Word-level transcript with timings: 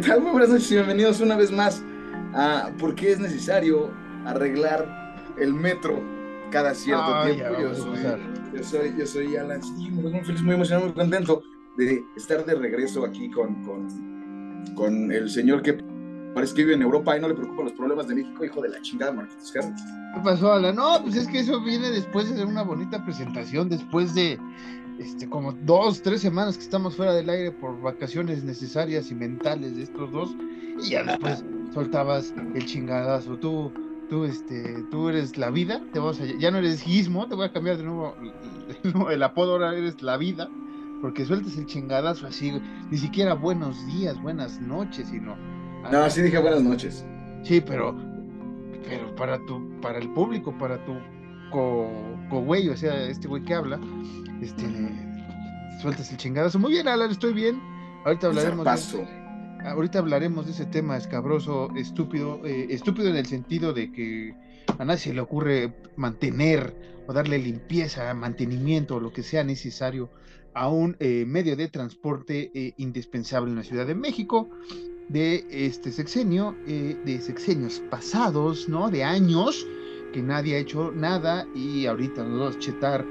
¿Qué 0.00 0.06
tal? 0.08 0.22
Muy 0.22 0.30
buenas 0.30 0.48
noches 0.50 0.70
y 0.70 0.74
bienvenidos 0.76 1.20
una 1.20 1.36
vez 1.36 1.52
más 1.52 1.82
a 2.32 2.70
¿Por 2.78 2.94
qué 2.94 3.12
es 3.12 3.20
necesario 3.20 3.90
arreglar 4.24 5.34
el 5.38 5.52
metro 5.52 6.00
cada 6.50 6.74
cierto 6.74 7.04
Ah, 7.04 7.26
tiempo? 7.26 7.60
Yo 7.60 7.74
soy, 7.74 7.98
yo, 8.54 8.64
soy, 8.64 8.94
yo 8.98 9.06
soy 9.06 9.36
Alan, 9.36 9.60
muy 9.90 10.24
feliz, 10.24 10.42
muy 10.42 10.54
emocionado, 10.54 10.86
muy 10.86 10.94
contento 10.94 11.42
de 11.76 12.02
estar 12.16 12.44
de 12.46 12.54
regreso 12.54 13.04
aquí 13.04 13.30
con, 13.30 13.62
con, 13.62 14.64
con 14.74 15.12
el 15.12 15.28
señor 15.28 15.60
que 15.62 15.78
parece 16.34 16.54
que 16.54 16.62
vive 16.62 16.74
en 16.76 16.82
Europa 16.82 17.16
y 17.16 17.20
no 17.20 17.28
le 17.28 17.34
preocupan 17.34 17.66
los 17.66 17.74
problemas 17.74 18.08
de 18.08 18.14
México, 18.14 18.42
hijo 18.44 18.62
de 18.62 18.70
la 18.70 18.80
chingada, 18.80 19.12
Marquitos 19.12 19.52
Carlos. 19.52 19.80
¿Qué 20.14 20.20
pasó, 20.24 20.52
Alan? 20.54 20.76
No, 20.76 21.02
pues 21.02 21.16
es 21.16 21.28
que 21.28 21.40
eso 21.40 21.60
viene 21.62 21.90
después 21.90 22.26
de 22.28 22.34
hacer 22.34 22.46
una 22.46 22.62
bonita 22.62 23.04
presentación, 23.04 23.68
después 23.68 24.14
de 24.14 24.38
este, 25.00 25.28
como 25.28 25.52
dos, 25.52 26.02
tres 26.02 26.20
semanas 26.20 26.58
que 26.58 26.64
estamos 26.64 26.94
fuera 26.94 27.14
del 27.14 27.30
aire 27.30 27.52
por 27.52 27.80
vacaciones 27.80 28.44
necesarias 28.44 29.10
y 29.10 29.14
mentales 29.14 29.74
de 29.76 29.84
estos 29.84 30.12
dos, 30.12 30.36
y 30.84 30.90
ya 30.90 31.02
después 31.02 31.42
soltabas 31.72 32.34
el 32.54 32.66
chingadazo. 32.66 33.38
Tú, 33.38 33.72
tú, 34.10 34.24
este, 34.24 34.84
tú 34.90 35.08
eres 35.08 35.38
la 35.38 35.48
vida, 35.50 35.82
te 35.94 35.98
vamos 35.98 36.20
a, 36.20 36.26
ya 36.26 36.50
no 36.50 36.58
eres 36.58 36.82
Gizmo, 36.82 37.26
te 37.28 37.34
voy 37.34 37.46
a 37.46 37.52
cambiar 37.52 37.78
de 37.78 37.84
nuevo 37.84 38.14
el, 38.84 39.12
el 39.12 39.22
apodo, 39.22 39.52
ahora 39.52 39.74
eres 39.74 40.02
la 40.02 40.18
vida, 40.18 40.50
porque 41.00 41.24
sueltas 41.24 41.56
el 41.56 41.64
chingadazo 41.64 42.26
así, 42.26 42.60
ni 42.90 42.98
siquiera 42.98 43.32
buenos 43.32 43.86
días, 43.86 44.20
buenas 44.20 44.60
noches, 44.60 45.08
sino. 45.08 45.34
No, 45.90 46.10
sí 46.10 46.20
dije 46.20 46.38
buenas 46.38 46.62
noches. 46.62 47.06
Sí, 47.42 47.62
pero, 47.62 47.96
pero 48.86 49.14
para 49.16 49.38
tu, 49.46 49.80
para 49.80 49.98
el 49.98 50.10
público, 50.10 50.52
para 50.58 50.84
tu 50.84 50.92
co, 51.50 51.90
co 52.28 52.40
güey, 52.40 52.68
o 52.68 52.76
sea, 52.76 53.06
este 53.06 53.28
güey 53.28 53.44
que 53.44 53.54
habla, 53.54 53.80
este, 54.40 54.64
sueltas 55.80 56.10
el 56.10 56.16
chingadazo. 56.16 56.58
Muy 56.58 56.72
bien, 56.72 56.88
Alan, 56.88 57.10
estoy 57.10 57.32
bien. 57.32 57.60
Ahorita 58.04 58.28
hablaremos. 58.28 58.92
De, 58.92 59.06
ahorita 59.64 59.98
hablaremos 59.98 60.46
de 60.46 60.52
ese 60.52 60.66
tema 60.66 60.96
escabroso, 60.96 61.68
estúpido, 61.76 62.40
eh, 62.44 62.68
estúpido 62.70 63.08
en 63.08 63.16
el 63.16 63.26
sentido 63.26 63.72
de 63.72 63.92
que 63.92 64.34
a 64.78 64.84
nadie 64.84 65.00
se 65.00 65.14
le 65.14 65.20
ocurre 65.20 65.74
mantener 65.96 66.74
o 67.06 67.12
darle 67.12 67.38
limpieza, 67.38 68.12
mantenimiento 68.14 68.96
o 68.96 69.00
lo 69.00 69.12
que 69.12 69.22
sea 69.22 69.44
necesario 69.44 70.10
a 70.54 70.68
un 70.68 70.96
eh, 71.00 71.24
medio 71.26 71.56
de 71.56 71.68
transporte 71.68 72.50
eh, 72.54 72.74
indispensable 72.76 73.50
en 73.50 73.56
la 73.56 73.64
Ciudad 73.64 73.86
de 73.86 73.94
México 73.94 74.48
de 75.08 75.44
este 75.50 75.90
sexenio, 75.90 76.56
eh, 76.66 76.96
de 77.04 77.20
sexenios 77.20 77.82
pasados, 77.90 78.68
¿no? 78.68 78.90
De 78.90 79.02
años 79.02 79.66
que 80.12 80.22
nadie 80.22 80.56
ha 80.56 80.58
hecho 80.58 80.92
nada 80.94 81.46
y 81.54 81.86
ahorita 81.86 82.24
nos 82.24 82.38
vamos 82.38 82.56
a 82.56 82.58
chetar, 82.58 83.04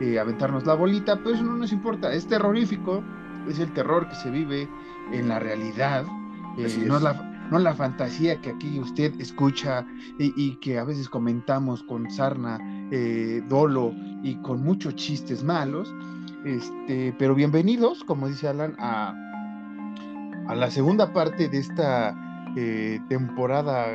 eh, 0.00 0.18
aventarnos 0.18 0.66
la 0.66 0.74
bolita, 0.74 1.16
pero 1.16 1.34
eso 1.34 1.44
no 1.44 1.56
nos 1.56 1.72
importa, 1.72 2.12
es 2.12 2.26
terrorífico, 2.26 3.02
es 3.48 3.58
el 3.58 3.72
terror 3.72 4.08
que 4.08 4.14
se 4.16 4.30
vive 4.30 4.68
en 5.12 5.28
la 5.28 5.38
realidad, 5.38 6.04
eh, 6.58 6.84
no 6.86 6.96
es. 6.96 7.02
la 7.02 7.30
no 7.50 7.58
la 7.58 7.74
fantasía 7.74 8.40
que 8.40 8.50
aquí 8.50 8.78
usted 8.78 9.12
escucha 9.20 9.84
y, 10.18 10.32
y 10.36 10.56
que 10.56 10.78
a 10.78 10.84
veces 10.84 11.08
comentamos 11.08 11.82
con 11.82 12.08
sarna, 12.10 12.58
eh, 12.92 13.42
dolo 13.48 13.92
y 14.22 14.36
con 14.36 14.62
muchos 14.62 14.94
chistes 14.94 15.42
malos. 15.42 15.92
Este, 16.44 17.14
pero 17.18 17.34
bienvenidos, 17.34 18.04
como 18.04 18.28
dice 18.28 18.48
Alan, 18.48 18.74
a, 18.78 19.14
a 20.46 20.54
la 20.54 20.70
segunda 20.70 21.12
parte 21.12 21.48
de 21.48 21.58
esta 21.58 22.14
eh, 22.56 23.00
temporada 23.08 23.86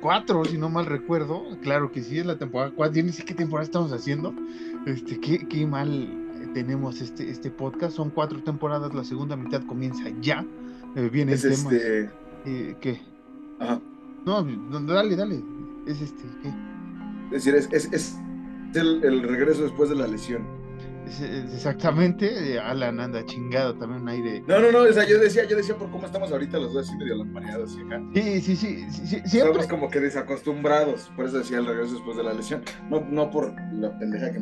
4, 0.00 0.44
si 0.46 0.58
no 0.58 0.68
mal 0.68 0.86
recuerdo. 0.86 1.44
Claro 1.62 1.90
que 1.92 2.02
sí, 2.02 2.18
es 2.18 2.26
la 2.26 2.38
temporada 2.38 2.72
4. 2.74 2.94
Yo 2.96 3.02
ni 3.04 3.12
sé 3.12 3.24
qué 3.24 3.34
temporada 3.34 3.64
estamos 3.64 3.92
haciendo. 3.92 4.34
Este, 4.86 5.18
qué, 5.20 5.46
qué 5.48 5.66
mal 5.66 6.08
tenemos 6.54 7.00
este, 7.00 7.30
este 7.30 7.50
podcast. 7.50 7.96
Son 7.96 8.10
cuatro 8.10 8.42
temporadas, 8.42 8.94
la 8.94 9.04
segunda 9.04 9.36
mitad 9.36 9.62
comienza 9.66 10.04
ya. 10.20 10.44
Eh, 10.96 11.08
vienen 11.12 11.34
Es 11.34 11.42
temas. 11.42 11.72
este. 11.72 12.10
eh, 12.46 12.76
¿Qué? 12.80 13.00
Ajá. 13.60 13.80
No, 14.24 14.42
no, 14.42 14.80
dale, 14.80 15.16
dale. 15.16 15.42
Es 15.86 16.00
este, 16.00 16.22
¿qué? 16.42 16.48
Es 17.36 17.44
decir, 17.44 17.54
es, 17.54 17.68
es, 17.72 17.92
es 17.92 18.16
el, 18.74 19.02
el 19.04 19.22
regreso 19.22 19.62
después 19.62 19.90
de 19.90 19.96
la 19.96 20.06
lesión. 20.06 20.42
Exactamente. 21.54 22.54
eh, 22.54 22.58
Alan 22.60 23.00
anda 23.00 23.24
chingado 23.24 23.74
también 23.76 24.08
ahí 24.08 24.22
de. 24.22 24.40
No, 24.42 24.60
no, 24.60 24.70
no, 24.72 24.80
o 24.80 24.92
sea, 24.92 25.06
yo 25.06 25.18
decía, 25.18 25.44
yo 25.44 25.56
decía 25.56 25.76
por 25.76 25.90
cómo 25.90 26.06
estamos 26.06 26.30
ahorita 26.32 26.58
los 26.58 26.72
dos 26.72 26.88
así 26.88 26.96
medio 26.96 27.16
lampareados 27.16 27.76
y 27.76 27.82
acá. 27.82 28.02
Sí, 28.14 28.40
sí, 28.40 28.56
sí, 28.56 28.86
sí, 28.90 29.06
sí, 29.06 29.20
siempre. 29.24 29.60
Estamos 29.60 29.66
como 29.66 29.90
que 29.90 30.00
desacostumbrados, 30.00 31.10
por 31.16 31.26
eso 31.26 31.38
decía 31.38 31.58
el 31.58 31.66
regreso 31.66 31.94
después 31.94 32.16
de 32.16 32.22
la 32.24 32.32
lesión. 32.34 32.62
No, 32.88 33.00
no 33.00 33.30
por 33.30 33.54
la 33.74 33.98
pendeja 33.98 34.32
que 34.32 34.40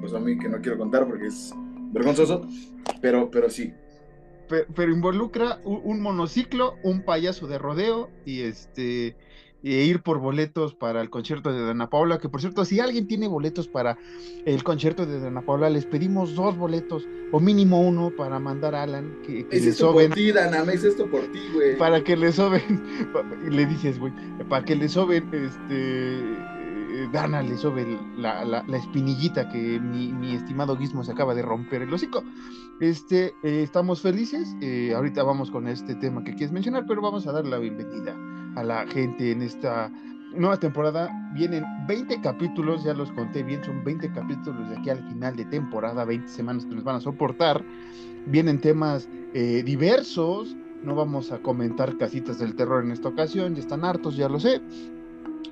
pues 0.00 0.14
a 0.14 0.20
mí 0.20 0.38
que 0.38 0.48
no 0.48 0.60
quiero 0.60 0.78
contar 0.78 1.06
porque 1.06 1.26
es 1.26 1.52
vergonzoso, 1.92 2.46
pero, 3.02 3.30
pero 3.30 3.50
sí. 3.50 3.72
pe- 4.48 4.66
pero 4.74 4.92
involucra 4.92 5.58
un, 5.64 5.80
un 5.84 6.00
monociclo, 6.00 6.76
un 6.82 7.02
payaso 7.04 7.46
de 7.46 7.58
rodeo 7.58 8.10
y 8.24 8.40
este 8.42 9.16
e 9.62 9.84
ir 9.84 10.02
por 10.02 10.18
boletos 10.18 10.74
para 10.74 11.00
el 11.00 11.10
concierto 11.10 11.52
de 11.52 11.64
Dana 11.64 11.90
Paula, 11.90 12.18
que 12.18 12.28
por 12.28 12.40
cierto, 12.40 12.64
si 12.64 12.80
alguien 12.80 13.06
tiene 13.06 13.28
boletos 13.28 13.68
para 13.68 13.98
el 14.44 14.62
concierto 14.62 15.06
de 15.06 15.20
Dana 15.20 15.42
Paula, 15.42 15.70
les 15.70 15.86
pedimos 15.86 16.34
dos 16.34 16.56
boletos 16.56 17.06
o 17.32 17.40
mínimo 17.40 17.80
uno 17.80 18.10
para 18.16 18.38
mandar 18.38 18.74
a 18.74 18.82
Alan 18.82 19.18
que, 19.24 19.46
que 19.46 19.56
Es 19.56 19.64
le 19.64 19.72
soben 19.72 20.08
por 20.08 20.16
ti, 20.16 20.32
Dana, 20.32 20.64
me 20.64 20.74
hice 20.74 20.88
esto 20.88 21.06
por 21.10 21.22
ti, 21.32 21.40
güey. 21.54 21.76
para 21.78 22.02
que 22.02 22.16
le 22.16 22.32
soben, 22.32 22.82
le 23.50 23.66
dices, 23.66 23.98
güey, 23.98 24.12
para 24.48 24.64
que 24.64 24.76
le 24.76 24.88
soben, 24.88 25.28
este, 25.32 26.20
eh, 27.00 27.08
Dana 27.12 27.42
le 27.42 27.56
sobe 27.56 27.86
la, 28.16 28.44
la- 28.44 28.64
la 28.66 28.76
espinillita 28.76 29.48
que 29.48 29.80
mi, 29.80 30.12
mi 30.12 30.34
estimado 30.34 30.76
Gizmo 30.76 31.04
se 31.04 31.12
acaba 31.12 31.34
de 31.34 31.42
romper 31.42 31.82
el 31.82 31.92
hocico. 31.92 32.22
Este, 32.80 33.26
eh, 33.42 33.62
estamos 33.62 34.00
felices, 34.00 34.56
eh, 34.60 34.92
ahorita 34.94 35.22
vamos 35.22 35.50
con 35.50 35.68
este 35.68 35.94
tema 35.94 36.24
que 36.24 36.32
quieres 36.32 36.52
mencionar, 36.52 36.84
pero 36.86 37.02
vamos 37.02 37.26
a 37.26 37.32
dar 37.32 37.46
la 37.46 37.58
bienvenida 37.58 38.16
a 38.56 38.62
la 38.62 38.86
gente 38.86 39.32
en 39.32 39.42
esta 39.42 39.90
nueva 40.34 40.58
temporada. 40.58 41.10
Vienen 41.34 41.64
20 41.86 42.20
capítulos, 42.20 42.84
ya 42.84 42.94
los 42.94 43.12
conté 43.12 43.42
bien, 43.42 43.62
son 43.64 43.84
20 43.84 44.12
capítulos 44.12 44.68
de 44.70 44.76
aquí 44.78 44.90
al 44.90 45.02
final 45.08 45.36
de 45.36 45.44
temporada, 45.44 46.04
20 46.04 46.28
semanas 46.28 46.64
que 46.64 46.74
nos 46.74 46.84
van 46.84 46.96
a 46.96 47.00
soportar. 47.00 47.64
Vienen 48.26 48.60
temas 48.60 49.08
eh, 49.34 49.62
diversos, 49.64 50.56
no 50.82 50.94
vamos 50.94 51.32
a 51.32 51.40
comentar 51.40 51.96
casitas 51.98 52.38
del 52.38 52.54
terror 52.54 52.84
en 52.84 52.92
esta 52.92 53.08
ocasión, 53.08 53.54
ya 53.54 53.60
están 53.60 53.84
hartos, 53.84 54.16
ya 54.16 54.28
lo 54.28 54.40
sé. 54.40 54.60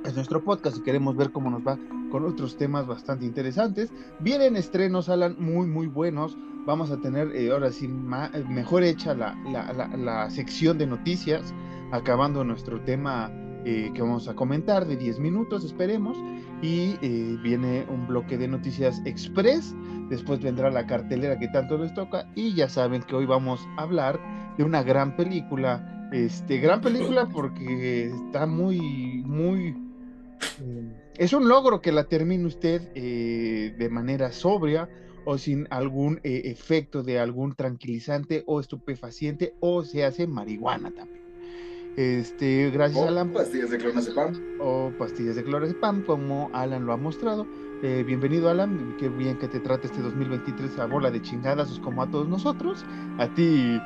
Es 0.04 0.14
nuestro 0.14 0.42
podcast 0.42 0.78
y 0.78 0.82
queremos 0.82 1.16
ver 1.16 1.30
cómo 1.32 1.50
nos 1.50 1.66
va 1.66 1.78
con 2.10 2.24
otros 2.24 2.56
temas 2.56 2.86
bastante 2.86 3.24
interesantes. 3.26 3.92
Vienen 4.20 4.56
estrenos, 4.56 5.08
Alan, 5.08 5.36
muy, 5.38 5.66
muy 5.66 5.86
buenos. 5.86 6.36
Vamos 6.66 6.90
a 6.90 6.98
tener 7.00 7.34
eh, 7.34 7.50
ahora 7.50 7.70
sí 7.70 7.88
mejor 7.88 8.82
hecha 8.84 9.14
la, 9.14 9.34
la- 9.50 9.72
la- 9.72 9.96
la 9.96 10.30
sección 10.30 10.78
de 10.78 10.86
noticias, 10.86 11.52
acabando 11.92 12.44
nuestro 12.44 12.80
tema 12.82 13.30
eh, 13.64 13.90
que 13.94 14.00
vamos 14.02 14.28
a 14.28 14.34
comentar 14.34 14.86
de 14.86 14.96
10 14.96 15.18
minutos, 15.18 15.64
esperemos. 15.64 16.16
Y 16.62 16.96
eh, 17.02 17.36
viene 17.42 17.86
un 17.90 18.06
bloque 18.06 18.38
de 18.38 18.48
noticias 18.48 19.02
express. 19.04 19.74
Después 20.08 20.40
vendrá 20.40 20.70
la 20.70 20.86
cartelera 20.86 21.38
que 21.38 21.48
tanto 21.48 21.76
les 21.76 21.92
toca. 21.92 22.26
Y 22.34 22.54
ya 22.54 22.68
saben 22.68 23.02
que 23.02 23.14
hoy 23.14 23.26
vamos 23.26 23.60
a 23.76 23.82
hablar 23.82 24.18
de 24.56 24.64
una 24.64 24.82
gran 24.82 25.16
película. 25.16 26.08
Este, 26.12 26.56
gran 26.58 26.80
película 26.80 27.26
porque 27.28 28.06
está 28.06 28.46
muy, 28.46 29.22
muy. 29.26 29.76
Eh, 30.60 30.92
es 31.16 31.32
un 31.32 31.48
logro 31.48 31.80
que 31.80 31.92
la 31.92 32.04
termine 32.04 32.46
usted 32.46 32.82
eh, 32.94 33.74
de 33.78 33.88
manera 33.88 34.32
sobria 34.32 34.88
o 35.24 35.36
sin 35.38 35.66
algún 35.70 36.20
eh, 36.22 36.42
efecto 36.46 37.02
de 37.02 37.18
algún 37.18 37.54
tranquilizante 37.54 38.44
o 38.46 38.60
estupefaciente 38.60 39.54
o 39.60 39.82
se 39.84 40.04
hace 40.04 40.26
marihuana 40.26 40.90
también. 40.90 41.18
Este, 41.96 42.70
gracias 42.70 43.00
O 43.02 43.06
a 43.06 43.08
Alan 43.08 43.32
pastillas 43.32 43.70
de 43.70 43.78
clonazepam. 43.78 44.32
o 44.60 44.92
pastillas 44.96 45.34
de 45.34 45.42
clorazepam, 45.42 46.02
como 46.04 46.48
Alan 46.52 46.86
lo 46.86 46.92
ha 46.92 46.96
mostrado. 46.96 47.44
Eh, 47.82 48.04
bienvenido, 48.06 48.48
Alan. 48.48 48.96
Qué 48.98 49.08
bien 49.08 49.36
que 49.38 49.48
te 49.48 49.58
trate 49.58 49.88
este 49.88 50.00
2023 50.02 50.78
a 50.78 50.86
bola 50.86 51.10
de 51.10 51.20
chingadas, 51.20 51.78
como 51.80 52.02
a 52.02 52.10
todos 52.10 52.28
nosotros. 52.28 52.84
A 53.18 53.26
ti, 53.34 53.80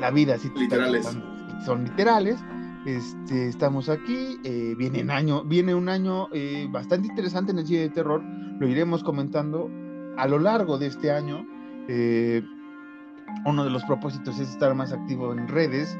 la 0.00 0.10
vida, 0.10 0.36
sí, 0.38 0.48
te 0.50 0.64
está 0.64 0.76
Literales. 0.76 1.16
son 1.64 1.84
literales. 1.84 2.36
Este, 2.86 3.48
estamos 3.48 3.88
aquí. 3.88 4.38
eh, 4.44 4.74
viene, 4.76 5.02
un 5.02 5.10
año, 5.10 5.44
viene 5.44 5.74
un 5.74 5.88
año 5.88 6.28
eh, 6.32 6.66
bastante 6.70 7.08
interesante 7.08 7.52
en 7.52 7.58
el 7.58 7.66
cine 7.66 7.80
de 7.80 7.90
terror. 7.90 8.22
Lo 8.58 8.66
iremos 8.68 9.02
comentando 9.04 9.70
a 10.16 10.26
lo 10.26 10.38
largo 10.38 10.78
de 10.78 10.86
este 10.86 11.10
año. 11.10 11.46
Eh, 11.88 12.42
uno 13.46 13.64
de 13.64 13.70
los 13.70 13.84
propósitos 13.84 14.38
es 14.40 14.50
estar 14.50 14.74
más 14.74 14.92
activo 14.92 15.32
en 15.32 15.46
redes, 15.46 15.96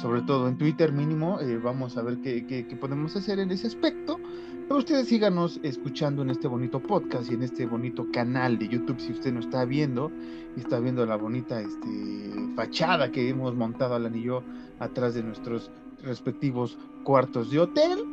sobre 0.00 0.22
todo 0.22 0.48
en 0.48 0.56
Twitter 0.58 0.90
mínimo. 0.92 1.38
vamos 1.62 1.96
a 1.96 2.02
ver 2.02 2.18
qué, 2.22 2.44
qué- 2.46 2.64
podemos 2.76 3.14
hacer 3.14 3.38
en 3.38 3.50
ese 3.50 3.68
aspecto. 3.68 4.18
Pero 4.66 4.78
ustedes 4.78 5.08
síganos 5.08 5.60
escuchando 5.62 6.22
en 6.22 6.30
este 6.30 6.48
bonito 6.48 6.80
podcast 6.80 7.30
y 7.30 7.34
en 7.34 7.42
este 7.42 7.66
bonito 7.66 8.06
canal 8.12 8.58
de 8.58 8.68
YouTube 8.68 9.00
si 9.00 9.10
usted 9.12 9.32
no 9.32 9.40
está 9.40 9.64
viendo 9.64 10.10
y 10.56 10.60
está 10.60 10.78
viendo 10.80 11.04
la 11.06 11.16
bonita 11.16 11.60
este, 11.60 12.32
fachada 12.54 13.10
que 13.10 13.28
hemos 13.28 13.54
montado 13.56 13.94
Alan 13.96 14.14
y 14.14 14.22
yo 14.22 14.42
atrás 14.78 15.14
de 15.14 15.22
nuestros 15.24 15.70
respectivos 16.02 16.78
cuartos 17.04 17.50
de 17.50 17.60
hotel. 17.60 18.04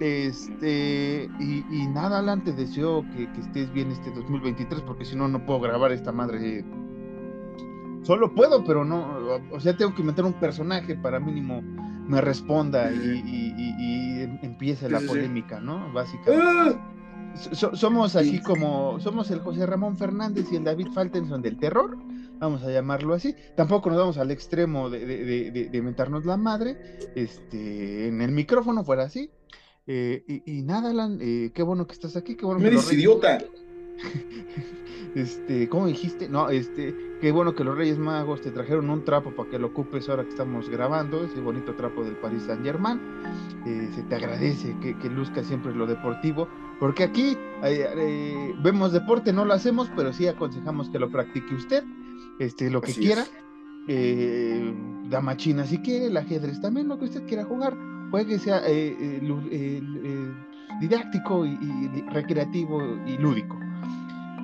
Este, 0.00 1.30
y, 1.38 1.64
y 1.70 1.86
nada, 1.86 2.18
Alan, 2.18 2.42
te 2.42 2.52
deseo 2.52 3.04
que, 3.14 3.30
que 3.32 3.40
estés 3.40 3.72
bien 3.72 3.92
este 3.92 4.10
2023, 4.10 4.82
porque 4.82 5.04
si 5.04 5.14
no, 5.14 5.28
no 5.28 5.44
puedo 5.44 5.60
grabar 5.60 5.92
esta 5.92 6.10
madre 6.10 6.64
solo 8.02 8.34
puedo, 8.34 8.64
pero 8.64 8.84
no, 8.84 9.40
o 9.50 9.60
sea, 9.60 9.76
tengo 9.76 9.94
que 9.94 10.02
meter 10.02 10.24
un 10.24 10.32
personaje 10.34 10.96
para 10.96 11.20
mínimo 11.20 11.62
me 12.08 12.20
responda 12.20 12.90
y, 12.92 14.28
empiece 14.42 14.88
la 14.88 15.00
polémica, 15.00 15.60
¿no? 15.60 15.92
Básicamente. 15.92 16.44
¡Ah! 16.44 16.88
somos 17.34 18.14
así 18.14 18.42
como, 18.42 19.00
somos 19.00 19.30
el 19.30 19.40
José 19.40 19.64
Ramón 19.64 19.96
Fernández 19.96 20.52
y 20.52 20.56
el 20.56 20.64
David 20.64 20.88
Faltenson 20.92 21.40
del 21.40 21.56
terror, 21.56 21.96
vamos 22.42 22.62
a 22.64 22.70
llamarlo 22.70 23.14
así. 23.14 23.34
Tampoco 23.56 23.88
nos 23.88 23.98
vamos 23.98 24.18
al 24.18 24.30
extremo 24.30 24.90
de, 24.90 25.06
de, 25.06 25.68
de, 25.70 25.82
mentarnos 25.82 26.26
la 26.26 26.36
madre, 26.36 26.76
este, 27.14 28.08
en 28.08 28.20
el 28.20 28.32
micrófono 28.32 28.84
fuera 28.84 29.04
así. 29.04 29.30
Eh, 29.86 30.42
y, 30.44 30.62
nada, 30.62 30.90
Alan, 30.90 31.18
eh, 31.20 31.50
qué 31.54 31.62
bueno 31.62 31.86
que 31.86 31.94
estás 31.94 32.16
aquí, 32.16 32.34
qué 32.36 32.44
bueno 32.44 32.60
que 32.60 32.66
eres 32.68 32.92
idiota. 32.92 33.38
este, 35.14 35.68
¿cómo 35.68 35.86
dijiste? 35.86 36.28
No, 36.28 36.50
este, 36.50 36.94
qué 37.20 37.30
bueno 37.30 37.54
que 37.54 37.62
los 37.62 37.76
Reyes 37.76 37.98
Magos 37.98 38.40
te 38.40 38.50
trajeron 38.50 38.90
un 38.90 39.04
trapo 39.04 39.30
para 39.34 39.48
que 39.48 39.58
lo 39.58 39.68
ocupes 39.68 40.08
ahora 40.08 40.24
que 40.24 40.30
estamos 40.30 40.68
grabando, 40.68 41.24
ese 41.24 41.40
bonito 41.40 41.74
trapo 41.76 42.02
del 42.02 42.16
Paris 42.16 42.42
Saint 42.44 42.64
Germain. 42.64 43.00
Eh, 43.66 43.88
se 43.94 44.02
te 44.02 44.16
agradece 44.16 44.76
que, 44.80 44.98
que, 44.98 45.08
luzca 45.08 45.44
siempre 45.44 45.74
lo 45.74 45.86
deportivo, 45.86 46.48
porque 46.80 47.04
aquí 47.04 47.36
eh, 47.62 48.54
vemos 48.62 48.92
deporte, 48.92 49.32
no 49.32 49.44
lo 49.44 49.54
hacemos, 49.54 49.88
pero 49.94 50.12
sí 50.12 50.26
aconsejamos 50.26 50.90
que 50.90 50.98
lo 50.98 51.10
practique 51.10 51.54
usted, 51.54 51.84
este, 52.38 52.70
lo 52.70 52.80
que 52.80 52.92
quiera. 52.92 53.24
Eh, 53.88 54.72
dama 55.10 55.36
china 55.36 55.66
si 55.66 55.78
quiere, 55.78 56.06
el 56.06 56.16
ajedrez 56.16 56.60
también, 56.60 56.88
lo 56.88 56.98
que 56.98 57.06
usted 57.06 57.26
quiera 57.26 57.44
jugar, 57.44 57.76
puede 58.10 58.26
que 58.26 58.38
sea 58.38 58.62
didáctico 60.80 61.44
y 61.44 61.56
recreativo 62.12 62.80
y 63.06 63.16
lúdico. 63.18 63.58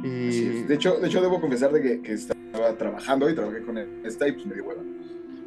Eh, 0.04 0.64
de, 0.66 0.74
hecho, 0.74 0.98
de 0.98 1.08
hecho, 1.08 1.20
debo 1.20 1.40
confesar 1.40 1.72
de 1.72 2.02
que, 2.02 2.12
estaba 2.12 2.76
trabajando 2.76 3.28
y 3.28 3.34
trabajé 3.34 3.62
con 3.62 3.78
esta 3.78 4.28
y 4.28 4.32
pues 4.32 4.46
me 4.46 4.54
dio 4.54 4.64
hueva. 4.64 4.82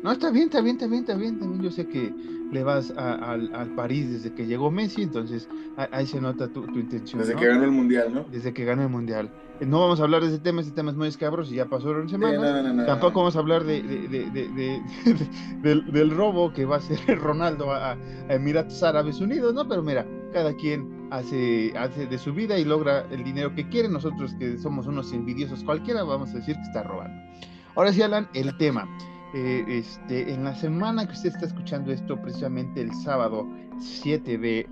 No, 0.04 0.12
está 0.12 0.32
bien, 0.32 0.46
está 0.46 0.62
bien, 0.62 0.76
está 0.76 0.88
bien, 0.88 1.02
está 1.02 1.16
bien. 1.16 1.40
También 1.40 1.62
yo 1.62 1.72
sé 1.72 1.88
que 1.88 2.14
le 2.52 2.64
vas 2.64 2.92
al, 2.92 3.74
París 3.76 4.12
desde 4.12 4.34
que 4.34 4.46
llegó 4.46 4.72
Messi, 4.72 5.04
entonces 5.04 5.48
ahí 5.92 6.06
se 6.06 6.20
nota 6.20 6.48
tu, 6.48 6.64
intención. 6.78 7.22
Desde 7.22 7.36
que 7.36 7.48
ganó 7.48 7.64
el 7.64 7.72
Mundial, 7.72 8.14
¿no? 8.14 8.26
Desde 8.32 8.54
que 8.54 8.66
ganó 8.66 8.84
el 8.84 8.90
Mundial. 8.90 9.32
Eh, 9.60 9.66
no 9.66 9.80
vamos 9.80 10.00
a 10.00 10.04
hablar 10.04 10.22
de 10.22 10.30
ese 10.30 10.40
tema, 10.40 10.62
ese 10.62 10.72
tema 10.72 10.92
es 10.92 10.98
muy 10.98 11.08
escabroso 11.08 11.54
y 11.54 11.58
ya 11.58 11.66
pasó 11.66 11.92
una 11.92 12.10
semana. 12.10 12.86
Tampoco 12.86 13.20
vamos 13.20 13.36
a 13.36 13.40
hablar 13.40 13.64
de, 13.64 13.82
del, 15.64 16.12
robo 16.12 16.52
que 16.52 16.66
va 16.66 16.76
a 16.76 16.80
hacer 16.80 17.00
Ronaldo 17.20 17.72
a, 17.72 17.92
a 17.94 18.34
Emiratos 18.34 18.84
Árabes 18.84 19.22
Unidos, 19.22 19.54
¿no? 19.54 19.68
Pero 19.68 19.82
mira, 19.84 20.06
cada 20.34 20.54
quien 20.56 21.08
hace, 21.12 21.74
hace 21.78 22.08
de 22.08 22.18
su 22.18 22.34
vida 22.34 22.58
y 22.58 22.66
logra 22.66 23.06
el 23.12 23.24
dinero 23.24 23.54
que 23.54 23.68
quiere. 23.70 23.88
Nosotros 23.88 24.34
que 24.40 24.58
somos 24.58 24.88
unos 24.88 25.14
envidiosos 25.14 25.64
cualquiera, 25.64 26.04
vamos 26.04 26.32
a 26.32 26.38
decir 26.38 26.56
que 26.56 26.64
está 26.64 26.84
robando. 26.84 27.22
Ahora 27.76 27.94
sí, 27.94 28.02
Alan, 28.02 28.28
el 28.34 28.58
tema. 28.58 28.90
Eh, 29.34 29.64
este, 29.68 30.34
en 30.34 30.44
la 30.44 30.56
semana 30.56 31.06
que 31.06 31.14
usted 31.14 31.30
está 31.30 31.46
escuchando 31.46 31.92
esto, 31.92 32.22
precisamente 32.22 32.82
el 32.82 32.94
sábado 32.94 33.48
7 33.80 34.38
de, 34.38 34.68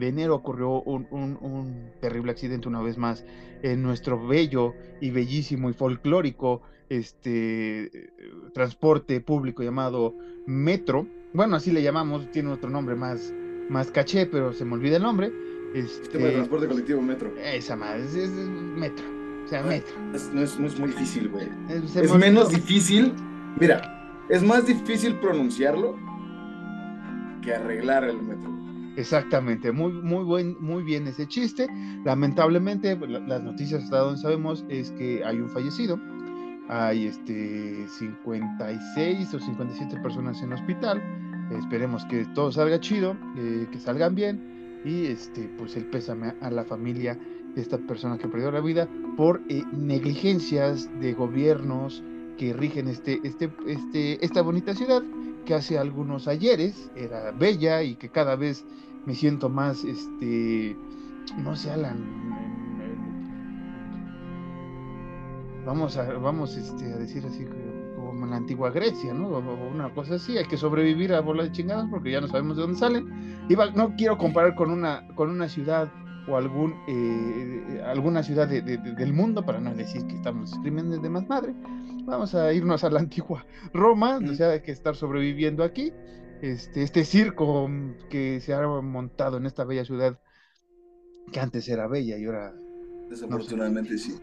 enero 0.00 0.36
ocurrió 0.36 0.82
un, 0.82 1.06
un, 1.10 1.90
terrible 2.00 2.32
accidente 2.32 2.68
una 2.68 2.80
vez 2.80 2.96
más 2.96 3.24
en 3.62 3.82
nuestro 3.82 4.24
bello 4.24 4.74
y 5.00 5.10
bellísimo 5.10 5.68
y 5.68 5.72
folclórico 5.72 6.62
este, 6.88 8.12
transporte 8.52 9.20
público 9.20 9.62
llamado 9.62 10.14
Metro. 10.46 11.06
Bueno, 11.32 11.56
así 11.56 11.72
le 11.72 11.82
llamamos, 11.82 12.30
tiene 12.30 12.50
otro 12.50 12.70
nombre 12.70 12.94
más, 12.94 13.32
más 13.68 13.90
caché, 13.90 14.26
pero 14.26 14.52
se 14.52 14.64
me 14.64 14.74
olvida 14.74 14.96
el 14.96 15.02
nombre. 15.02 15.32
Este, 15.74 16.18
de 16.18 16.30
transporte 16.30 16.68
colectivo 16.68 17.02
metro. 17.02 17.34
Esa 17.36 17.74
madre, 17.74 18.04
es, 18.04 18.30
metro. 18.30 19.04
O 19.44 19.48
sea, 19.48 19.62
metro. 19.64 19.94
no, 20.00 20.16
es, 20.16 20.58
no, 20.58 20.66
es, 20.66 20.78
muy 20.78 20.90
difícil, 20.90 21.28
güey. 21.28 21.48
Es, 21.68 22.14
menos 22.14 22.50
difícil. 22.50 23.12
Mira, 23.58 24.03
es 24.28 24.42
más 24.42 24.66
difícil 24.66 25.16
pronunciarlo 25.16 25.96
que 27.42 27.54
arreglar 27.54 28.04
el 28.04 28.22
metro. 28.22 28.50
Exactamente, 28.96 29.72
muy, 29.72 29.92
muy, 29.92 30.24
buen, 30.24 30.56
muy 30.60 30.82
bien 30.84 31.06
ese 31.06 31.26
chiste. 31.26 31.66
Lamentablemente, 32.04 32.96
las 32.96 33.42
noticias 33.42 33.84
hasta 33.84 33.98
donde 33.98 34.20
sabemos 34.20 34.64
es 34.68 34.92
que 34.92 35.24
hay 35.24 35.40
un 35.40 35.50
fallecido. 35.50 35.98
Hay 36.68 37.06
este 37.06 37.86
56 37.88 39.34
o 39.34 39.38
57 39.38 39.96
personas 39.98 40.40
en 40.42 40.52
hospital. 40.52 41.02
Esperemos 41.50 42.04
que 42.06 42.24
todo 42.34 42.52
salga 42.52 42.80
chido, 42.80 43.16
eh, 43.36 43.66
que 43.70 43.78
salgan 43.78 44.14
bien 44.14 44.80
y 44.84 45.06
este 45.06 45.48
pues 45.58 45.76
el 45.76 45.86
pésame 45.86 46.34
a 46.40 46.50
la 46.50 46.64
familia 46.64 47.18
de 47.54 47.60
esta 47.60 47.78
persona 47.78 48.18
que 48.18 48.28
perdió 48.28 48.50
la 48.50 48.60
vida 48.60 48.88
por 49.16 49.42
eh, 49.48 49.62
negligencias 49.72 50.88
de 51.00 51.12
gobiernos 51.14 52.02
que 52.38 52.52
rigen 52.52 52.88
este, 52.88 53.20
este, 53.24 53.50
este, 53.66 54.24
esta 54.24 54.42
bonita 54.42 54.74
ciudad 54.74 55.02
que 55.44 55.54
hace 55.54 55.78
algunos 55.78 56.26
ayeres 56.26 56.90
era 56.96 57.30
bella 57.32 57.82
y 57.82 57.96
que 57.96 58.08
cada 58.08 58.36
vez 58.36 58.64
me 59.06 59.14
siento 59.14 59.48
más, 59.48 59.84
este, 59.84 60.76
no 61.38 61.54
sé, 61.54 61.70
Alan, 61.70 61.98
vamos 65.66 65.96
a, 65.96 66.12
vamos 66.14 66.56
este, 66.56 66.92
a 66.92 66.96
decir 66.96 67.24
así 67.26 67.44
como 67.96 68.24
en 68.24 68.30
la 68.30 68.36
antigua 68.36 68.70
Grecia, 68.70 69.12
¿no? 69.12 69.28
O 69.28 69.68
una 69.68 69.92
cosa 69.92 70.14
así, 70.14 70.38
hay 70.38 70.46
que 70.46 70.56
sobrevivir 70.56 71.12
a 71.12 71.20
bola 71.20 71.44
de 71.44 71.52
chingadas 71.52 71.86
porque 71.90 72.10
ya 72.10 72.20
no 72.20 72.28
sabemos 72.28 72.56
de 72.56 72.62
dónde 72.62 72.78
salen 72.78 73.34
no 73.74 73.94
quiero 73.96 74.16
comparar 74.16 74.54
con 74.54 74.70
una, 74.70 75.06
con 75.14 75.30
una 75.30 75.48
ciudad 75.48 75.88
o 76.26 76.36
algún, 76.36 76.74
eh, 76.88 77.82
alguna 77.84 78.22
ciudad 78.22 78.48
del 78.48 79.12
mundo 79.12 79.44
para 79.44 79.60
no 79.60 79.74
decir 79.74 80.06
que 80.06 80.14
estamos 80.14 80.52
escribiendo 80.52 80.96
de 80.96 81.10
más 81.10 81.28
madre. 81.28 81.54
Vamos 82.04 82.34
a 82.34 82.52
irnos 82.52 82.84
a 82.84 82.90
la 82.90 83.00
antigua 83.00 83.46
Roma, 83.72 84.18
o 84.18 84.34
sea, 84.34 84.50
hay 84.50 84.60
que 84.60 84.72
estar 84.72 84.96
sobreviviendo 84.96 85.64
aquí. 85.64 85.92
Este, 86.42 86.82
este 86.82 87.04
circo 87.04 87.70
que 88.10 88.40
se 88.40 88.52
ha 88.52 88.66
montado 88.66 89.38
en 89.38 89.46
esta 89.46 89.64
bella 89.64 89.84
ciudad 89.84 90.18
que 91.32 91.40
antes 91.40 91.68
era 91.68 91.86
bella 91.86 92.18
y 92.18 92.26
ahora. 92.26 92.54
Desafortunadamente 93.08 93.96
sí. 93.96 94.18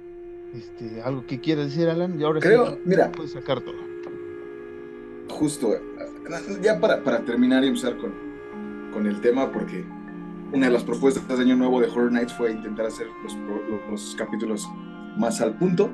Este, 0.53 1.01
algo 1.01 1.25
que 1.25 1.39
quieras 1.39 1.67
decir, 1.67 1.87
Alan, 1.87 2.19
y 2.19 2.23
ahora 2.23 2.41
Creo, 2.41 2.77
mira, 2.85 3.11
puedes 3.11 3.31
sacar 3.31 3.61
todo. 3.61 3.77
Justo, 5.29 5.73
ya 6.61 6.79
para, 6.79 7.03
para 7.03 7.23
terminar 7.23 7.63
y 7.63 7.67
empezar 7.67 7.97
con, 7.97 8.13
con 8.91 9.07
el 9.07 9.21
tema 9.21 9.51
porque 9.51 9.85
una 10.53 10.67
de 10.67 10.71
las 10.73 10.83
propuestas 10.83 11.27
de 11.27 11.43
Año 11.43 11.55
Nuevo 11.55 11.79
de 11.79 11.87
Horror 11.87 12.11
Nights 12.11 12.33
fue 12.33 12.51
intentar 12.51 12.85
hacer 12.85 13.07
los, 13.23 13.35
los 13.89 14.15
capítulos 14.15 14.67
más 15.17 15.41
al 15.41 15.57
punto. 15.57 15.89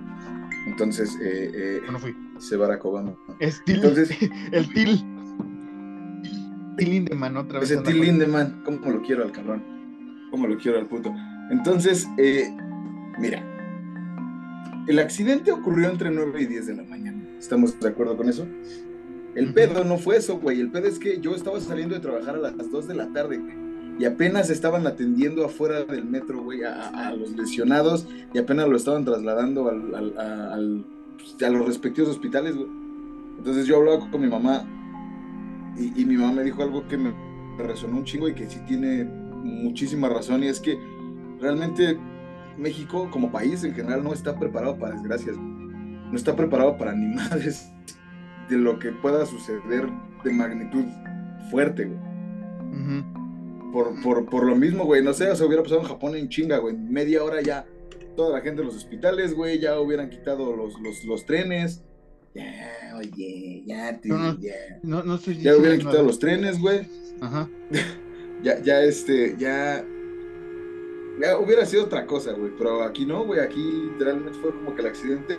Entonces, 0.66 1.16
eh, 1.22 1.52
eh, 1.54 1.82
no 1.92 2.00
fui. 2.00 2.16
se 2.40 2.58
Barack 2.58 2.84
Obama. 2.86 3.16
Es 3.40 3.62
Entonces, 3.68 4.10
el 4.52 4.74
Til. 4.74 5.04
Til 6.78 6.90
Lindemann, 6.90 7.38
otra 7.38 7.60
vez. 7.60 7.72
Ese 7.72 7.82
Til 7.82 8.02
Lindemann, 8.02 8.64
¿cómo 8.64 8.92
lo 8.92 9.02
quiero 9.02 9.24
al 9.24 9.32
cabrón? 9.32 9.64
¿Cómo 10.32 10.48
lo 10.48 10.58
quiero 10.58 10.78
al 10.78 10.88
puto? 10.88 11.14
Entonces, 11.50 12.08
eh, 12.18 12.56
mira, 13.20 13.44
el 14.88 15.00
accidente 15.00 15.52
ocurrió 15.52 15.90
entre 15.90 16.12
9 16.12 16.42
y 16.42 16.46
10 16.46 16.68
de 16.68 16.76
la 16.76 16.84
mañana. 16.84 17.24
¿Estamos 17.40 17.80
de 17.80 17.88
acuerdo 17.88 18.18
con 18.18 18.28
eso? 18.28 18.46
El 19.36 19.54
pedo 19.54 19.84
no 19.84 19.98
fue 19.98 20.18
eso, 20.18 20.40
güey. 20.40 20.60
El 20.60 20.72
pedo 20.72 20.88
es 20.88 21.00
que 21.00 21.20
yo 21.20 21.36
estaba 21.36 21.60
saliendo 21.62 21.96
de 21.96 22.02
trabajar 22.02 22.36
a 22.36 22.40
las 22.40 22.72
2 22.72 22.88
de 22.88 22.96
la 22.96 23.08
tarde, 23.14 23.38
güey. 23.38 23.67
Y 24.00 24.06
apenas 24.06 24.50
estaban 24.50 24.86
atendiendo 24.86 25.44
afuera 25.46 25.84
del 25.84 26.06
metro, 26.06 26.44
güey, 26.44 26.64
a, 26.64 27.14
los 27.18 27.32
lesionados 27.32 28.08
y 28.34 28.38
apenas 28.38 28.68
lo 28.68 28.78
estaban 28.78 29.04
trasladando 29.06 29.70
al, 29.70 30.86
pues, 31.18 31.42
a 31.42 31.50
los 31.50 31.66
respectivos 31.66 32.10
hospitales, 32.12 32.56
güey. 32.56 32.70
Entonces 33.38 33.66
yo 33.66 33.78
hablaba 33.78 34.10
con 34.10 34.22
mi 34.22 34.28
mamá 34.28 34.66
y, 35.78 36.06
mi 36.06 36.18
mamá 36.18 36.34
me 36.34 36.44
dijo 36.44 36.64
algo 36.64 36.88
que 36.88 36.98
me 36.98 37.14
resonó 37.58 37.98
un 37.98 38.04
chingo 38.04 38.28
y 38.28 38.34
que 38.34 38.50
sí 38.50 38.60
tiene 38.68 39.04
muchísima 39.04 40.10
razón 40.10 40.44
y 40.44 40.48
es 40.48 40.60
que 40.60 40.78
realmente 41.40 41.98
México 42.58 43.10
como 43.12 43.32
país 43.32 43.64
en 43.64 43.74
general 43.74 44.04
no 44.04 44.14
está 44.14 44.38
preparado 44.38 44.78
para 44.78 44.96
desgracias, 44.96 45.38
no 45.38 46.16
está 46.16 46.36
preparado 46.36 46.78
para 46.78 46.94
ni 46.94 47.16
madres 47.16 47.70
de 48.50 48.58
lo 48.58 48.80
que 48.80 48.92
pueda 48.92 49.26
suceder 49.26 49.88
de 50.24 50.32
magnitud 50.32 50.86
fuerte, 51.52 51.86
güey. 51.86 53.17
Por, 54.04 54.26
por, 54.26 54.46
lo 54.46 54.56
mismo, 54.56 54.86
güey, 54.86 55.04
no 55.04 55.14
sé, 55.14 55.36
se 55.36 55.46
hubiera 55.46 55.64
pasado 55.64 55.82
en 55.82 55.88
Japón 55.88 56.16
en 56.16 56.30
chinga, 56.30 56.58
güey, 56.58 56.76
media 56.76 57.24
hora 57.24 57.42
ya 57.42 57.66
toda 58.16 58.38
la 58.38 58.42
gente 58.42 58.62
de 58.62 58.66
los 58.66 58.76
hospitales, 58.76 59.34
güey, 59.34 59.60
ya 59.60 59.80
hubieran 59.80 60.10
quitado 60.10 60.56
los, 60.56 60.80
los, 60.82 61.04
los 61.06 61.26
trenes. 61.26 61.84
Ya, 62.34 62.96
oye, 62.98 63.64
ya, 63.66 64.00
no, 64.04 64.40
ya. 64.40 64.54
No, 64.84 65.04
no 65.04 65.16
estoy 65.16 65.38
ya 65.38 65.56
hubieran 65.56 65.80
quitado 65.80 66.04
los 66.04 66.20
trenes, 66.20 66.60
güey. 66.60 66.88
Ajá. 67.22 67.50
ya, 68.44 68.60
ya, 68.62 68.82
este, 68.84 69.36
ya. 69.38 69.86
Ya 71.20 71.38
hubiera 71.38 71.66
sido 71.66 71.86
otra 71.86 72.06
cosa, 72.06 72.34
güey, 72.34 72.52
pero 72.58 72.84
aquí 72.84 73.06
no, 73.06 73.26
güey, 73.26 73.40
aquí 73.40 73.62
literalmente 73.92 74.38
fue 74.40 74.52
como 74.52 74.76
que 74.76 74.82
el 74.82 74.88
accidente 74.88 75.38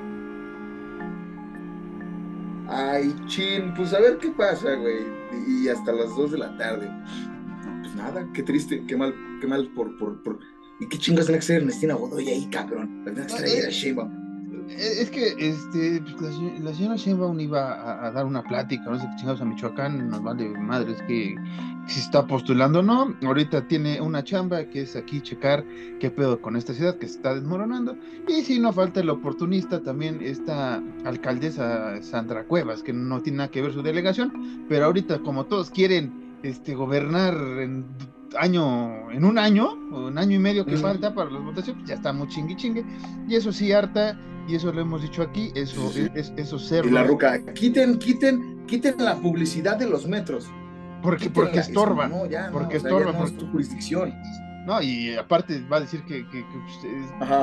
Ay, 2.71 3.14
chin, 3.26 3.73
pues 3.75 3.95
a 3.95 4.00
ver 4.00 4.18
qué 4.18 4.30
pasa, 4.30 4.75
güey. 4.75 4.99
Y 5.47 5.68
hasta 5.68 5.90
las 5.92 6.14
2 6.14 6.33
de 6.33 6.38
la 6.38 6.57
tarde. 6.59 6.90
Nada, 7.99 8.28
qué 8.33 8.45
triste, 8.45 8.85
qué 8.87 8.97
mal, 8.97 9.12
qué 9.40 9.47
mal 9.49 9.69
por, 9.75 9.99
por, 9.99 10.23
por... 10.23 10.38
¿Y 10.78 10.87
qué 10.87 10.99
chingas 10.99 11.26
tiene 11.26 11.40
que 11.40 11.47
ser 11.47 11.57
Ernestina 11.62 11.95
Godoy 11.95 12.28
ahí, 12.28 12.47
cabrón? 12.47 13.02
La 13.05 13.12
que 13.12 13.23
traer 13.23 13.67
a 13.67 13.71
Eh, 13.71 15.00
es 15.00 15.11
que 15.11 15.35
este, 15.37 16.00
pues, 16.17 16.37
la, 16.61 16.73
señora 16.73 16.95
Sheinbaum 16.95 17.40
iba 17.40 18.07
a, 18.07 18.12
dar 18.12 18.25
una 18.25 18.45
plática, 18.45 18.85
no 18.88 19.00
sé 19.00 19.07
qué 19.11 19.17
chingados 19.17 19.40
a 19.40 19.45
Michoacán, 19.45 20.09
nos 20.09 20.23
vale 20.23 20.49
madres 20.50 21.02
que 21.09 21.35
si 21.88 21.99
está 21.99 22.25
postulando 22.25 22.78
o 22.78 22.83
no. 22.83 23.17
Ahorita 23.25 23.67
tiene 23.67 24.00
una 24.00 24.23
chamba 24.23 24.64
que 24.67 24.83
es 24.83 24.95
aquí 24.95 25.21
checar 25.21 25.64
qué 25.99 26.11
pedo 26.12 26.40
con 26.40 26.55
esta 26.55 26.75
ciudad 26.75 26.99
que 26.99 27.09
se 27.09 27.17
está 27.17 27.35
desmoronando. 27.35 27.97
Y 28.28 28.43
si 28.43 28.61
no 28.61 28.73
falta 28.73 29.00
el 29.00 29.11
oportunista, 29.11 29.83
también 29.83 30.21
esta 30.23 30.81
alcaldesa 31.05 32.00
Sandra 32.02 32.45
Cuevas, 32.45 32.85
que 32.85 32.93
no 32.93 33.21
tiene 33.23 33.38
nada 33.38 33.50
que 33.50 33.62
ver 33.62 33.73
su 33.73 33.83
delegación, 33.83 34.67
pero 34.69 34.85
ahorita 34.85 35.19
como 35.19 35.47
todos 35.47 35.71
quieren 35.71 36.27
este, 36.42 36.75
gobernar 36.75 37.35
en 37.35 37.87
año, 38.37 39.11
en 39.11 39.25
un 39.25 39.38
año, 39.38 39.71
o 39.92 40.09
un 40.09 40.18
año 40.18 40.37
y 40.37 40.38
medio 40.38 40.64
que 40.64 40.76
falta 40.76 41.14
para 41.14 41.30
las 41.30 41.42
votaciones, 41.42 41.87
ya 41.87 41.95
está 41.95 42.12
muy 42.12 42.28
chingue 42.28 42.57
chingue. 42.57 42.85
Y 43.28 43.35
eso 43.37 43.52
sí 43.52 43.73
harta, 43.73 44.18
y 44.47 44.54
eso 44.54 44.73
lo 44.73 44.80
hemos 44.80 45.02
dicho 45.02 45.23
aquí, 45.23 45.50
eso, 45.54 45.90
es, 46.14 46.33
eso 46.37 46.59
ser. 46.59 46.87
Y 46.87 46.90
la 46.90 47.04
ruca, 47.04 47.40
quiten, 47.54 47.99
quiten, 47.99 48.64
quiten 48.66 48.95
la 48.99 49.16
publicidad 49.16 49.76
de 49.76 49.88
los 49.88 50.07
metros. 50.07 50.49
Porque, 51.02 51.30
porque 51.30 51.61
estorba. 51.61 52.09
No, 52.09 52.26
ya, 52.26 52.50
porque 52.52 52.78
estorba. 52.78 53.16
por 53.16 53.30
tu 53.30 53.47
jurisdicción. 53.49 54.12
No, 54.68 54.82
y 54.82 55.14
aparte 55.14 55.62
va 55.72 55.78
a 55.78 55.80
decir 55.80 56.04
que, 56.04 56.28
que, 56.28 56.44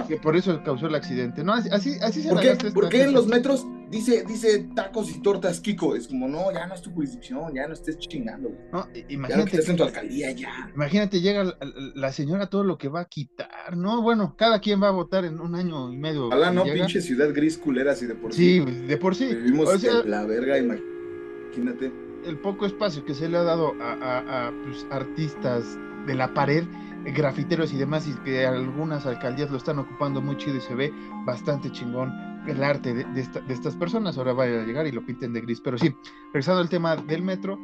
que, 0.08 0.18
por 0.18 0.36
eso 0.36 0.62
causó 0.64 0.86
el 0.86 0.94
accidente. 0.94 1.44
No, 1.44 1.54
así, 1.54 1.98
así 2.00 2.22
se 2.22 2.30
¿Por 2.30 2.40
qué, 2.40 2.56
¿Por 2.72 2.88
qué 2.88 3.02
en 3.02 3.14
los 3.14 3.26
metros 3.26 3.66
dice, 3.90 4.24
dice 4.28 4.70
tacos 4.76 5.10
y 5.10 5.24
tortas 5.24 5.60
Kiko? 5.60 5.96
Es 5.96 6.08
como, 6.08 6.28
no, 6.28 6.52
ya 6.54 6.68
no 6.68 6.76
es 6.76 6.84
tu 6.84 6.92
jurisdicción, 6.92 7.52
ya 7.56 7.68
no 7.68 7.74
estés 7.74 7.98
chingando. 7.98 8.52
No, 8.72 8.88
imagínate. 9.10 9.58
Ya 9.58 9.64
no 9.64 9.72
en 9.72 9.76
tu 9.76 9.84
alcaldía, 9.84 10.32
ya. 10.34 10.70
Imagínate, 10.76 11.20
llega 11.20 11.58
la, 11.96 12.12
señora 12.12 12.48
todo 12.48 12.64
lo 12.64 12.78
que 12.78 12.90
va 12.90 13.00
a 13.00 13.06
quitar, 13.06 13.76
¿no? 13.76 14.04
Bueno, 14.04 14.36
cada 14.38 14.60
quien 14.60 14.84
va 14.84 14.90
a 14.90 14.92
votar 14.92 15.26
en 15.26 15.40
un 15.40 15.56
año 15.56 15.92
y 15.92 15.98
medio. 15.98 16.28
Ojalá 16.28 16.52
no, 16.52 16.64
pinche 16.64 17.02
ciudad 17.02 17.34
gris 17.34 17.58
culera 17.58 17.94
así 17.94 18.06
de 18.06 18.14
por 18.14 18.34
sí. 18.34 18.64
Sí, 18.64 18.72
de 18.86 18.98
por 18.98 19.16
sí. 19.16 19.34
Vivimos 19.34 19.84
la 20.06 20.26
verga, 20.26 20.60
imagínate. 20.60 21.92
El 22.24 22.38
poco 22.38 22.68
espacio 22.68 23.04
que 23.04 23.16
se 23.16 23.28
le 23.28 23.38
ha 23.38 23.44
dado 23.44 23.74
a, 23.82 24.52
pues, 24.64 24.86
artistas 24.92 25.64
de 26.06 26.14
la 26.14 26.32
pared 26.32 26.66
grafiteros 27.14 27.74
y 27.74 27.78
demás, 27.78 28.08
y 28.08 28.14
que 28.24 28.46
algunas 28.46 29.06
alcaldías 29.06 29.52
lo 29.52 29.58
están 29.58 29.80
ocupando 29.80 30.22
muy 30.22 30.38
chido 30.38 30.58
y 30.58 30.62
se 30.62 30.76
ve 30.76 30.94
bastante 31.26 31.72
chingón 31.72 32.12
el 32.48 32.64
arte 32.64 32.94
de, 32.94 33.06
estas 33.50 33.76
personas. 33.76 34.18
Ahora 34.18 34.34
vaya 34.34 34.62
a 34.62 34.66
llegar 34.66 34.88
y 34.88 34.92
lo 34.92 35.06
pinten 35.06 35.34
de 35.34 35.42
gris. 35.42 35.62
Pero 35.62 35.78
sí, 35.78 35.96
regresando 36.28 36.62
al 36.62 36.70
tema 36.70 36.96
del 36.96 37.22
metro, 37.22 37.60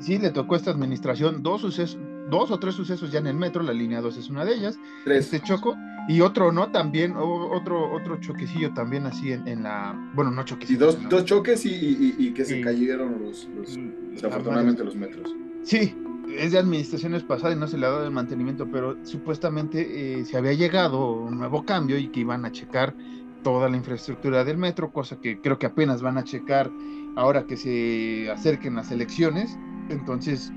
sí 0.00 0.18
le 0.18 0.30
tocó 0.30 0.54
a 0.54 0.58
esta 0.58 0.70
administración 0.70 1.42
dos 1.42 1.60
sucesos, 1.60 1.98
dos 2.30 2.50
o 2.50 2.58
tres 2.58 2.74
sucesos 2.74 3.10
ya 3.10 3.18
en 3.18 3.26
el 3.26 3.36
metro, 3.36 3.62
la 3.62 3.72
línea 3.72 4.00
2 4.00 4.16
es 4.16 4.30
una 4.30 4.44
de 4.44 4.54
ellas, 4.54 4.78
este 5.06 5.40
choco, 5.40 5.76
y 6.08 6.20
otro 6.20 6.52
no, 6.52 6.70
también, 6.70 7.14
otro, 7.16 7.92
otro 7.92 8.20
choquecillo 8.20 8.72
también 8.74 9.06
así 9.06 9.32
en, 9.32 9.62
la, 9.62 9.94
bueno, 10.14 10.30
no 10.30 10.44
choquecillo. 10.44 10.90
Y 10.90 11.06
dos, 11.06 11.24
choques 11.24 11.64
y, 11.64 12.32
que 12.34 12.44
se 12.44 12.60
cayeron 12.60 13.22
los, 13.22 13.48
los 13.56 13.78
desafortunadamente 14.12 14.84
los 14.84 14.96
metros. 14.96 15.34
Sí, 15.62 15.94
es 16.28 16.52
de 16.52 16.58
administraciones 16.58 17.22
pasadas 17.22 17.56
y 17.56 17.60
no 17.60 17.66
se 17.66 17.78
le 17.78 17.86
ha 17.86 17.90
dado 17.90 18.04
el 18.04 18.10
mantenimiento, 18.10 18.68
pero 18.70 18.96
supuestamente 19.04 20.20
eh, 20.20 20.24
se 20.24 20.36
había 20.36 20.52
llegado 20.52 21.12
un 21.12 21.38
nuevo 21.38 21.64
cambio 21.64 21.98
y 21.98 22.08
que 22.08 22.20
iban 22.20 22.44
a 22.44 22.52
checar 22.52 22.94
toda 23.42 23.68
la 23.68 23.76
infraestructura 23.76 24.44
del 24.44 24.58
metro, 24.58 24.92
cosa 24.92 25.20
que 25.20 25.40
creo 25.40 25.58
que 25.58 25.66
apenas 25.66 26.02
van 26.02 26.18
a 26.18 26.24
checar 26.24 26.70
ahora 27.16 27.46
que 27.46 27.56
se 27.56 28.30
acerquen 28.30 28.74
las 28.74 28.90
elecciones. 28.90 29.56
Entonces, 29.88 30.52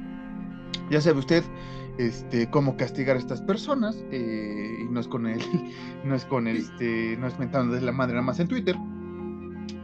ya 0.90 1.00
sabe 1.00 1.20
usted 1.20 1.44
este, 2.00 2.50
cómo 2.50 2.78
castigar 2.78 3.16
a 3.16 3.20
estas 3.20 3.42
personas, 3.42 4.04
eh, 4.12 4.80
y 4.82 4.86
no 4.86 5.00
es 5.00 5.08
con 5.08 5.28
él, 5.28 5.42
no 6.04 6.16
es 6.16 6.26
con 6.26 6.48
este, 6.48 7.18
no 7.18 7.28
es 7.28 7.38
mentando 7.38 7.76
de 7.76 7.82
la 7.82 7.92
madre 7.92 8.14
nada 8.14 8.26
más 8.26 8.40
en 8.40 8.48
Twitter, 8.48 8.76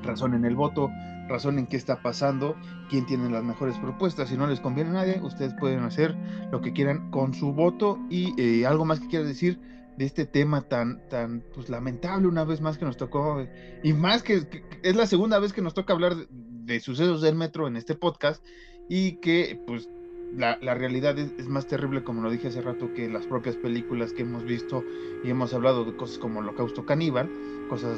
razón 0.04 0.34
en 0.34 0.46
el 0.46 0.56
voto, 0.56 0.90
razón 1.28 1.60
en 1.60 1.68
qué 1.68 1.78
está 1.78 2.02
pasando, 2.02 2.56
quién 2.90 3.06
tiene 3.06 3.30
las 3.30 3.44
mejores 3.44 3.78
propuestas. 3.78 4.30
Si 4.30 4.38
no 4.38 4.48
les 4.48 4.60
conviene 4.60 4.92
a 4.92 4.94
nadie, 4.94 5.22
ustedes 5.22 5.54
pueden 5.60 5.84
hacer 5.84 6.16
lo 6.52 6.62
que 6.62 6.74
quieran 6.74 7.12
con 7.12 7.34
su 7.34 7.54
voto. 7.54 8.00
Y 8.10 8.40
eh, 8.42 8.66
algo 8.66 8.86
más 8.86 9.00
que 9.00 9.08
quiero 9.08 9.26
decir 9.26 9.60
de 9.98 10.06
este 10.06 10.26
tema 10.26 10.62
tan, 10.62 11.08
tan 11.10 11.44
pues, 11.54 11.70
lamentable 11.70 12.28
una 12.28 12.44
vez 12.44 12.62
más 12.62 12.78
que 12.78 12.86
nos 12.86 12.98
tocó, 12.98 13.46
y 13.84 13.94
más 13.94 14.24
que, 14.24 14.46
es 14.84 14.96
la 14.96 15.08
segunda 15.08 15.40
vez 15.40 15.54
que 15.54 15.62
nos 15.62 15.74
toca 15.74 15.94
hablar 15.94 16.16
de, 16.30 16.80
sucesos 16.80 17.22
del 17.22 17.36
metro 17.36 17.68
en 17.68 17.78
este 17.78 17.96
podcast, 17.96 18.44
y 18.90 19.14
que 19.18 19.60
pues 19.66 19.90
la, 20.36 20.58
realidad 20.74 21.18
es, 21.18 21.34
es, 21.38 21.48
más 21.48 21.68
terrible, 21.68 22.04
como 22.04 22.22
lo 22.22 22.30
dije 22.30 22.50
hace 22.50 22.62
rato, 22.62 22.94
que 22.94 23.08
las 23.08 23.26
propias 23.26 23.56
películas 23.56 24.12
que 24.12 24.24
hemos 24.24 24.44
visto 24.44 24.84
y 25.24 25.30
hemos 25.30 25.54
hablado 25.54 25.86
de 25.86 25.96
cosas 25.96 26.18
como 26.18 26.40
Holocausto 26.40 26.86
Caníbal, 26.86 27.30
cosas 27.70 27.98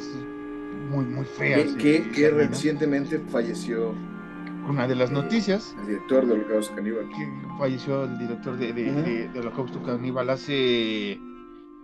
muy, 0.89 1.05
muy 1.05 1.25
feas. 1.25 1.73
Que, 1.75 2.31
recientemente 2.31 3.19
falleció. 3.29 3.93
Una 4.67 4.87
de 4.87 4.95
las 4.95 5.11
noticias. 5.11 5.75
El 5.81 5.87
director 5.87 6.25
de 6.25 6.33
Holocausto 6.33 6.75
Caníbal. 6.75 7.09
Que 7.09 7.57
falleció 7.57 8.03
el 8.03 8.17
director 8.17 8.57
de, 8.57 8.73
de, 8.73 9.39
Holocausto 9.39 9.81
Caníbal 9.83 10.29
hace. 10.29 11.19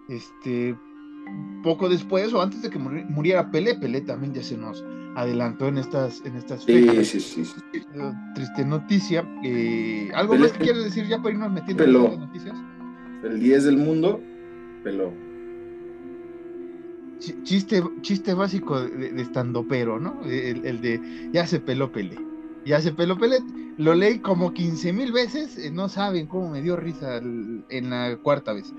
Este. 0.10 0.76
Poco 1.64 1.88
después 1.88 2.34
o 2.34 2.42
antes 2.42 2.62
de 2.62 2.70
que 2.70 2.78
muriera 2.78 3.50
Pelé, 3.50 3.76
Pelé 3.76 4.02
también 4.02 4.34
ya 4.34 4.44
se 4.44 4.58
nos 4.58 4.84
adelantó 5.16 5.70
en 5.70 5.78
estas, 5.78 6.22
en 6.26 6.36
estas 6.36 6.66
fechas. 6.66 7.08
Sí, 7.08 7.22
sí, 7.22 7.46
sí, 7.46 7.54
Triste 8.36 8.66
noticia. 8.66 9.26
Eh, 9.42 10.12
¿Algo 10.14 10.36
más 10.36 10.52
que 10.52 10.66
quieres 10.66 10.84
decir 10.84 11.08
ya 11.08 11.20
para 11.20 11.34
irnos 11.34 11.52
metiendo 11.54 11.84
en 11.86 11.94
las 11.94 12.20
noticias? 12.20 12.58
El 13.24 13.40
10 13.40 13.64
del 13.64 13.78
mundo, 13.78 14.20
peló 14.84 15.14
chiste, 17.44 17.84
chiste 18.02 18.34
básico 18.34 18.82
de, 18.82 19.22
estando 19.22 19.66
pero, 19.68 20.00
¿no? 20.00 20.22
El, 20.26 20.82
de 20.82 21.30
ya 21.32 21.48
se 21.48 21.60
peló 21.60 21.92
Pelé. 21.92 22.18
Ya 22.66 22.82
se 22.82 22.92
peló 22.92 23.18
Pelé. 23.18 23.40
Lo 23.78 23.96
leí 23.96 24.20
como 24.20 24.54
15 24.54 24.94
mil 24.94 25.12
veces. 25.12 25.58
Eh, 25.58 25.72
no 25.72 25.90
saben 25.90 26.28
cómo 26.28 26.50
me 26.50 26.62
dio 26.62 26.76
risa 26.76 27.18
en 27.18 27.90
la 27.90 28.18
cuarta 28.18 28.54
vez. 28.54 28.74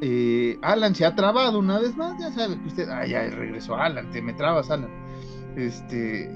Eh, 0.00 0.58
Alan 0.62 0.94
se 0.94 1.06
ha 1.06 1.14
trabado 1.14 1.58
una 1.58 1.78
vez 1.78 1.96
más. 1.96 2.18
Ya 2.20 2.32
sabe 2.32 2.58
que 2.60 2.68
usted. 2.68 2.88
Ah, 2.88 3.06
ya 3.06 3.28
regresó 3.30 3.76
Alan. 3.76 4.10
Te 4.10 4.20
me 4.20 4.32
trabas, 4.32 4.70
Alan. 4.70 4.90
Este. 5.56 6.30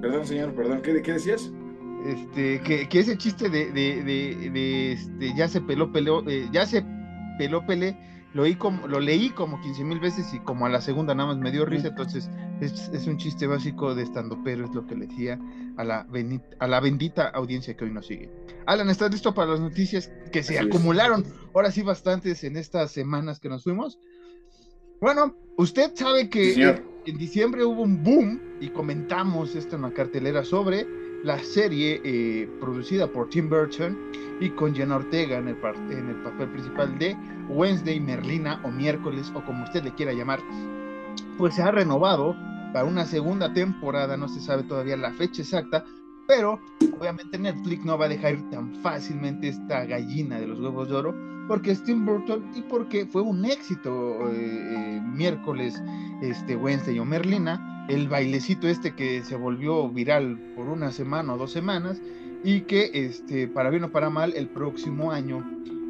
Perdón, 0.00 0.26
señor, 0.26 0.54
perdón. 0.54 0.82
¿Qué, 0.82 1.00
qué 1.02 1.12
decías? 1.12 1.50
Este, 2.04 2.60
que, 2.60 2.86
que 2.88 3.00
ese 3.00 3.16
chiste 3.16 3.48
de, 3.48 3.72
de, 3.72 4.02
de, 4.02 4.92
este, 4.92 5.34
ya 5.34 5.48
se 5.48 5.62
peló, 5.62 5.90
peló, 5.90 6.22
eh, 6.28 6.46
ya 6.52 6.66
se 6.66 6.84
peló 7.38 7.64
Pelé 7.64 7.96
lo, 8.34 8.44
como, 8.58 8.88
lo 8.88 9.00
leí 9.00 9.30
como 9.30 9.60
15 9.60 9.84
mil 9.84 10.00
veces 10.00 10.34
y 10.34 10.40
como 10.40 10.66
a 10.66 10.68
la 10.68 10.80
segunda 10.80 11.14
nada 11.14 11.28
más 11.28 11.38
me 11.38 11.52
dio 11.52 11.64
risa, 11.64 11.88
entonces 11.88 12.28
es, 12.60 13.06
un 13.06 13.16
chiste 13.16 13.46
básico 13.46 13.94
de 13.94 14.02
estando, 14.02 14.42
pero 14.42 14.64
es 14.64 14.74
lo 14.74 14.86
que 14.86 14.96
le 14.96 15.06
decía 15.06 15.38
a 15.76 15.84
la, 15.84 16.02
bendita, 16.10 16.56
a 16.58 16.66
la 16.66 16.80
bendita 16.80 17.28
audiencia 17.28 17.76
que 17.76 17.84
hoy 17.84 17.92
nos 17.92 18.06
sigue. 18.06 18.28
Alan, 18.66 18.90
¿estás 18.90 19.12
listo 19.12 19.32
para 19.32 19.52
las 19.52 19.60
noticias 19.60 20.10
que 20.32 20.42
se 20.42 20.58
acumularon? 20.58 21.24
Ahora 21.54 21.70
sí 21.70 21.82
bastantes 21.82 22.42
en 22.42 22.56
estas 22.56 22.90
semanas 22.90 23.38
que 23.38 23.48
nos 23.48 23.62
fuimos. 23.62 23.98
Bueno, 25.00 25.36
usted 25.56 25.92
sabe 25.94 26.28
que 26.28 26.54
en, 27.06 27.18
diciembre 27.18 27.64
hubo 27.64 27.82
un 27.82 28.02
boom 28.02 28.40
y 28.60 28.68
comentamos 28.70 29.54
esto 29.54 29.76
en 29.76 29.82
la 29.82 29.92
cartelera 29.92 30.44
sobre 30.44 30.86
la 31.24 31.38
serie 31.38 32.02
eh, 32.04 32.48
producida 32.60 33.06
por 33.06 33.30
Tim 33.30 33.48
Burton 33.48 33.98
y 34.40 34.50
con 34.50 34.74
Jenna 34.74 34.96
Ortega 34.96 35.38
en 35.38 35.48
el, 35.48 35.56
en 35.90 36.10
el 36.10 36.16
papel 36.16 36.50
principal 36.50 36.98
de 36.98 37.16
Wednesday, 37.48 37.98
Merlina 37.98 38.60
o 38.62 38.70
miércoles 38.70 39.32
o 39.34 39.42
como 39.42 39.64
usted 39.64 39.82
le 39.82 39.94
quiera 39.94 40.12
llamar, 40.12 40.40
pues 41.38 41.54
se 41.54 41.62
ha 41.62 41.70
renovado 41.70 42.36
para 42.74 42.84
una 42.84 43.06
segunda 43.06 43.54
temporada, 43.54 44.18
no 44.18 44.28
se 44.28 44.40
sabe 44.40 44.64
todavía 44.64 44.98
la 44.98 45.12
fecha 45.12 45.40
exacta, 45.40 45.86
pero 46.26 46.60
obviamente 46.98 47.38
Netflix 47.38 47.84
no 47.84 47.98
va 47.98 48.06
a 48.06 48.08
dejar 48.08 48.36
tan 48.50 48.74
fácilmente 48.76 49.48
esta 49.48 49.84
gallina 49.84 50.38
de 50.38 50.46
los 50.46 50.60
huevos 50.60 50.88
de 50.88 50.96
oro, 50.96 51.14
porque 51.48 51.74
Tim 51.74 52.06
Burton 52.06 52.44
y 52.54 52.62
porque 52.62 53.06
fue 53.06 53.22
un 53.22 53.44
éxito 53.44 54.30
eh, 54.30 54.34
eh, 54.34 55.02
miércoles, 55.02 55.82
este 56.22 56.56
Wednesday 56.56 56.98
o 56.98 57.04
Merlina, 57.04 57.86
el 57.88 58.08
bailecito 58.08 58.66
este 58.66 58.94
que 58.94 59.22
se 59.22 59.36
volvió 59.36 59.88
viral 59.90 60.38
por 60.56 60.68
una 60.68 60.90
semana 60.90 61.34
o 61.34 61.38
dos 61.38 61.52
semanas, 61.52 62.00
y 62.42 62.62
que 62.62 62.90
este, 62.94 63.48
para 63.48 63.70
bien 63.70 63.84
o 63.84 63.92
para 63.92 64.10
mal, 64.10 64.32
el 64.34 64.48
próximo 64.48 65.12
año 65.12 65.44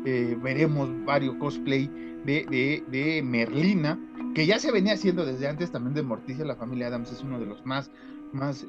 eh, 0.05 0.37
veremos 0.41 0.89
varios 1.05 1.37
cosplay 1.37 1.89
de, 2.25 2.83
de, 2.89 3.23
Merlina, 3.23 3.99
que 4.35 4.47
ya 4.47 4.59
se 4.59 4.73
venía 4.73 4.95
haciendo 4.95 5.25
desde 5.27 5.47
antes 5.47 5.71
también 5.71 5.95
de 5.95 6.03
Morticia, 6.03 6.45
la 6.45 6.57
familia 6.57 6.89
Adams 6.89 7.13
es 7.13 7.23
uno 7.23 7.39
de 7.39 7.47
los 7.47 7.65
más, 7.67 7.91
más 8.33 8.67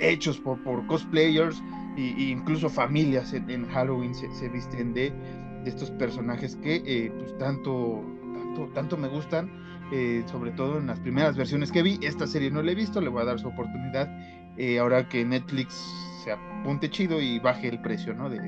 hechos 0.00 0.38
por, 0.38 0.62
por 0.62 0.86
cosplayers 0.86 1.62
e, 1.96 2.00
incluso 2.30 2.68
familias 2.68 3.32
en, 3.32 3.66
Halloween 3.68 4.14
se, 4.14 4.48
visten 4.48 4.94
de, 4.94 5.12
estos 5.64 5.90
personajes 5.92 6.56
que 6.56 7.12
pues 7.18 7.36
tanto, 7.38 8.04
tanto, 8.34 8.70
tanto 8.74 8.96
me 8.96 9.08
gustan. 9.08 9.50
sobre 10.26 10.50
todo 10.52 10.78
en 10.78 10.86
las 10.86 11.00
primeras 11.00 11.36
versiones 11.36 11.72
que 11.72 11.82
vi. 11.82 11.98
Esta 12.02 12.26
serie 12.26 12.50
no 12.50 12.62
la 12.62 12.72
he 12.72 12.74
visto, 12.74 13.00
le 13.00 13.08
voy 13.08 13.22
a 13.22 13.24
dar 13.24 13.38
su 13.38 13.48
oportunidad 13.48 14.08
eh, 14.58 14.78
ahora 14.78 15.08
que 15.08 15.24
Netflix 15.24 15.74
se 16.24 16.32
apunte 16.32 16.88
chido 16.88 17.20
y 17.20 17.38
baje 17.38 17.68
el 17.68 17.80
precio, 17.82 18.14
¿no? 18.14 18.30
De, 18.30 18.38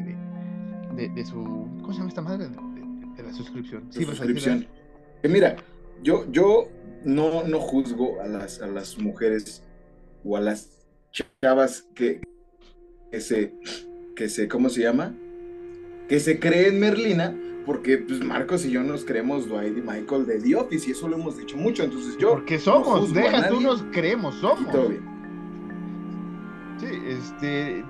de, 0.97 1.25
su. 1.25 1.43
¿Cómo 1.81 1.93
se 1.93 1.99
llama 1.99 2.09
esta 2.09 2.23
madre? 2.23 2.49
De, 2.49 3.23
la 3.23 3.33
suscripción. 3.33 3.87
Sí, 3.91 4.05
suscripción. 4.05 4.67
mira, 5.25 5.57
yo, 6.03 6.31
yo 6.31 6.69
no, 7.05 7.45
no 7.45 7.61
juzgo 7.61 8.21
a 8.23 8.27
las, 8.27 8.63
a 8.63 8.69
las 8.69 8.99
mujeres 8.99 9.63
o 10.25 10.37
a 10.37 10.41
las 10.41 10.78
chavas 11.11 11.87
que, 11.95 12.21
que 13.11 13.21
se, 13.21 13.55
que 14.17 14.29
se, 14.29 14.49
¿cómo 14.49 14.69
se 14.69 14.83
llama? 14.83 15.15
Que 16.09 16.21
se 16.21 16.39
creen 16.39 16.81
Merlina, 16.81 17.37
porque 17.67 17.99
pues 17.99 18.21
Marcos 18.21 18.65
y 18.65 18.71
yo 18.71 18.83
nos 18.83 19.05
creemos 19.05 19.49
Dwight 19.49 19.77
y 19.77 19.81
Michael 19.81 20.27
de 20.27 20.41
The 20.41 20.57
Office 20.57 20.89
y 20.89 20.93
eso 20.93 21.09
lo 21.09 21.17
hemos 21.17 21.37
dicho 21.37 21.57
mucho, 21.57 21.85
entonces 21.85 22.17
yo... 22.19 22.31
Porque 22.31 22.59
somos, 22.59 23.13
deja 23.13 23.49
tú 23.49 23.61
nos 23.61 23.83
creemos, 23.93 24.35
somos. 24.37 24.71
todo 24.73 24.89
bien. 24.89 25.19
Sí, 26.79 26.87
este, 27.09 27.85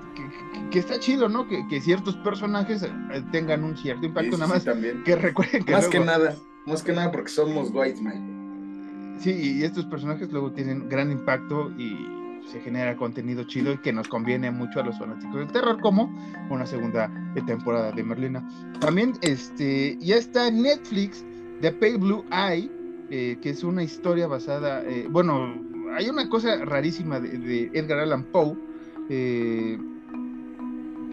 que, 0.71 0.79
está 0.79 0.99
chido, 0.99 1.29
¿no? 1.29 1.47
Que, 1.47 1.81
ciertos 1.81 2.17
personajes 2.17 2.83
eh, 2.83 2.91
tengan 3.31 3.63
un 3.63 3.77
cierto 3.77 4.07
impacto, 4.07 4.39
nada 4.39 4.55
más. 4.55 4.65
también. 4.65 5.05
Que 5.05 5.15
recuerden 5.15 5.65
que. 5.65 5.73
Más 5.73 5.89
que 5.89 6.01
nada, 6.01 6.37
más 6.65 6.83
que 6.83 6.93
nada 6.93 7.11
porque 7.13 7.29
somos 7.29 7.71
Dwight 7.71 7.99
Michael. 7.99 9.19
Sí, 9.19 9.31
y 9.31 9.65
estos 9.65 9.85
personajes 9.85 10.33
luego 10.33 10.53
tienen 10.53 10.89
gran 10.89 11.11
impacto 11.11 11.71
y 11.77 12.18
se 12.51 12.61
genera 12.61 12.97
contenido 12.97 13.45
chido 13.45 13.73
y 13.73 13.79
que 13.79 13.93
nos 13.93 14.09
conviene 14.09 14.51
mucho 14.51 14.81
a 14.81 14.85
los 14.85 14.99
fanáticos 14.99 15.37
del 15.37 15.53
terror, 15.53 15.81
como 15.81 16.11
una 16.51 16.67
segunda 16.67 17.11
temporada 17.47 17.93
de 17.93 18.03
Merlina. 18.03 18.49
También 18.81 19.15
este, 19.21 19.97
ya 20.01 20.17
está 20.17 20.51
Netflix 20.51 21.25
The 21.61 21.73
Pale 21.73 21.99
Blue 21.99 22.25
Eye, 22.31 22.71
eh, 23.11 23.39
que 23.43 23.51
es 23.51 23.65
una 23.65 23.83
historia 23.83 24.27
basada, 24.27 24.83
eh, 24.85 25.07
bueno, 25.11 25.55
hay 25.97 26.09
una 26.09 26.29
cosa 26.29 26.65
rarísima 26.65 27.21
de, 27.21 27.71
Edgar 27.73 28.01
Allan 28.01 28.25
Poe, 28.25 28.57
eh, 29.09 29.79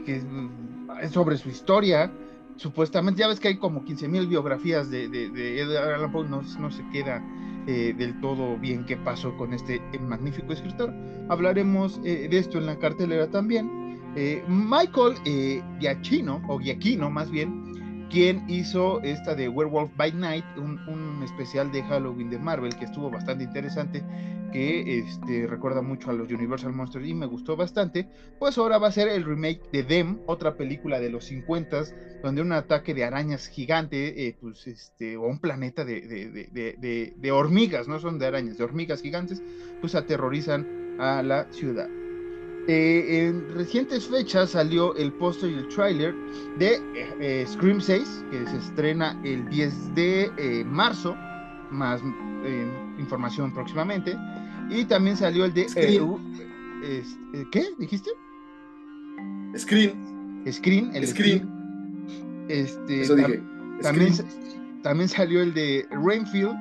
que 0.05 0.21
es 1.01 1.11
sobre 1.11 1.37
su 1.37 1.49
historia, 1.49 2.11
supuestamente, 2.57 3.21
ya 3.21 3.27
ves 3.27 3.39
que 3.39 3.49
hay 3.49 3.57
como 3.57 3.83
15.000 3.83 4.27
biografías 4.27 4.89
de, 4.89 5.05
Edgar 5.59 5.93
Allan 5.93 6.11
Poe, 6.11 6.27
no, 6.27 6.41
no 6.59 6.71
se 6.71 6.87
queda 6.89 7.23
eh, 7.67 7.93
del 7.97 8.19
todo 8.21 8.57
bien 8.57 8.85
qué 8.85 8.95
pasó 8.95 9.35
con 9.37 9.53
este 9.53 9.81
eh, 9.91 9.99
magnífico 9.99 10.53
escritor. 10.53 10.93
Hablaremos 11.29 11.99
eh, 12.03 12.27
de 12.29 12.37
esto 12.37 12.57
en 12.59 12.67
la 12.67 12.77
cartelera 12.77 13.27
también. 13.27 13.85
Michael 14.47 15.15
Giacchino, 15.81 16.41
o 16.47 16.57
Giacchino 16.57 17.09
más 17.09 17.29
bien, 17.29 17.74
quien 18.15 18.49
hizo 18.49 19.01
esta 19.01 19.35
de 19.35 19.49
Werewolf 19.49 19.91
by 19.97 20.13
Night, 20.13 20.45
un, 20.55 20.79
un 20.87 21.21
especial 21.21 21.69
de 21.73 21.83
Halloween 21.83 22.29
de 22.29 22.39
Marvel 22.39 22.73
que 22.73 22.85
estuvo 22.85 23.11
bastante 23.11 23.43
interesante 23.43 24.05
que 24.53 24.99
este, 24.99 25.47
recuerda 25.47 25.81
mucho 25.81 26.11
a 26.11 26.13
los 26.13 26.31
Universal 26.31 26.71
Monsters 26.71 27.05
y 27.05 27.13
me 27.13 27.25
gustó 27.25 27.57
bastante, 27.57 28.07
pues 28.39 28.57
ahora 28.57 28.77
va 28.77 28.87
a 28.87 28.91
ser 28.93 29.09
el 29.09 29.25
remake 29.25 29.69
de 29.69 29.83
Them, 29.83 30.19
otra 30.27 30.55
película 30.55 31.01
de 31.01 31.09
los 31.09 31.25
50 31.25 31.83
donde 32.23 32.41
un 32.41 32.53
ataque 32.53 32.93
de 32.93 33.03
arañas 33.03 33.47
gigante, 33.47 34.27
eh, 34.27 34.37
pues 34.39 34.65
este, 34.65 35.17
o 35.17 35.23
un 35.23 35.39
planeta 35.39 35.83
de, 35.83 35.99
de, 35.99 37.13
de, 37.17 37.31
hormigas, 37.33 37.89
no 37.89 37.99
son 37.99 38.17
de 38.17 38.27
arañas, 38.27 38.57
de 38.57 38.63
hormigas 38.63 39.01
gigantes, 39.01 39.43
pues 39.81 39.93
aterrorizan 39.93 40.95
a 40.99 41.21
la 41.21 41.51
ciudad. 41.51 41.89
Eh, 42.67 43.27
en 43.27 43.53
recientes 43.53 44.07
fechas 44.07 44.51
salió 44.51 44.95
el 44.95 45.13
póster 45.13 45.51
y 45.51 45.53
el 45.53 45.67
tráiler 45.67 46.15
de 46.57 46.81
eh, 47.19 47.45
Scream 47.47 47.79
6, 47.79 48.25
que 48.31 48.45
se 48.47 48.57
estrena 48.57 49.19
el 49.23 49.47
10 49.49 49.95
de 49.95 50.63
marzo, 50.65 51.15
más 51.69 52.01
información 52.97 53.53
próximamente. 53.53 54.17
Y 54.69 54.85
también 54.85 55.15
salió 55.17 55.45
el 55.45 55.53
de. 55.53 55.67
Eh, 56.83 57.03
eh, 57.33 57.45
¿Qué? 57.51 57.65
¿Dijiste? 57.77 58.11
Screen. 59.57 59.93
Screen, 60.51 60.95
el. 60.95 61.03
Este, 62.47 63.01
Eso 63.01 63.15
dije. 63.15 63.41
También, 63.81 64.13
también 64.83 65.09
salió 65.09 65.41
el 65.41 65.53
de 65.53 65.87
Rainfield, 65.91 66.55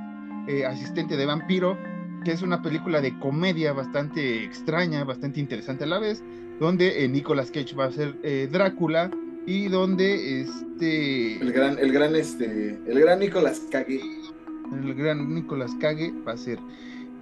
eh, 0.49 0.65
asistente 0.65 1.17
de 1.17 1.27
vampiro, 1.27 1.79
que 2.25 2.33
es 2.33 2.43
una 2.43 2.63
película 2.63 3.01
de 3.01 3.19
comedia 3.19 3.73
bastante 3.73 4.45
extraña, 4.45 5.05
bastante 5.05 5.41
interesante 5.41 5.85
a 5.85 5.87
la 5.87 5.99
vez, 5.99 6.23
donde 6.59 7.09
Nicolas 7.09 7.51
Cage 7.51 7.75
va 7.75 7.87
a 7.87 7.93
ser 7.93 8.17
Drácula 8.51 9.11
y 9.47 9.69
donde 9.69 10.41
este 10.41 11.37
el 11.37 11.53
gran 11.53 11.79
el 11.79 11.93
gran 11.93 12.15
este 12.15 12.79
el 12.87 13.01
gran 13.01 13.19
Nicolas 13.19 13.61
Cage. 13.71 14.01
el 14.73 14.95
gran 14.95 15.35
Nicolas 15.35 15.75
Cage 15.81 16.13
va 16.27 16.33
a 16.33 16.37
ser. 16.37 16.59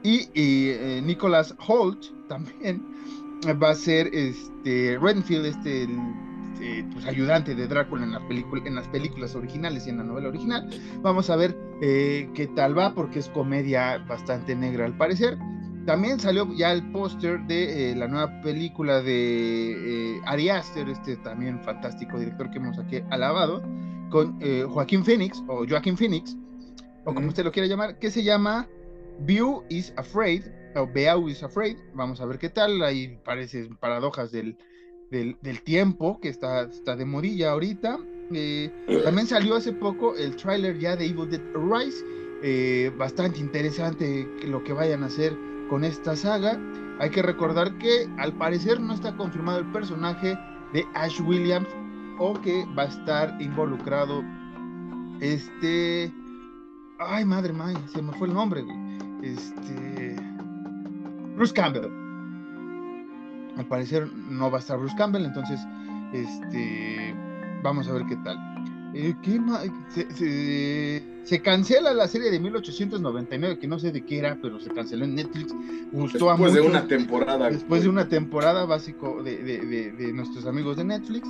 Y, 0.05 0.29
eh, 0.35 1.01
Nicholas 1.05 1.55
Holt 1.67 2.07
también 2.29 2.83
va 3.63 3.71
a 3.71 3.75
ser 3.75 4.09
este 4.13 4.99
Renfield, 5.01 5.47
este 5.47 5.89
eh, 6.61 6.85
pues, 6.93 7.07
ayudante 7.07 7.55
de 7.55 7.67
Drácula 7.67 8.05
en, 8.05 8.13
la 8.13 8.21
en 8.65 8.75
las 8.75 8.89
películas 8.89 9.35
originales 9.35 9.87
y 9.87 9.91
en 9.91 9.99
la 9.99 10.05
novela 10.05 10.29
original. 10.29 10.69
Vamos 11.01 11.31
a 11.31 11.37
ver 11.37 11.57
eh, 11.81 12.29
qué 12.35 12.47
tal 12.49 12.77
va, 12.79 12.95
porque 12.95 13.19
es 13.19 13.29
comedia 13.29 13.99
bastante 13.99 14.55
negra 14.55 14.85
al 14.85 14.97
parecer. 14.97 15.39
También 15.87 16.21
salió 16.21 16.53
ya 16.55 16.73
el 16.73 16.83
póster 16.93 17.41
de 17.47 17.95
la 17.97 18.07
nueva 18.07 18.41
película 18.43 19.03
de 19.03 20.21
Ari 20.27 20.49
Aster, 20.49 20.89
este 20.89 21.17
también 21.17 21.61
fantástico 21.65 22.19
director 22.21 22.51
que 22.51 22.59
hemos 22.59 22.79
aquí 22.79 23.01
alabado, 23.11 23.63
con 24.09 24.39
Joaquín 24.71 25.05
Phoenix, 25.05 25.43
o 25.49 25.67
Joaquín 25.69 25.97
Phoenix, 25.97 26.37
o 27.05 27.13
como 27.13 27.27
usted 27.27 27.43
lo 27.43 27.51
quiera 27.51 27.69
llamar, 27.69 27.99
que 27.99 28.13
se 28.13 28.23
llama 28.23 28.69
View 29.21 29.65
is 29.71 29.93
Afraid, 29.97 30.45
o 30.77 30.87
Beau 30.87 31.29
is 31.29 31.43
Afraid, 31.43 31.77
vamos 31.95 32.21
a 32.21 32.27
ver 32.27 32.39
qué 32.39 32.49
tal, 32.49 32.83
hay 32.83 33.19
parece 33.25 33.69
paradojas 33.81 34.31
del, 34.31 34.57
del, 35.13 35.61
tiempo 35.63 36.19
que 36.21 36.29
está, 36.29 36.63
está 36.63 36.97
de 36.97 37.05
modilla 37.05 37.53
ahorita. 37.53 37.99
Eh, 38.33 38.71
también 39.05 39.27
salió 39.27 39.57
hace 39.57 39.73
poco 39.73 40.17
el 40.17 40.35
tráiler 40.37 40.79
ya 40.79 40.97
de 40.97 41.05
Evil 41.07 41.29
Dead 41.29 41.43
Rise, 41.55 42.03
eh, 42.43 42.91
bastante 42.97 43.39
interesante 43.39 44.27
lo 44.47 44.65
que 44.65 44.73
vayan 44.73 45.03
a 45.03 45.07
hacer 45.07 45.37
con 45.69 45.85
esta 45.85 46.17
saga. 46.17 46.59
Hay 46.99 47.11
que 47.11 47.21
recordar 47.21 47.77
que 47.79 48.09
al 48.19 48.33
parecer 48.33 48.81
no 48.81 48.95
está 48.95 49.15
confirmado 49.17 49.59
el 49.59 49.71
personaje 49.71 50.39
de 50.73 50.85
Ash 50.95 51.21
Williams 51.21 51.69
o 52.19 52.33
que 52.41 52.65
va 52.77 52.85
a 52.85 52.87
estar 52.87 53.41
involucrado 53.41 54.23
este... 55.21 56.13
Ay, 56.99 57.25
madre 57.25 57.53
mía, 57.53 57.81
se 57.93 58.01
me 58.01 58.13
fue 58.13 58.29
el 58.29 58.35
nombre. 58.35 58.65
Este. 59.23 60.17
Bruce 61.35 61.53
Campbell. 61.53 62.02
Al 63.57 63.67
parecer 63.67 64.11
no 64.13 64.51
va 64.51 64.59
a 64.59 64.61
estar 64.61 64.79
Bruce 64.79 64.97
Campbell, 64.97 65.25
entonces. 65.25 65.61
Este. 66.13 67.15
Vamos 67.63 67.89
a 67.89 67.93
ver 67.93 68.05
qué 68.07 68.17
tal. 68.17 68.39
Eh, 68.95 71.03
se, 71.25 71.41
cancela 71.41 71.95
la 71.95 72.07
serie 72.09 72.31
de 72.31 72.39
1899, 72.39 73.59
que 73.59 73.67
no 73.67 73.79
sé 73.79 73.91
de 73.91 74.05
qué 74.05 74.19
era, 74.19 74.39
pero 74.43 74.61
se 74.61 74.71
canceló 74.71 75.05
en 75.05 75.15
Netflix. 75.15 75.55
Gustó 75.93 76.29
después 76.29 76.53
de 76.53 76.61
una 76.61 76.87
temporada. 76.87 77.51
Después 77.51 77.83
de 77.83 77.89
una 77.89 78.09
temporada 78.09 78.67
básico 78.67 79.23
de, 79.23 79.39
de 79.39 80.13
nuestros 80.13 80.47
amigos 80.47 80.77
de 80.77 80.85
Netflix. 80.85 81.29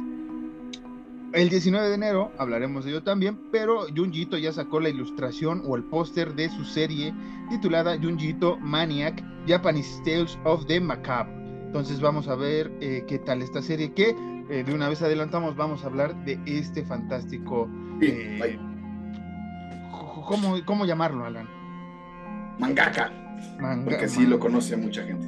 El 1.33 1.49
19 1.49 1.89
de 1.89 1.95
enero 1.95 2.31
hablaremos 2.37 2.85
de 2.85 2.91
ello 2.91 3.03
también, 3.03 3.39
pero 3.51 3.87
Junjito 3.97 4.37
ya 4.37 4.53
sacó 4.53 4.81
la 4.81 4.91
ilustración 4.91 5.63
o 5.65 5.77
el 5.77 5.85
póster 5.85 6.35
de 6.35 6.51
su 6.51 6.65
serie 6.65 7.15
titulada 7.49 7.99
Junjito 7.99 8.59
Maniac 8.59 9.25
Japanese 9.47 9.99
Tales 10.05 10.39
of 10.45 10.67
the 10.67 10.79
Macabre. 10.79 11.42
Entonces 11.73 12.03
vamos 12.03 12.29
a 12.29 12.35
ver 12.35 12.71
eh, 12.83 13.05
qué 13.09 13.19
tal 13.19 13.41
esta 13.41 13.63
serie 13.63 13.95
que 13.95 14.15
eh, 14.51 14.63
de 14.63 14.75
una 14.75 14.91
vez 14.91 15.01
adelantamos 15.01 15.57
vamos 15.57 15.83
a 15.85 15.87
hablar 15.87 16.15
de 16.27 16.39
este 16.45 16.85
fantástico... 16.85 17.67
Eh, 18.03 18.59
¿cómo, 20.67 20.85
llamarlo, 20.85 21.25
Alan? 21.25 21.49
Mangaka. 22.59 23.11
porque 23.87 24.07
sí 24.07 24.27
lo 24.27 24.39
conoce 24.39 24.77
mucha 24.77 25.03
gente. 25.03 25.27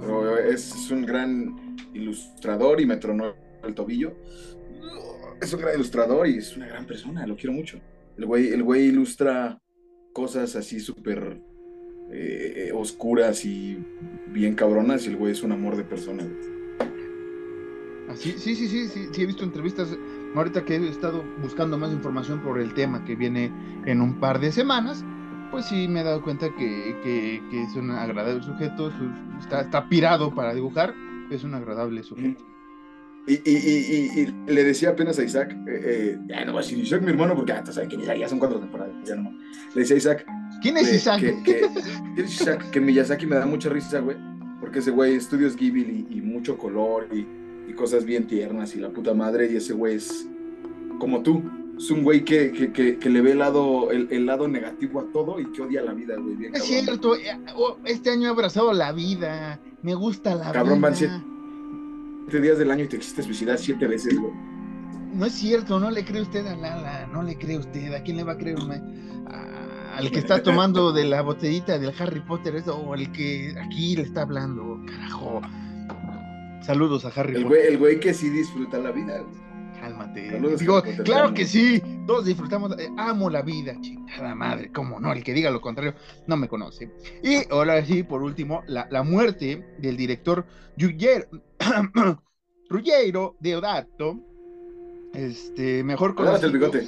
Pero 0.00 0.36
es, 0.36 0.90
un 0.90 1.06
gran 1.06 1.76
ilustrador 1.94 2.80
y 2.80 2.86
me 2.86 2.96
tronó 2.96 3.32
el 3.62 3.72
tobillo 3.72 4.16
es 5.40 5.52
un 5.52 5.60
gran 5.60 5.76
ilustrador 5.76 6.26
y 6.26 6.38
es 6.38 6.56
una 6.56 6.66
gran 6.66 6.86
persona, 6.86 7.24
lo 7.24 7.36
quiero 7.36 7.52
mucho. 7.52 7.80
El 8.16 8.26
güey, 8.26 8.48
el 8.48 8.64
güey 8.64 8.86
ilustra 8.86 9.60
cosas 10.12 10.56
así 10.56 10.80
súper 10.80 11.40
eh, 12.12 12.70
oscuras 12.74 13.44
y 13.44 13.78
bien 14.28 14.54
cabronas 14.54 15.06
y 15.06 15.10
el 15.10 15.16
güey 15.16 15.32
es 15.32 15.42
un 15.42 15.52
amor 15.52 15.76
de 15.76 15.84
persona. 15.84 16.24
Así, 18.08 18.32
sí, 18.32 18.54
sí, 18.54 18.68
sí, 18.68 18.88
sí, 18.88 19.08
sí, 19.10 19.22
he 19.22 19.26
visto 19.26 19.44
entrevistas. 19.44 19.88
Ahorita 20.34 20.64
que 20.64 20.76
he 20.76 20.88
estado 20.88 21.24
buscando 21.40 21.78
más 21.78 21.92
información 21.92 22.40
por 22.40 22.58
el 22.58 22.74
tema 22.74 23.04
que 23.04 23.16
viene 23.16 23.52
en 23.86 24.00
un 24.00 24.18
par 24.20 24.40
de 24.40 24.52
semanas, 24.52 25.04
pues 25.50 25.66
sí 25.66 25.88
me 25.88 26.00
he 26.00 26.04
dado 26.04 26.22
cuenta 26.22 26.48
que, 26.56 27.40
es 27.52 27.76
un 27.76 27.90
agradable 27.90 28.42
sujeto, 28.42 28.92
está, 29.40 29.62
está 29.62 29.88
pirado 29.88 30.34
para 30.34 30.54
dibujar, 30.54 30.94
es 31.30 31.44
un 31.44 31.54
agradable 31.54 32.02
sujeto. 32.02 32.44
Y, 33.26 33.34
y, 33.34 34.20
y, 34.20 34.34
le 34.52 34.64
decía 34.64 34.90
apenas 34.90 35.18
a 35.18 35.24
Isaac, 35.24 35.52
eh, 35.68 35.80
eh, 35.84 36.18
ya 36.26 36.44
no 36.44 36.54
va 36.54 36.60
a 36.60 36.62
decir 36.62 36.78
Isaac, 36.78 37.02
mi 37.02 37.10
hermano, 37.10 37.36
porque 37.36 37.52
ah, 37.52 37.62
quién 37.62 38.00
es 38.00 38.04
Isaac, 38.06 38.18
ya 38.18 38.28
son 38.28 38.38
cuatro 38.40 38.58
temporadas, 38.58 38.94
ya 39.04 39.14
no. 39.14 39.30
Le 39.74 39.80
decía 39.80 39.94
a 39.94 39.98
Isaac. 39.98 40.41
¿Quién 40.62 40.76
es 40.76 40.92
Isaac? 40.92 41.20
Que, 41.44 41.68
¿Quién 42.14 42.26
es 42.26 42.40
Isaac? 42.40 42.70
Que 42.70 42.80
Miyazaki 42.80 43.26
me 43.26 43.36
da 43.36 43.46
mucha 43.46 43.68
risa, 43.68 44.00
güey, 44.00 44.16
porque 44.60 44.78
ese 44.78 44.90
güey 44.90 45.16
estudios 45.16 45.56
Ghibli 45.56 46.06
y, 46.08 46.20
mucho 46.20 46.56
color 46.56 47.08
y, 47.12 47.26
cosas 47.74 48.04
bien 48.04 48.26
tiernas 48.26 48.76
y 48.76 48.80
la 48.80 48.90
puta 48.90 49.14
madre, 49.14 49.50
y 49.50 49.56
ese 49.56 49.72
güey 49.72 49.94
es 49.96 50.28
como 50.98 51.22
tú, 51.22 51.42
es 51.78 51.90
un 51.90 52.02
güey 52.02 52.22
que, 52.22 52.52
que, 52.52 53.10
le 53.10 53.20
ve 53.22 53.32
el 53.32 53.38
lado, 53.38 53.90
el, 53.90 54.08
el, 54.10 54.26
lado 54.26 54.46
negativo 54.46 55.00
a 55.00 55.10
todo 55.10 55.40
y 55.40 55.46
que 55.52 55.62
odia 55.62 55.80
la 55.80 55.94
vida, 55.94 56.16
güey. 56.16 56.36
Bien, 56.36 56.54
es 56.54 56.62
cierto, 56.62 57.16
eh, 57.16 57.34
oh, 57.56 57.78
este 57.86 58.10
año 58.10 58.28
he 58.28 58.30
abrazado 58.30 58.74
la 58.74 58.92
vida, 58.92 59.58
me 59.80 59.94
gusta 59.94 60.34
la 60.34 60.52
cabrón, 60.52 60.80
vida. 60.80 60.88
van 60.90 60.96
siete 62.28 62.40
días 62.40 62.58
del 62.58 62.70
año 62.70 62.84
y 62.84 62.88
te 62.88 62.98
quisiste 62.98 63.22
suicidar 63.22 63.58
siete 63.58 63.86
veces, 63.86 64.18
güey. 64.18 64.32
No 65.14 65.26
es 65.26 65.32
cierto, 65.32 65.80
no 65.80 65.90
le 65.90 66.04
cree 66.04 66.22
usted 66.22 66.46
a 66.46 66.54
Lala, 66.54 67.06
no 67.06 67.22
le 67.22 67.36
cree 67.36 67.58
usted, 67.58 67.94
¿a 67.94 68.02
quién 68.02 68.18
le 68.18 68.24
va 68.24 68.32
a 68.32 68.38
creer? 68.38 68.58
A, 69.26 69.51
al 69.92 70.10
que 70.10 70.18
está 70.18 70.42
tomando 70.42 70.92
de 70.92 71.04
la 71.04 71.22
botellita 71.22 71.78
del 71.78 71.94
Harry 71.98 72.20
Potter 72.20 72.56
eso, 72.56 72.76
o 72.76 72.94
al 72.94 73.12
que 73.12 73.54
aquí 73.60 73.96
le 73.96 74.02
está 74.02 74.22
hablando, 74.22 74.80
carajo. 74.86 75.42
Saludos 76.62 77.04
a 77.04 77.08
Harry 77.08 77.36
el 77.36 77.42
Potter. 77.42 77.58
Güey, 77.58 77.72
el 77.72 77.78
güey 77.78 78.00
que 78.00 78.14
sí 78.14 78.30
disfruta 78.30 78.78
la 78.78 78.90
vida. 78.90 79.22
Cálmate. 79.80 80.30
Saludos 80.30 80.60
Digo, 80.60 80.82
claro 81.04 81.34
que 81.34 81.44
sí, 81.44 81.82
todos 82.06 82.24
disfrutamos, 82.24 82.78
eh, 82.78 82.88
amo 82.96 83.28
la 83.28 83.42
vida, 83.42 83.74
chingada 83.80 84.34
madre, 84.34 84.70
cómo 84.72 85.00
no, 85.00 85.12
el 85.12 85.24
que 85.24 85.34
diga 85.34 85.50
lo 85.50 85.60
contrario 85.60 85.94
no 86.28 86.36
me 86.36 86.48
conoce. 86.48 86.90
Y 87.22 87.42
ahora 87.50 87.84
sí, 87.84 88.04
por 88.04 88.22
último, 88.22 88.62
la, 88.68 88.86
la 88.90 89.02
muerte 89.02 89.66
del 89.78 89.96
director 89.96 90.46
Ruggiero 92.70 93.36
Deodato, 93.40 94.20
este, 95.14 95.82
mejor 95.82 96.14
conocido, 96.14 96.46
el 96.46 96.52
bigote. 96.52 96.86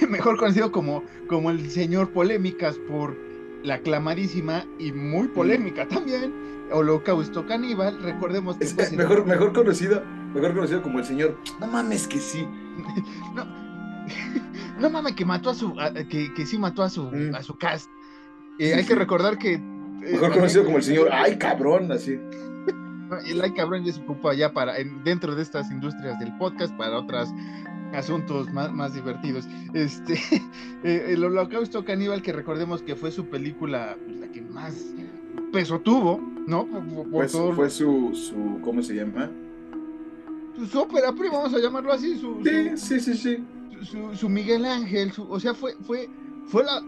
mejor 0.08 0.36
conocido 0.36 0.72
como, 0.72 1.04
como 1.28 1.50
el 1.50 1.70
señor 1.70 2.10
Polémicas 2.10 2.76
por 2.88 3.16
la 3.62 3.74
aclamadísima 3.74 4.64
y 4.78 4.92
muy 4.92 5.28
polémica 5.28 5.86
también, 5.86 6.32
Holocausto 6.72 7.46
Caníbal, 7.46 8.02
recordemos 8.02 8.56
que 8.56 8.64
es, 8.64 8.92
mejor, 8.92 9.26
mejor 9.26 9.52
conocido, 9.52 10.02
mejor 10.34 10.54
conocido 10.54 10.82
como 10.82 10.98
el 11.00 11.04
señor, 11.04 11.36
no 11.60 11.66
mames 11.66 12.06
que 12.06 12.18
sí. 12.18 12.46
no, 13.34 13.44
no 14.80 14.90
mames 14.90 15.14
que 15.14 15.24
mató 15.24 15.50
a 15.50 15.54
su, 15.54 15.78
a, 15.78 15.92
que, 15.92 16.32
que, 16.34 16.46
sí 16.46 16.58
mató 16.58 16.82
a 16.82 16.90
su, 16.90 17.04
mm. 17.04 17.34
a 17.34 17.42
su 17.42 17.56
cast. 17.58 17.88
Eh, 18.58 18.68
sí, 18.68 18.72
hay 18.72 18.82
sí. 18.82 18.88
que 18.88 18.94
recordar 18.94 19.38
que... 19.38 19.58
Mejor 19.58 20.30
eh, 20.30 20.34
conocido 20.34 20.64
como 20.64 20.78
el 20.78 20.82
señor, 20.82 21.08
ay 21.12 21.36
cabrón, 21.36 21.92
así. 21.92 22.18
El 23.26 23.42
ay 23.42 23.52
cabrón 23.52 23.84
ya 23.84 23.92
se 23.92 24.00
ocupa 24.00 24.32
ya 24.34 24.52
para, 24.52 24.78
en, 24.78 25.02
dentro 25.02 25.34
de 25.34 25.42
estas 25.42 25.70
industrias 25.70 26.18
del 26.20 26.34
podcast, 26.38 26.74
para 26.76 26.96
otras 26.96 27.28
asuntos 27.94 28.52
más, 28.52 28.72
más 28.72 28.94
divertidos. 28.94 29.48
Este, 29.74 30.14
eh, 30.84 31.06
el 31.08 31.24
Holocausto 31.24 31.84
Caníbal, 31.84 32.22
que 32.22 32.32
recordemos 32.32 32.82
que 32.82 32.96
fue 32.96 33.10
su 33.10 33.26
película, 33.26 33.96
pues, 34.04 34.18
la 34.18 34.28
que 34.28 34.42
más 34.42 34.94
peso 35.52 35.80
tuvo, 35.80 36.20
¿no? 36.46 36.66
Por, 36.66 37.10
por 37.10 37.28
fue, 37.28 37.54
fue 37.54 37.70
su, 37.70 38.10
su, 38.14 38.60
¿cómo 38.62 38.82
se 38.82 38.94
llama? 38.94 39.30
Su, 40.70 40.80
ópera 40.80 41.12
prima, 41.12 41.38
vamos 41.38 41.54
a 41.54 41.58
llamarlo 41.58 41.92
así. 41.92 42.18
Su, 42.18 42.40
sí, 42.44 42.76
sí, 42.76 43.00
sí, 43.00 43.14
sí. 43.14 43.44
Su, 43.82 44.14
su 44.14 44.28
Miguel 44.28 44.64
Ángel, 44.64 45.12
o 45.16 45.40
sea, 45.40 45.54
fue, 45.54 45.74
fue, 45.86 46.08
fue, 46.46 46.64
la, 46.64 46.82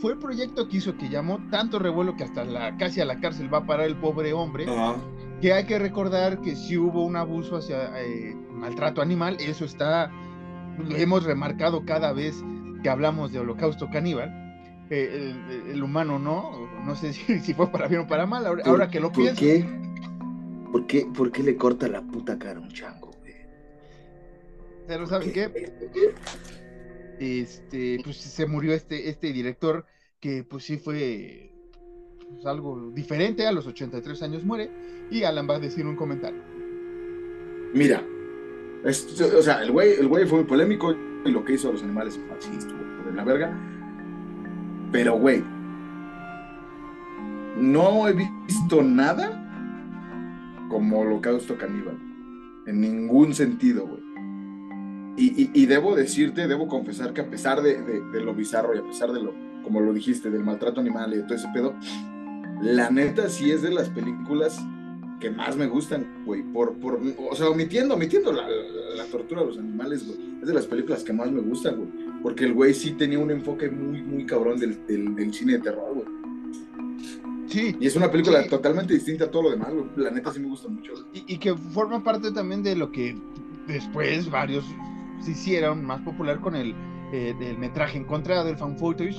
fue 0.00 0.12
el 0.12 0.18
proyecto 0.18 0.68
que 0.68 0.78
hizo 0.78 0.96
que 0.96 1.08
llamó 1.08 1.38
tanto 1.50 1.78
revuelo 1.78 2.16
que 2.16 2.24
hasta 2.24 2.44
la, 2.44 2.76
casi 2.76 3.00
a 3.00 3.04
la 3.04 3.20
cárcel 3.20 3.52
va 3.52 3.58
a 3.58 3.66
parar 3.66 3.86
el 3.86 3.96
pobre 3.96 4.32
hombre. 4.32 4.66
Ajá. 4.68 4.96
Que 5.40 5.52
hay 5.52 5.64
que 5.64 5.78
recordar 5.78 6.40
que 6.40 6.56
si 6.56 6.76
hubo 6.78 7.04
un 7.04 7.16
abuso 7.16 7.56
hacia 7.56 8.00
eh, 8.00 8.34
maltrato 8.50 9.02
animal, 9.02 9.36
eso 9.40 9.64
está, 9.64 10.10
lo 10.78 10.96
hemos 10.96 11.24
remarcado 11.24 11.84
cada 11.84 12.12
vez 12.12 12.42
que 12.82 12.88
hablamos 12.88 13.32
de 13.32 13.40
holocausto 13.40 13.88
caníbal. 13.90 14.42
Eh, 14.90 15.32
el, 15.48 15.70
el, 15.70 15.82
humano 15.82 16.18
no, 16.18 16.68
no 16.84 16.94
sé 16.94 17.12
si, 17.14 17.40
si, 17.40 17.54
fue 17.54 17.70
para 17.70 17.88
bien 17.88 18.02
o 18.02 18.06
para 18.06 18.26
mal, 18.26 18.46
ahora, 18.46 18.62
ahora 18.66 18.88
que 18.88 19.00
lo 19.00 19.10
¿por 19.10 19.22
pienso. 19.22 19.40
Qué? 19.40 19.64
¿Por 20.70 20.86
qué? 20.86 21.06
¿Por 21.06 21.32
qué 21.32 21.42
le 21.42 21.56
corta 21.56 21.88
la 21.88 22.02
puta 22.02 22.38
cara 22.38 22.58
a 22.58 22.62
un 22.62 22.70
chango, 22.70 23.10
güey? 23.20 23.34
Pero 24.86 25.06
¿saben 25.06 25.32
qué? 25.32 25.50
Este, 27.18 28.00
pues 28.02 28.16
se 28.16 28.46
murió 28.46 28.74
este, 28.74 29.08
este 29.08 29.32
director 29.32 29.86
que 30.20 30.42
pues 30.42 30.64
sí 30.64 30.76
fue 30.78 31.52
pues, 32.30 32.44
algo 32.46 32.90
diferente, 32.90 33.46
a 33.46 33.52
los 33.52 33.66
83 33.66 34.22
años 34.22 34.44
muere, 34.44 34.70
y 35.10 35.22
Alan 35.24 35.48
va 35.48 35.56
a 35.56 35.60
decir 35.60 35.86
un 35.86 35.96
comentario. 35.96 36.42
Mira, 37.72 38.04
o 38.84 39.42
sea, 39.42 39.62
el 39.62 39.72
güey, 39.72 39.92
el 39.94 40.08
güey 40.08 40.26
fue 40.26 40.38
muy 40.38 40.46
polémico 40.46 40.94
y 41.24 41.30
lo 41.30 41.44
que 41.44 41.54
hizo 41.54 41.70
a 41.70 41.72
los 41.72 41.82
animales 41.82 42.20
sí, 42.40 42.50
estuvo 42.56 42.78
por 43.02 43.14
la 43.14 43.24
verga. 43.24 43.56
Pero, 44.92 45.18
güey, 45.18 45.42
no 47.58 48.06
he 48.08 48.12
visto 48.12 48.82
nada 48.82 49.40
como 50.68 51.00
Holocausto 51.00 51.56
Caníbal. 51.56 51.98
En 52.66 52.80
ningún 52.80 53.34
sentido, 53.34 53.86
güey. 53.86 54.02
Y, 55.16 55.42
y, 55.42 55.50
y, 55.54 55.66
debo 55.66 55.94
decirte, 55.94 56.48
debo 56.48 56.66
confesar 56.66 57.12
que 57.12 57.20
a 57.20 57.30
pesar 57.30 57.62
de, 57.62 57.80
de, 57.82 58.00
de, 58.00 58.20
lo 58.20 58.34
bizarro 58.34 58.74
y 58.74 58.78
a 58.78 58.84
pesar 58.84 59.12
de 59.12 59.22
lo, 59.22 59.32
como 59.62 59.80
lo 59.80 59.92
dijiste, 59.92 60.28
del 60.28 60.42
maltrato 60.42 60.80
animal 60.80 61.14
y 61.14 61.18
de 61.18 61.22
todo 61.22 61.36
ese 61.36 61.48
pedo, 61.54 61.74
la 62.60 62.90
neta 62.90 63.28
sí 63.28 63.52
es 63.52 63.62
de 63.62 63.70
las 63.70 63.88
películas 63.90 64.60
que 65.24 65.30
más 65.30 65.56
me 65.56 65.66
gustan, 65.66 66.22
güey, 66.26 66.42
por, 66.42 66.74
por, 66.74 67.00
o 67.30 67.34
sea, 67.34 67.48
omitiendo, 67.48 67.94
omitiendo 67.94 68.30
la, 68.30 68.46
la, 68.46 68.94
la, 68.96 69.04
tortura 69.06 69.40
de 69.40 69.46
los 69.46 69.56
animales, 69.56 70.06
güey, 70.06 70.18
es 70.42 70.46
de 70.46 70.52
las 70.52 70.66
películas 70.66 71.02
que 71.02 71.14
más 71.14 71.32
me 71.32 71.40
gustan, 71.40 71.76
güey, 71.76 71.88
porque 72.22 72.44
el 72.44 72.52
güey 72.52 72.74
sí 72.74 72.90
tenía 72.90 73.18
un 73.18 73.30
enfoque 73.30 73.70
muy, 73.70 74.02
muy 74.02 74.26
cabrón 74.26 74.58
del, 74.58 74.86
del, 74.86 75.14
del 75.14 75.32
cine 75.32 75.54
de 75.54 75.60
terror, 75.60 75.94
güey. 75.94 76.06
Sí. 77.46 77.74
Y 77.80 77.86
es 77.86 77.96
una 77.96 78.10
película 78.10 78.42
sí. 78.42 78.50
totalmente 78.50 78.92
distinta 78.92 79.24
a 79.24 79.30
todo 79.30 79.44
lo 79.44 79.50
demás, 79.52 79.72
güey, 79.72 79.86
la 79.96 80.10
neta 80.10 80.30
sí 80.30 80.40
me 80.40 80.48
gusta 80.48 80.68
mucho. 80.68 80.92
Y, 81.14 81.24
y, 81.26 81.38
que 81.38 81.54
forma 81.54 82.04
parte 82.04 82.30
también 82.30 82.62
de 82.62 82.76
lo 82.76 82.92
que 82.92 83.16
después 83.66 84.30
varios 84.30 84.66
se 85.22 85.30
hicieron 85.30 85.86
más 85.86 86.02
popular 86.02 86.38
con 86.42 86.54
el, 86.54 86.74
eh, 87.14 87.34
del 87.38 87.56
metraje 87.56 87.96
en 87.96 88.04
contra 88.04 88.44
del 88.44 88.58
fan 88.58 88.76
footage. 88.76 89.16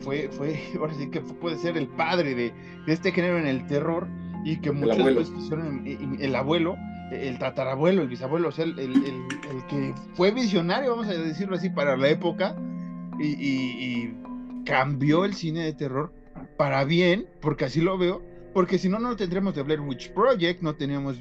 Fue, 0.00 0.30
fue, 0.30 0.58
ahora 0.80 0.94
sí 0.94 1.10
que 1.10 1.20
puede 1.20 1.58
ser 1.58 1.76
el 1.76 1.88
padre 1.88 2.34
de, 2.34 2.54
de 2.86 2.92
este 2.94 3.12
género 3.12 3.38
en 3.38 3.46
el 3.46 3.66
terror 3.66 4.08
y 4.46 4.58
que 4.58 4.70
muchos 4.70 5.04
después 5.04 5.28
quisieron 5.30 5.84
el, 5.84 6.22
el, 6.22 6.36
abuelo, 6.36 6.76
el 7.10 7.36
tatarabuelo, 7.36 8.02
el 8.02 8.08
bisabuelo, 8.08 8.50
o 8.50 8.52
sea, 8.52 8.64
el, 8.64 8.78
el, 8.78 8.92
el, 8.94 9.66
que 9.68 9.92
fue 10.14 10.30
visionario, 10.30 10.90
vamos 10.90 11.08
a 11.08 11.14
decirlo 11.14 11.56
así, 11.56 11.68
para 11.68 11.96
la 11.96 12.08
época 12.08 12.54
y, 13.18 13.26
y, 13.26 13.56
y, 13.84 14.16
cambió 14.64 15.24
el 15.24 15.34
cine 15.34 15.64
de 15.64 15.72
terror 15.72 16.12
para 16.56 16.84
bien, 16.84 17.26
porque 17.40 17.64
así 17.64 17.80
lo 17.80 17.98
veo, 17.98 18.22
porque 18.54 18.78
si 18.78 18.88
no, 18.88 19.00
no 19.00 19.16
tendríamos 19.16 19.56
de 19.56 19.62
Blair 19.62 19.80
Witch 19.80 20.12
Project, 20.12 20.62
no 20.62 20.76
teníamos 20.76 21.16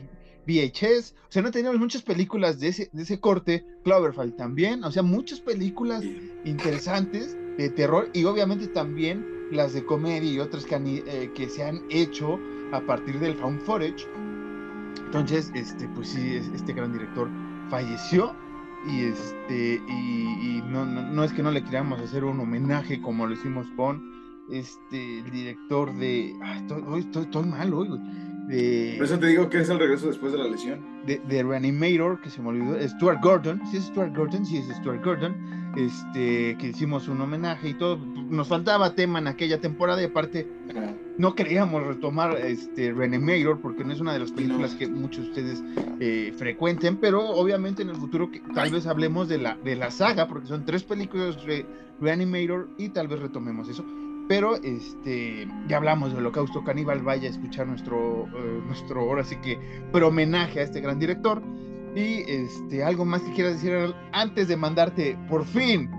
VHS, 0.45 1.15
o 1.27 1.31
sea, 1.31 1.41
no 1.41 1.49
teníamos 1.49 1.79
muchas 1.79 2.03
películas 2.03 2.59
de 2.59 2.67
ese, 2.67 2.89
de 2.93 3.01
ese 3.01 3.19
corte, 3.19 3.65
Cloverfield 3.83 4.35
también, 4.35 4.83
o 4.83 4.91
sea, 4.91 5.01
muchas 5.01 5.39
películas 5.39 6.03
interesantes 6.43 7.35
de 7.57 7.71
terror 7.71 8.07
y 8.13 8.23
obviamente 8.25 8.67
también 8.67 9.25
las 9.51 9.73
de 9.73 9.83
comedia 9.83 10.31
y 10.31 10.39
otras 10.39 10.63
que, 10.65 10.75
han, 10.75 10.85
eh, 10.85 11.31
que 11.33 11.49
se 11.49 11.63
han 11.63 11.81
hecho 11.89 12.39
a 12.71 12.79
partir 12.81 13.19
del 13.19 13.35
found 13.35 13.61
footage. 13.61 14.07
Entonces, 15.05 15.51
este, 15.53 15.87
pues 15.89 16.09
sí, 16.09 16.35
este 16.53 16.73
gran 16.73 16.91
director 16.91 17.29
falleció 17.69 18.33
y 18.87 19.05
este 19.05 19.81
y, 19.87 20.57
y 20.57 20.63
no, 20.67 20.85
no, 20.85 21.01
no, 21.01 21.23
es 21.23 21.33
que 21.33 21.41
no 21.41 21.51
le 21.51 21.63
queríamos 21.63 21.99
hacer 21.99 22.23
un 22.23 22.39
homenaje 22.39 23.01
como 23.01 23.25
lo 23.25 23.33
hicimos 23.33 23.65
con 23.75 24.13
este 24.51 25.19
el 25.19 25.31
director 25.31 25.93
de 25.95 26.35
ah, 26.43 26.57
estoy, 26.57 26.99
estoy, 26.99 27.23
estoy 27.23 27.45
mal 27.45 27.73
hoy 27.73 27.89
de, 28.47 28.93
por 28.97 29.05
eso 29.05 29.17
te 29.17 29.27
digo 29.27 29.49
que 29.49 29.59
es 29.59 29.69
el 29.69 29.79
regreso 29.79 30.07
después 30.07 30.31
de 30.33 30.37
la 30.37 30.47
lesión 30.47 30.79
de, 31.07 31.17
de 31.17 31.41
Reanimator 31.41 32.21
que 32.21 32.29
se 32.29 32.41
me 32.43 32.49
olvidó 32.49 32.79
Stuart 32.87 33.19
Gordon 33.23 33.59
sí 33.71 33.77
es 33.77 33.85
Stuart 33.85 34.15
Gordon 34.15 34.45
sí 34.45 34.57
es 34.57 34.67
Stuart 34.77 35.03
Gordon 35.03 35.35
este 35.75 36.57
que 36.57 36.67
hicimos 36.67 37.07
un 37.07 37.21
homenaje 37.21 37.69
y 37.69 37.73
todo 37.73 37.97
nos 37.97 38.47
faltaba 38.47 38.95
tema 38.95 39.19
en 39.19 39.27
aquella 39.27 39.59
temporada 39.59 40.01
y 40.01 40.05
aparte 40.05 40.47
no 41.17 41.35
queríamos 41.35 41.83
retomar 41.83 42.37
este 42.37 42.91
Reanimator 42.91 43.59
porque 43.61 43.83
no 43.83 43.93
es 43.93 43.99
una 43.99 44.13
de 44.13 44.19
las 44.19 44.31
películas 44.31 44.73
no. 44.73 44.79
que 44.79 44.87
muchos 44.87 45.23
de 45.23 45.29
ustedes 45.29 45.63
eh, 45.99 46.33
frecuenten 46.37 46.97
pero 46.97 47.21
obviamente 47.27 47.81
en 47.81 47.89
el 47.89 47.95
futuro 47.95 48.31
que, 48.31 48.41
tal 48.53 48.71
vez 48.71 48.87
hablemos 48.87 49.27
de 49.27 49.37
la 49.37 49.55
de 49.63 49.75
la 49.75 49.91
saga 49.91 50.27
porque 50.27 50.47
son 50.47 50.65
tres 50.65 50.83
películas 50.83 51.45
de 51.45 51.65
Reanimator 51.99 52.69
y 52.77 52.89
tal 52.89 53.07
vez 53.07 53.19
retomemos 53.19 53.69
eso 53.69 53.85
pero 54.27 54.55
este 54.55 55.47
ya 55.67 55.77
hablamos 55.77 56.11
de 56.11 56.17
Holocausto 56.17 56.63
Caníbal, 56.63 57.01
vaya 57.01 57.27
a 57.27 57.31
escuchar 57.31 57.67
nuestro, 57.67 58.23
uh, 58.23 58.65
nuestro 58.65 59.01
ahora 59.01 59.23
sí 59.23 59.35
que 59.37 59.59
pero 59.91 60.07
homenaje 60.07 60.59
a 60.59 60.63
este 60.63 60.81
gran 60.81 60.99
director. 60.99 61.41
Y 61.95 62.23
este, 62.29 62.83
algo 62.83 63.05
más 63.05 63.21
que 63.21 63.31
quieras 63.33 63.53
decir 63.53 63.73
antes 64.11 64.47
de 64.47 64.57
mandarte 64.57 65.17
por 65.29 65.45
fin 65.45 65.89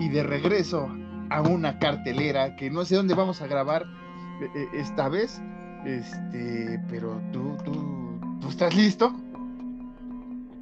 y 0.00 0.08
de 0.08 0.22
regreso 0.22 0.88
a 1.30 1.42
una 1.42 1.78
cartelera 1.78 2.56
que 2.56 2.70
no 2.70 2.84
sé 2.84 2.96
dónde 2.96 3.14
vamos 3.14 3.40
a 3.40 3.46
grabar 3.46 3.84
eh, 4.40 4.66
esta 4.74 5.08
vez. 5.08 5.40
Este, 5.84 6.80
pero 6.90 7.20
tú, 7.32 7.56
tú, 7.64 8.18
tú 8.40 8.48
estás 8.48 8.74
listo. 8.74 9.14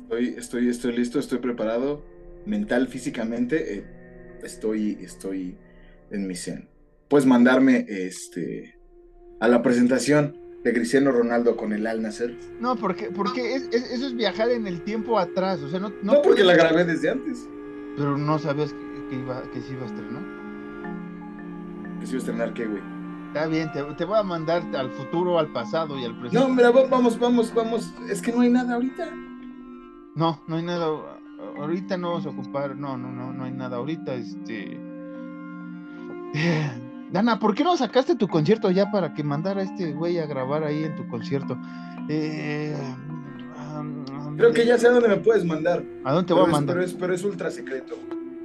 Estoy, 0.02 0.34
estoy, 0.36 0.68
estoy 0.68 0.96
listo, 0.96 1.18
estoy 1.18 1.38
preparado, 1.38 2.04
mental, 2.44 2.88
físicamente, 2.88 3.78
eh, 3.78 3.84
estoy, 4.42 4.98
estoy 5.00 5.56
en 6.10 6.26
mi 6.26 6.36
zen 6.36 6.68
puedes 7.08 7.26
mandarme 7.26 7.86
este, 7.88 8.76
a 9.38 9.46
la 9.46 9.62
presentación 9.62 10.36
de 10.64 10.72
Cristiano 10.72 11.12
Ronaldo 11.12 11.56
con 11.56 11.72
el 11.74 11.86
Al 11.86 12.02
Nasser. 12.02 12.34
No, 12.58 12.74
porque, 12.76 13.10
porque 13.14 13.54
es, 13.54 13.68
es, 13.70 13.90
eso 13.92 14.06
es 14.06 14.16
viajar 14.16 14.50
en 14.50 14.66
el 14.66 14.80
tiempo 14.80 15.18
atrás, 15.18 15.60
o 15.60 15.68
sea, 15.68 15.78
no... 15.78 15.90
No, 16.02 16.14
no 16.14 16.22
porque 16.22 16.42
la 16.42 16.54
grabé 16.54 16.84
desde 16.84 17.10
antes. 17.10 17.46
Pero 17.96 18.16
no 18.16 18.38
sabías 18.38 18.74
que, 19.10 19.16
iba, 19.16 19.42
que 19.52 19.60
se 19.60 19.74
iba 19.74 19.82
a 19.82 19.86
estrenar. 19.86 20.22
¿Que 22.00 22.06
se 22.06 22.12
iba 22.12 22.18
a 22.18 22.18
estrenar 22.18 22.54
qué, 22.54 22.66
güey? 22.66 22.82
Está 23.28 23.46
bien, 23.46 23.70
te, 23.72 24.04
voy 24.04 24.18
a 24.18 24.22
mandar 24.22 24.62
al 24.74 24.90
futuro, 24.90 25.38
al 25.38 25.48
pasado 25.48 25.98
y 25.98 26.04
al 26.04 26.18
presente. 26.18 26.38
No, 26.38 26.54
mira, 26.54 26.70
vamos, 26.70 27.18
vamos, 27.18 27.52
vamos. 27.52 27.92
Es 28.08 28.22
que 28.22 28.32
no 28.32 28.40
hay 28.40 28.50
nada 28.50 28.74
ahorita. 28.74 29.10
No, 30.14 30.40
no 30.46 30.56
hay 30.56 30.62
nada. 30.62 30.86
Ahorita 31.58 31.96
no 31.96 32.10
vamos 32.10 32.26
a 32.26 32.28
ocupar. 32.28 32.76
No, 32.76 32.96
no, 32.96 33.10
no, 33.10 33.32
no 33.32 33.44
hay 33.44 33.50
nada 33.50 33.78
ahorita. 33.78 34.14
Este. 34.14 34.78
Dana, 37.14 37.38
¿por 37.38 37.54
qué 37.54 37.62
no 37.62 37.76
sacaste 37.76 38.16
tu 38.16 38.26
concierto 38.26 38.72
ya 38.72 38.90
para 38.90 39.14
que 39.14 39.22
mandara 39.22 39.60
a 39.60 39.64
este 39.64 39.92
güey 39.92 40.18
a 40.18 40.26
grabar 40.26 40.64
ahí 40.64 40.82
en 40.82 40.96
tu 40.96 41.06
concierto? 41.06 41.56
Eh, 42.08 42.76
Creo 44.36 44.52
que 44.52 44.66
ya 44.66 44.76
sé 44.76 44.88
a 44.88 44.90
dónde 44.90 45.08
me 45.08 45.18
puedes 45.18 45.44
mandar. 45.44 45.84
¿A 46.02 46.12
dónde 46.12 46.26
te 46.26 46.34
voy 46.34 46.42
a 46.42 46.48
mandar? 46.48 46.74
Pero 46.74 46.84
es, 46.84 46.92
pero 46.92 47.14
es 47.14 47.22
ultra 47.22 47.52
secreto. 47.52 47.96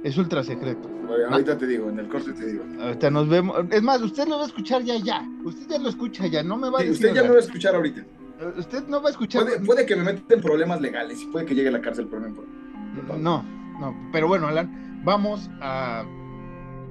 Es 0.04 0.16
ultra 0.16 0.44
secreto. 0.44 0.88
ahorita 1.32 1.58
te 1.58 1.66
digo, 1.66 1.90
en 1.90 1.98
el 1.98 2.08
corte 2.08 2.32
te 2.32 2.46
digo. 2.46 2.62
Ahorita 2.80 3.10
nos 3.10 3.28
vemos. 3.28 3.56
Es 3.72 3.82
más, 3.82 4.00
usted 4.02 4.28
lo 4.28 4.36
va 4.36 4.44
a 4.44 4.46
escuchar 4.46 4.84
ya, 4.84 4.98
ya. 4.98 5.28
Usted 5.42 5.66
ya 5.68 5.78
lo 5.80 5.88
escucha 5.88 6.28
ya, 6.28 6.44
no 6.44 6.56
me 6.56 6.70
va 6.70 6.78
a 6.78 6.82
decir. 6.84 6.92
Usted 6.92 7.12
ya 7.12 7.22
me 7.24 7.30
va 7.30 7.36
a 7.36 7.40
escuchar 7.40 7.74
ahorita. 7.74 8.04
Usted 8.56 8.86
no 8.86 9.02
va 9.02 9.08
a 9.08 9.10
escuchar. 9.10 9.46
Puede, 9.66 9.84
que 9.84 9.96
me 9.96 10.04
meta 10.04 10.32
en 10.32 10.40
problemas 10.40 10.80
legales 10.80 11.20
y 11.20 11.26
puede 11.26 11.44
que 11.44 11.56
llegue 11.56 11.70
a 11.70 11.72
la 11.72 11.80
cárcel 11.80 12.06
por 12.06 12.20
No, 13.18 13.42
no. 13.80 14.10
Pero 14.12 14.28
bueno, 14.28 14.46
Alan, 14.46 15.02
vamos 15.04 15.50
a. 15.60 16.04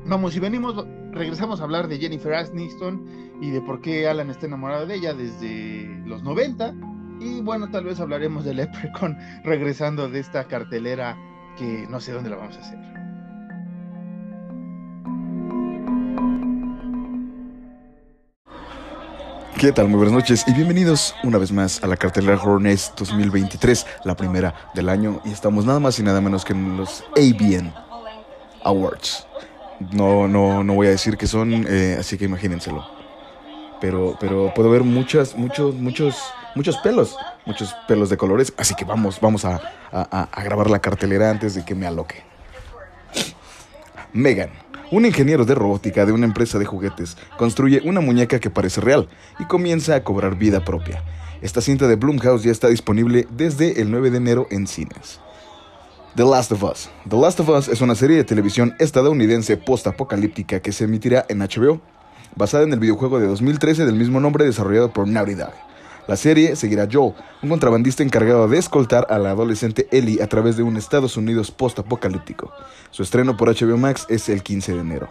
Vamos, 0.05 0.33
si 0.33 0.41
venimos 0.41 0.85
regresamos 1.11 1.61
a 1.61 1.63
hablar 1.63 1.87
de 1.87 1.97
Jennifer 1.97 2.33
Aniston 2.33 3.05
y 3.41 3.51
de 3.51 3.61
por 3.61 3.81
qué 3.81 4.07
Alan 4.07 4.29
está 4.29 4.45
enamorado 4.45 4.85
de 4.85 4.95
ella 4.95 5.13
desde 5.13 5.87
los 6.05 6.23
90. 6.23 6.73
Y 7.19 7.41
bueno, 7.41 7.69
tal 7.69 7.85
vez 7.85 7.99
hablaremos 7.99 8.45
de 8.45 8.53
Leprechaun 8.53 9.17
regresando 9.43 10.09
de 10.09 10.19
esta 10.19 10.45
cartelera 10.45 11.17
que 11.57 11.85
no 11.89 11.99
sé 11.99 12.13
dónde 12.13 12.29
la 12.29 12.37
vamos 12.37 12.57
a 12.57 12.61
hacer. 12.61 12.79
¿Qué 19.57 19.73
tal? 19.73 19.89
Muy 19.89 19.97
buenas 19.97 20.13
noches 20.13 20.45
y 20.47 20.53
bienvenidos 20.53 21.13
una 21.21 21.37
vez 21.37 21.51
más 21.51 21.83
a 21.83 21.87
la 21.87 21.97
cartelera 21.97 22.41
Horror 22.41 22.61
2023, 22.63 23.85
la 24.05 24.15
primera 24.15 24.71
del 24.73 24.87
año. 24.87 25.21
Y 25.25 25.31
estamos 25.31 25.65
nada 25.65 25.81
más 25.81 25.99
y 25.99 26.03
nada 26.03 26.21
menos 26.21 26.45
que 26.45 26.53
en 26.53 26.77
los 26.77 27.03
ABN 27.17 27.73
Awards. 28.63 29.27
No, 29.91 30.27
no, 30.27 30.63
no 30.63 30.73
voy 30.73 30.87
a 30.87 30.91
decir 30.91 31.17
que 31.17 31.27
son, 31.27 31.65
eh, 31.67 31.97
así 31.99 32.17
que 32.17 32.25
imagínenselo. 32.25 32.85
Pero, 33.79 34.17
pero 34.19 34.53
puedo 34.53 34.69
ver 34.69 34.83
muchas, 34.83 35.37
muchos, 35.37 35.73
muchos, 35.75 36.17
muchos 36.55 36.77
pelos, 36.77 37.15
muchos 37.45 37.73
pelos 37.87 38.09
de 38.09 38.17
colores. 38.17 38.53
Así 38.57 38.75
que 38.75 38.83
vamos, 38.83 39.19
vamos 39.21 39.45
a, 39.45 39.61
a 39.91 40.43
grabar 40.43 40.69
la 40.69 40.79
cartelera 40.79 41.29
antes 41.29 41.55
de 41.55 41.63
que 41.63 41.75
me 41.75 41.87
aloque. 41.87 42.23
Megan, 44.11 44.49
un 44.91 45.05
ingeniero 45.05 45.45
de 45.45 45.55
robótica 45.55 46.05
de 46.05 46.11
una 46.11 46.25
empresa 46.25 46.57
de 46.57 46.65
juguetes, 46.65 47.15
construye 47.37 47.81
una 47.83 48.01
muñeca 48.01 48.39
que 48.39 48.49
parece 48.49 48.81
real 48.81 49.07
y 49.39 49.45
comienza 49.45 49.95
a 49.95 50.03
cobrar 50.03 50.35
vida 50.35 50.65
propia. 50.65 51.03
Esta 51.41 51.61
cinta 51.61 51.87
de 51.87 51.95
Blumhouse 51.95 52.43
ya 52.43 52.51
está 52.51 52.67
disponible 52.67 53.27
desde 53.29 53.81
el 53.81 53.91
9 53.91 54.11
de 54.11 54.17
enero 54.17 54.47
en 54.51 54.67
cines. 54.67 55.21
The 56.15 56.25
Last 56.25 56.51
of 56.51 56.63
Us. 56.63 56.89
The 57.07 57.15
Last 57.15 57.39
of 57.39 57.49
Us 57.49 57.67
es 57.67 57.81
una 57.81 57.93
serie 57.93 58.17
de 58.17 58.23
televisión 58.23 58.75
estadounidense 58.79 59.57
post-apocalíptica 59.57 60.59
que 60.59 60.71
se 60.71 60.85
emitirá 60.85 61.23
en 61.29 61.37
HBO, 61.39 61.81
basada 62.35 62.63
en 62.63 62.73
el 62.73 62.79
videojuego 62.79 63.19
de 63.19 63.27
2013 63.27 63.85
del 63.85 63.95
mismo 63.95 64.19
nombre 64.19 64.43
desarrollado 64.43 64.91
por 64.91 65.07
Naughty 65.07 65.35
Dog. 65.35 65.53
La 66.07 66.15
serie 66.15 66.55
seguirá 66.55 66.83
a 66.83 66.87
Joel, 66.91 67.13
un 67.43 67.49
contrabandista 67.49 68.01
encargado 68.01 68.47
de 68.47 68.57
escoltar 68.57 69.05
a 69.11 69.19
la 69.19 69.29
adolescente 69.29 69.87
Ellie 69.91 70.21
a 70.23 70.27
través 70.27 70.57
de 70.57 70.63
un 70.63 70.77
Estados 70.77 71.15
Unidos 71.15 71.51
post-apocalíptico. 71.51 72.51
Su 72.89 73.03
estreno 73.03 73.37
por 73.37 73.47
HBO 73.47 73.77
Max 73.77 74.07
es 74.09 74.29
el 74.29 74.41
15 74.41 74.73
de 74.73 74.79
enero. 74.79 75.09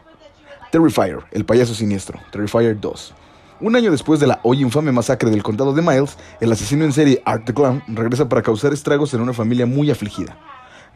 Terrifier, 0.73 1.21
el 1.31 1.45
payaso 1.45 1.75
siniestro, 1.75 2.19
Terrifier 2.33 2.79
2. 2.79 3.15
Un 3.61 3.77
año 3.77 3.93
después 3.93 4.19
de 4.19 4.27
la 4.27 4.41
hoy 4.43 4.63
infame 4.63 4.91
masacre 4.91 5.31
del 5.31 5.45
condado 5.45 5.73
de 5.73 5.83
Miles, 5.83 6.17
el 6.41 6.51
asesino 6.51 6.85
en 6.85 6.93
serie 6.93 7.23
Art 7.25 7.45
the 7.45 7.55
Clown 7.55 7.83
regresa 7.87 8.29
para 8.29 8.43
causar 8.43 8.73
estragos 8.73 9.15
en 9.15 9.21
una 9.21 9.33
familia 9.33 9.65
muy 9.65 9.91
afligida. 9.93 10.37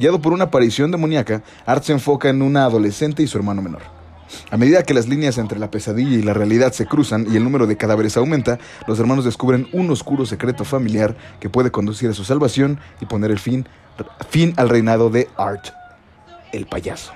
Guiado 0.03 0.21
por 0.21 0.33
una 0.33 0.47
aparición 0.47 0.91
demoníaca, 0.91 1.45
Art 1.65 1.85
se 1.85 1.93
enfoca 1.93 2.29
en 2.29 2.43
una 2.43 2.65
adolescente 2.65 3.23
y 3.23 3.29
su 3.29 3.39
hermano 3.39 3.63
menor. 3.63 3.83
A 4.51 4.57
medida 4.57 4.83
que 4.83 4.95
las 4.95 5.07
líneas 5.07 5.39
entre 5.39 5.61
la 5.61 5.71
pesadilla 5.71 6.17
y 6.17 6.23
la 6.23 6.35
realidad 6.35 6.73
se 6.73 6.87
cruzan 6.87 7.29
y 7.31 7.37
el 7.37 7.45
número 7.45 7.69
de 7.69 7.77
cadáveres 7.77 8.17
aumenta, 8.17 8.59
los 8.89 8.99
hermanos 8.99 9.25
descubren 9.25 9.69
un 9.73 9.89
oscuro 9.93 10.27
secreto 10.27 10.65
familiar 10.65 11.15
que 11.39 11.49
puede 11.49 11.71
conducir 11.71 12.11
a 12.11 12.15
su 12.15 12.25
salvación 12.25 12.81
y 13.01 13.07
poner 13.07 13.31
el 13.31 13.39
fin, 13.39 13.69
fin 14.29 14.55
al 14.57 14.71
reinado 14.71 15.09
de 15.09 15.29
Art, 15.37 15.69
el 16.53 16.67
payaso. 16.67 17.13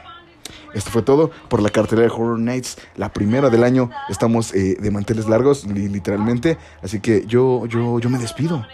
Esto 0.72 0.92
fue 0.92 1.02
todo 1.02 1.32
por 1.48 1.62
la 1.62 1.70
cartelera 1.70 2.06
de 2.06 2.14
Horror 2.14 2.38
Nights, 2.38 2.78
la 2.94 3.12
primera 3.12 3.50
del 3.50 3.64
año. 3.64 3.90
Estamos 4.08 4.54
eh, 4.54 4.76
de 4.78 4.90
manteles 4.92 5.26
largos, 5.26 5.66
literalmente. 5.66 6.56
Así 6.84 7.00
que 7.00 7.26
yo, 7.26 7.66
yo, 7.66 7.98
yo 7.98 8.10
me 8.10 8.18
despido. 8.18 8.64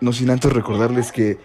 No 0.00 0.12
sin 0.12 0.30
antes 0.30 0.52
recordarles 0.52 1.12
que 1.12 1.38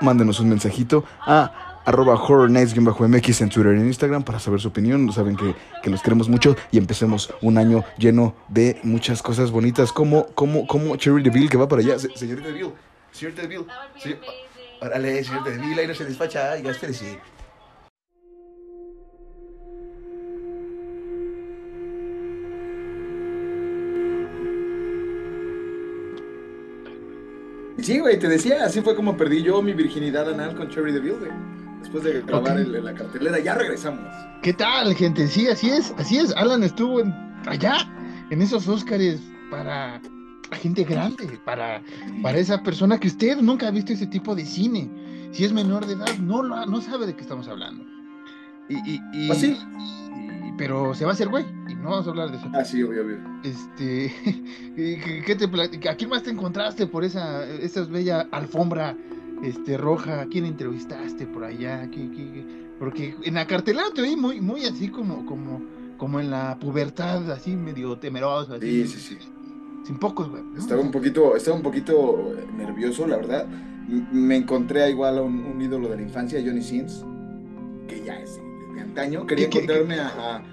mándenos 0.00 0.40
un 0.40 0.48
mensajito 0.48 1.04
a 1.20 1.72
arroba 1.84 2.14
horror 2.14 2.50
mx 2.50 3.40
en 3.40 3.48
Twitter 3.48 3.74
y 3.74 3.80
en 3.80 3.86
Instagram 3.86 4.22
para 4.22 4.38
saber 4.38 4.60
su 4.60 4.68
opinión. 4.68 5.12
Saben 5.12 5.36
que, 5.36 5.54
que, 5.82 5.90
los 5.90 6.02
queremos 6.02 6.28
mucho 6.28 6.56
y 6.70 6.78
empecemos 6.78 7.32
un 7.40 7.58
año 7.58 7.84
lleno 7.98 8.34
de 8.48 8.78
muchas 8.82 9.22
cosas 9.22 9.50
bonitas 9.50 9.92
como, 9.92 10.26
como, 10.34 10.66
como 10.66 10.96
Cherry 10.96 11.22
DeVille 11.22 11.48
que 11.48 11.56
va 11.56 11.68
para 11.68 11.82
allá. 11.82 11.98
señorita 11.98 12.48
DeVille, 12.48 12.72
señorita 13.10 13.42
DeVille. 13.42 13.66
Órale, 14.80 15.24
señorita 15.24 15.50
DeVille, 15.50 15.80
ahí 15.80 15.86
no 15.86 15.94
se 15.94 16.04
despacha. 16.04 16.56
Ya, 16.58 16.70
espérese. 16.70 17.18
Sí, 27.82 27.98
güey, 27.98 28.16
te 28.16 28.28
decía, 28.28 28.64
así 28.64 28.80
fue 28.80 28.94
como 28.94 29.16
perdí 29.16 29.42
yo 29.42 29.60
mi 29.60 29.72
virginidad 29.72 30.28
anal 30.30 30.54
con 30.54 30.68
Cherry 30.68 30.92
DeVille, 30.92 31.18
güey. 31.18 31.32
Después 31.80 32.04
de 32.04 32.22
grabar 32.22 32.60
en 32.60 32.84
la 32.84 32.94
cartelera, 32.94 33.40
ya 33.40 33.54
regresamos. 33.54 34.06
¿Qué 34.40 34.52
tal, 34.52 34.94
gente? 34.94 35.26
Sí, 35.26 35.48
así 35.48 35.68
es, 35.68 35.92
así 35.98 36.16
es. 36.16 36.32
Alan 36.36 36.62
estuvo 36.62 37.02
allá, 37.46 37.76
en 38.30 38.40
esos 38.40 38.68
Óscares 38.68 39.20
para 39.50 40.00
la 40.48 40.56
gente 40.56 40.84
grande, 40.84 41.40
para, 41.44 41.82
para 42.22 42.38
esa 42.38 42.62
persona 42.62 43.00
que 43.00 43.08
usted 43.08 43.38
nunca 43.38 43.66
ha 43.66 43.72
visto 43.72 43.92
ese 43.92 44.06
tipo 44.06 44.36
de 44.36 44.44
cine. 44.44 44.88
Si 45.32 45.44
es 45.44 45.52
menor 45.52 45.84
de 45.84 45.94
edad, 45.94 46.16
no, 46.18 46.40
lo, 46.40 46.64
no 46.66 46.80
sabe 46.80 47.06
de 47.06 47.16
qué 47.16 47.22
estamos 47.22 47.48
hablando. 47.48 47.84
Y, 48.68 48.76
y, 48.92 49.00
y, 49.12 49.30
¿Ah, 49.30 49.34
sí? 49.34 49.58
pero 50.56 50.94
se 50.94 51.04
va 51.04 51.10
a 51.10 51.14
hacer 51.14 51.28
güey, 51.28 51.44
no 51.82 51.90
vamos 51.90 52.06
a 52.06 52.10
hablar 52.10 52.30
de 52.30 52.36
eso. 52.36 52.48
Ah, 52.54 52.64
sí, 52.64 52.82
obvio, 52.82 53.02
obvio. 53.04 53.18
Este, 53.42 54.14
¿qué 55.26 55.34
te, 55.34 55.88
¿a 55.88 55.96
quién 55.96 56.10
más 56.10 56.22
te 56.22 56.30
encontraste 56.30 56.86
por 56.86 57.04
esa, 57.04 57.46
esa 57.48 57.84
bella 57.84 58.28
alfombra 58.30 58.96
este, 59.42 59.76
roja? 59.76 60.22
¿A 60.22 60.26
quién 60.26 60.46
entrevistaste 60.46 61.26
por 61.26 61.44
allá? 61.44 61.88
Porque 62.78 63.16
en 63.24 63.34
la 63.34 63.46
cartelera 63.46 63.86
te 63.94 64.02
vi 64.02 64.16
muy, 64.16 64.40
muy 64.40 64.64
así 64.64 64.88
como, 64.88 65.26
como, 65.26 65.60
como 65.98 66.20
en 66.20 66.30
la 66.30 66.58
pubertad, 66.58 67.30
así 67.32 67.56
medio 67.56 67.98
temeroso. 67.98 68.58
sí, 68.60 68.86
sí, 68.86 68.98
sí. 68.98 69.18
Sin 69.84 69.98
pocos, 69.98 70.30
güey. 70.30 70.42
Estaba 70.56 70.80
un 70.80 70.92
poquito, 70.92 71.34
estaba 71.34 71.56
un 71.56 71.62
poquito 71.62 72.36
nervioso, 72.56 73.06
la 73.06 73.16
verdad. 73.16 73.46
Me 74.12 74.36
encontré 74.36 74.88
igual 74.90 75.18
a 75.18 75.22
un, 75.22 75.60
ídolo 75.60 75.88
de 75.88 75.96
la 75.96 76.02
infancia, 76.02 76.40
Johnny 76.44 76.62
Sins, 76.62 77.04
que 77.88 78.04
ya 78.04 78.14
es 78.20 78.40
de 78.74 78.80
antaño. 78.80 79.26
Quería 79.26 79.46
encontrarme 79.46 79.98
a, 79.98 80.44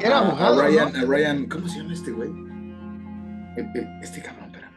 era 0.00 0.18
abogado. 0.18 0.60
A 0.60 0.66
Ryan, 0.66 0.96
a 0.96 1.04
Ryan, 1.04 1.46
¿cómo 1.46 1.68
se 1.68 1.78
llama 1.78 1.94
este 1.94 2.10
güey? 2.10 2.30
este 4.02 4.22
cabrón, 4.22 4.46
espera. 4.46 4.70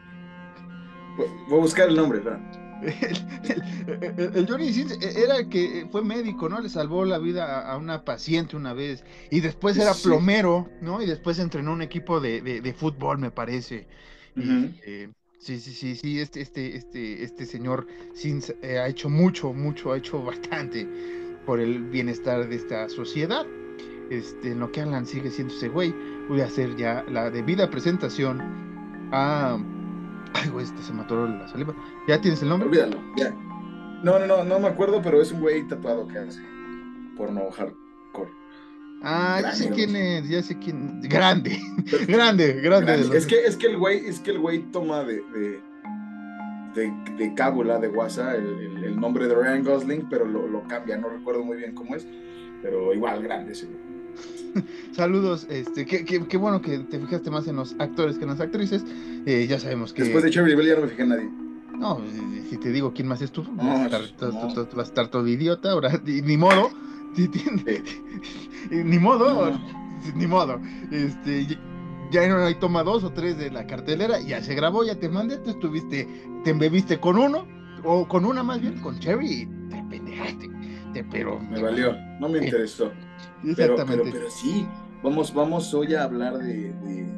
Voy 1.48 1.58
a 1.58 1.62
buscar 1.62 1.88
el 1.88 1.96
nombre, 1.96 2.18
espera. 2.18 2.40
El, 2.82 4.46
Johnny 4.48 4.72
Sins 4.72 4.98
era 5.00 5.36
el 5.38 5.48
que 5.48 5.86
fue 5.92 6.02
médico, 6.02 6.48
¿no? 6.48 6.60
Le 6.60 6.68
salvó 6.68 7.04
la 7.04 7.18
vida 7.18 7.60
a 7.60 7.76
una 7.76 8.04
paciente 8.04 8.56
una 8.56 8.72
vez. 8.72 9.04
Y 9.30 9.38
después 9.38 9.76
era 9.76 9.94
plomero, 9.94 10.68
¿no? 10.80 11.00
Y 11.00 11.06
después 11.06 11.38
entrenó 11.38 11.72
un 11.74 11.82
equipo 11.82 12.20
de, 12.20 12.40
de, 12.40 12.74
fútbol, 12.74 13.18
me 13.18 13.30
parece. 13.30 13.86
Eh, 14.36 15.10
sí, 15.38 15.60
sí, 15.60 15.72
sí, 15.72 15.94
sí. 15.94 16.18
Este, 16.18 16.40
este, 16.40 16.76
este, 16.76 17.22
este 17.22 17.46
señor 17.46 17.86
Sins 18.14 18.52
eh, 18.62 18.78
ha 18.80 18.88
hecho 18.88 19.08
mucho, 19.08 19.52
mucho, 19.52 19.92
ha 19.92 19.98
hecho 19.98 20.20
bastante 20.20 20.88
por 21.46 21.60
el 21.60 21.84
bienestar 21.84 22.48
de 22.48 22.56
esta 22.56 22.88
sociedad 22.88 23.46
este, 24.18 24.52
en 24.52 24.60
lo 24.60 24.70
que 24.72 24.80
Alan 24.82 25.06
sigue 25.06 25.30
siendo 25.30 25.54
ese 25.54 25.68
güey, 25.68 25.94
voy 26.28 26.40
a 26.40 26.46
hacer 26.46 26.76
ya 26.76 27.04
la 27.08 27.30
debida 27.30 27.68
presentación 27.70 28.40
a. 29.12 29.58
Ay, 30.34 30.48
güey, 30.48 30.64
este 30.64 30.82
se 30.82 30.92
mató 30.92 31.26
la 31.26 31.46
saliva. 31.48 31.74
¿Ya 32.08 32.20
tienes 32.20 32.42
el 32.42 32.48
nombre? 32.48 32.68
Olvídalo, 32.68 32.98
ya. 33.16 33.30
No, 34.02 34.18
no, 34.18 34.26
no, 34.26 34.44
no 34.44 34.58
me 34.58 34.66
acuerdo, 34.68 35.00
pero 35.02 35.20
es 35.22 35.30
un 35.32 35.40
güey 35.40 35.66
tatuado 35.68 36.08
que 36.08 36.18
hace 36.18 36.40
porno 37.16 37.42
hardcore. 37.50 38.30
Ah, 39.04 39.40
ya 39.42 39.52
sé 39.52 39.70
quién 39.70 39.94
es, 39.96 40.28
ya 40.28 40.42
sé 40.42 40.58
quién. 40.58 41.00
Grande, 41.02 41.58
grande, 42.08 42.52
grande. 42.62 43.16
Es 43.16 43.26
que, 43.26 43.44
es 43.44 43.56
que 43.56 43.66
el 43.66 43.76
güey, 43.76 44.06
es 44.06 44.20
que 44.20 44.30
el 44.30 44.38
güey 44.38 44.60
toma 44.72 45.04
de, 45.04 45.22
de, 46.74 46.92
de 47.18 47.34
cábula 47.34 47.78
de 47.78 47.88
WhatsApp 47.88 48.34
el, 48.36 48.46
el- 48.46 48.84
el 48.84 49.00
nombre 49.00 49.28
de 49.28 49.34
Ryan 49.34 49.62
Gosling, 49.64 50.08
pero 50.08 50.24
lo, 50.24 50.46
lo 50.48 50.62
cambia, 50.64 50.96
no 50.96 51.08
recuerdo 51.08 51.44
muy 51.44 51.56
bien 51.58 51.74
cómo 51.74 51.94
es, 51.94 52.06
pero 52.62 52.92
igual 52.94 53.22
grande 53.22 53.52
ese 53.52 53.66
güey. 53.66 53.91
Saludos, 54.92 55.46
este, 55.50 55.86
qué, 55.86 56.36
bueno 56.36 56.60
que 56.60 56.78
te 56.80 56.98
fijaste 57.00 57.30
más 57.30 57.46
en 57.48 57.56
los 57.56 57.74
actores 57.78 58.18
que 58.18 58.24
en 58.24 58.30
las 58.30 58.40
actrices. 58.40 58.84
Eh, 59.26 59.46
ya 59.48 59.58
sabemos 59.58 59.92
que. 59.92 60.02
Después 60.02 60.24
de 60.24 60.30
Cherry 60.30 60.54
Bell 60.54 60.66
ya 60.66 60.74
no 60.76 60.82
me 60.82 60.88
fijé 60.88 61.02
en 61.02 61.08
nadie. 61.08 61.30
No, 61.78 61.98
eh, 62.00 62.44
si 62.50 62.58
te 62.58 62.70
digo 62.70 62.92
quién 62.92 63.08
más 63.08 63.22
es 63.22 63.32
tú, 63.32 63.42
No, 63.44 63.64
vas, 63.64 63.92
a 63.92 63.98
estar, 64.04 64.32
no. 64.32 64.54
vas 64.54 64.78
a 64.78 64.82
estar 64.82 65.08
todo 65.08 65.26
idiota, 65.26 65.70
ahora, 65.72 66.00
ni 66.04 66.36
modo. 66.36 66.70
ni 68.70 68.98
modo, 68.98 69.50
No. 69.50 69.60
ni 70.14 70.26
modo. 70.26 70.60
Este, 70.90 71.46
ya- 72.10 72.28
no 72.28 72.44
hay 72.44 72.54
toma 72.56 72.82
dos 72.82 73.04
o 73.04 73.10
tres 73.12 73.38
de 73.38 73.50
la 73.50 73.66
cartelera, 73.66 74.20
ya 74.20 74.42
se 74.42 74.54
grabó, 74.54 74.84
ya 74.84 74.96
te 74.98 75.08
mandé, 75.08 75.38
tú 75.38 75.50
estuviste, 75.50 76.06
te 76.44 76.50
embebiste 76.50 77.00
con 77.00 77.16
uno, 77.16 77.46
o 77.84 78.06
con 78.06 78.24
una 78.26 78.42
más 78.42 78.60
bien, 78.60 78.78
con 78.80 78.98
Cherry, 78.98 79.42
y 79.42 79.46
te 79.70 79.82
pendejaste. 79.88 80.50
Te, 80.92 81.04
pero 81.04 81.40
Me 81.40 81.60
valió, 81.62 81.96
no 82.20 82.28
me 82.28 82.38
Sí. 82.40 82.44
interesó. 82.46 82.92
Pero, 83.56 83.74
Exactamente. 83.74 84.10
pero, 84.10 84.12
pero 84.12 84.30
sí, 84.30 84.66
vamos, 85.02 85.32
vamos 85.34 85.72
hoy 85.74 85.94
a 85.94 86.04
hablar 86.04 86.38
de, 86.38 86.72
de- 86.72 87.12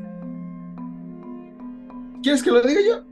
¿Quieres 2.22 2.42
que 2.42 2.50
lo 2.50 2.62
diga 2.62 2.80
yo? 2.86 3.02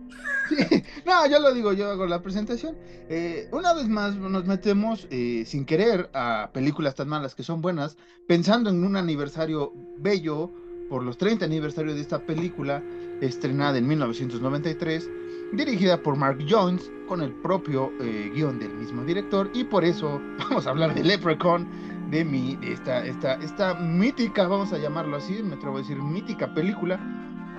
No, 1.07 1.26
yo 1.26 1.40
lo 1.40 1.52
digo, 1.55 1.72
yo 1.72 1.90
hago 1.90 2.07
la 2.07 2.22
presentación. 2.22 2.76
Eh, 3.09 3.48
una 3.52 3.72
vez 3.74 3.88
más 3.88 4.14
nos 4.16 4.44
metemos 4.46 5.07
eh, 5.11 5.44
sin 5.46 5.64
querer 5.64 6.11
a 6.14 6.50
películas 6.52 6.94
tan 6.94 7.09
malas 7.09 7.35
que 7.35 7.42
son 7.42 7.61
buenas, 7.62 7.96
pensando 8.26 8.70
en 8.70 8.85
un 8.85 8.96
aniversario 8.96 9.72
bello 9.98 10.50
por 10.88 11.02
los 11.05 11.16
30 11.16 11.44
aniversarios 11.46 11.94
de 11.94 12.00
esta 12.02 12.18
película, 12.20 12.83
estrenada 13.20 13.78
en 13.78 13.87
1993, 13.88 15.09
dirigida 15.52 16.02
por 16.02 16.16
Mark 16.16 16.38
Jones, 16.48 16.90
con 17.09 17.22
el 17.22 17.33
propio 17.33 17.90
eh, 18.00 18.31
guion 18.35 18.59
del 18.59 18.74
mismo 18.74 19.05
director, 19.05 19.50
y 19.55 19.64
por 19.64 19.85
eso 19.85 20.20
vamos 20.38 20.66
a 20.66 20.70
hablar 20.70 20.94
de 20.94 21.02
Leprechaun, 21.02 21.66
de, 22.12 22.27
mi, 22.27 22.57
de 22.57 22.75
esta, 22.75 23.05
esta, 23.07 23.35
esta 23.37 23.75
mítica, 23.75 24.46
vamos 24.46 24.70
a 24.75 24.79
llamarlo 24.79 25.16
así, 25.16 25.42
me 25.42 25.55
atrevo 25.55 25.77
a 25.77 25.81
decir 25.81 25.96
mítica 25.96 26.53
película, 26.53 27.01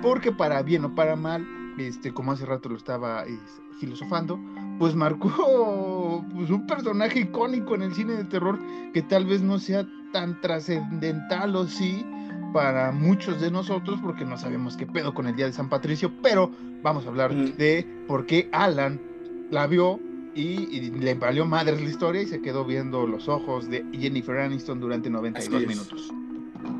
porque 0.03 0.31
para 0.31 0.61
bien 0.61 0.85
o 0.85 0.93
para 0.93 1.15
mal, 1.15 1.43
este, 1.79 2.13
como 2.13 2.31
hace 2.31 2.45
rato 2.45 2.69
lo 2.69 2.77
estaba 2.77 3.23
es, 3.23 3.39
filosofando, 3.79 4.39
pues 4.77 4.93
marcó 4.93 6.23
pues, 6.35 6.51
un 6.51 6.67
personaje 6.67 7.21
icónico 7.21 7.73
en 7.73 7.81
el 7.81 7.95
cine 7.95 8.13
de 8.13 8.25
terror 8.25 8.59
que 8.93 9.01
tal 9.01 9.25
vez 9.25 9.41
no 9.41 9.57
sea 9.57 9.87
tan 10.11 10.39
trascendental 10.39 11.55
o 11.55 11.65
sí 11.65 12.05
para 12.53 12.91
muchos 12.91 13.41
de 13.41 13.49
nosotros 13.49 13.99
porque 14.03 14.23
no 14.23 14.37
sabemos 14.37 14.77
qué 14.77 14.85
pedo 14.85 15.15
con 15.15 15.25
el 15.25 15.35
Día 15.35 15.47
de 15.47 15.53
San 15.53 15.67
Patricio, 15.67 16.11
pero 16.21 16.51
vamos 16.83 17.07
a 17.07 17.09
hablar 17.09 17.31
Ujú. 17.31 17.53
de 17.57 17.87
por 18.07 18.27
qué 18.27 18.49
Alan 18.51 19.01
la 19.49 19.65
vio 19.65 19.99
y, 20.35 20.41
y 20.75 20.91
le 20.91 21.13
valió 21.15 21.45
madres 21.45 21.81
la 21.81 21.89
historia 21.89 22.21
y 22.21 22.25
se 22.27 22.41
quedó 22.41 22.65
viendo 22.65 23.05
los 23.07 23.27
ojos 23.29 23.69
de 23.69 23.85
Jennifer 23.93 24.37
Aniston 24.39 24.79
durante 24.79 25.09
92 25.09 25.55
Así 25.57 25.67
minutos. 25.67 26.11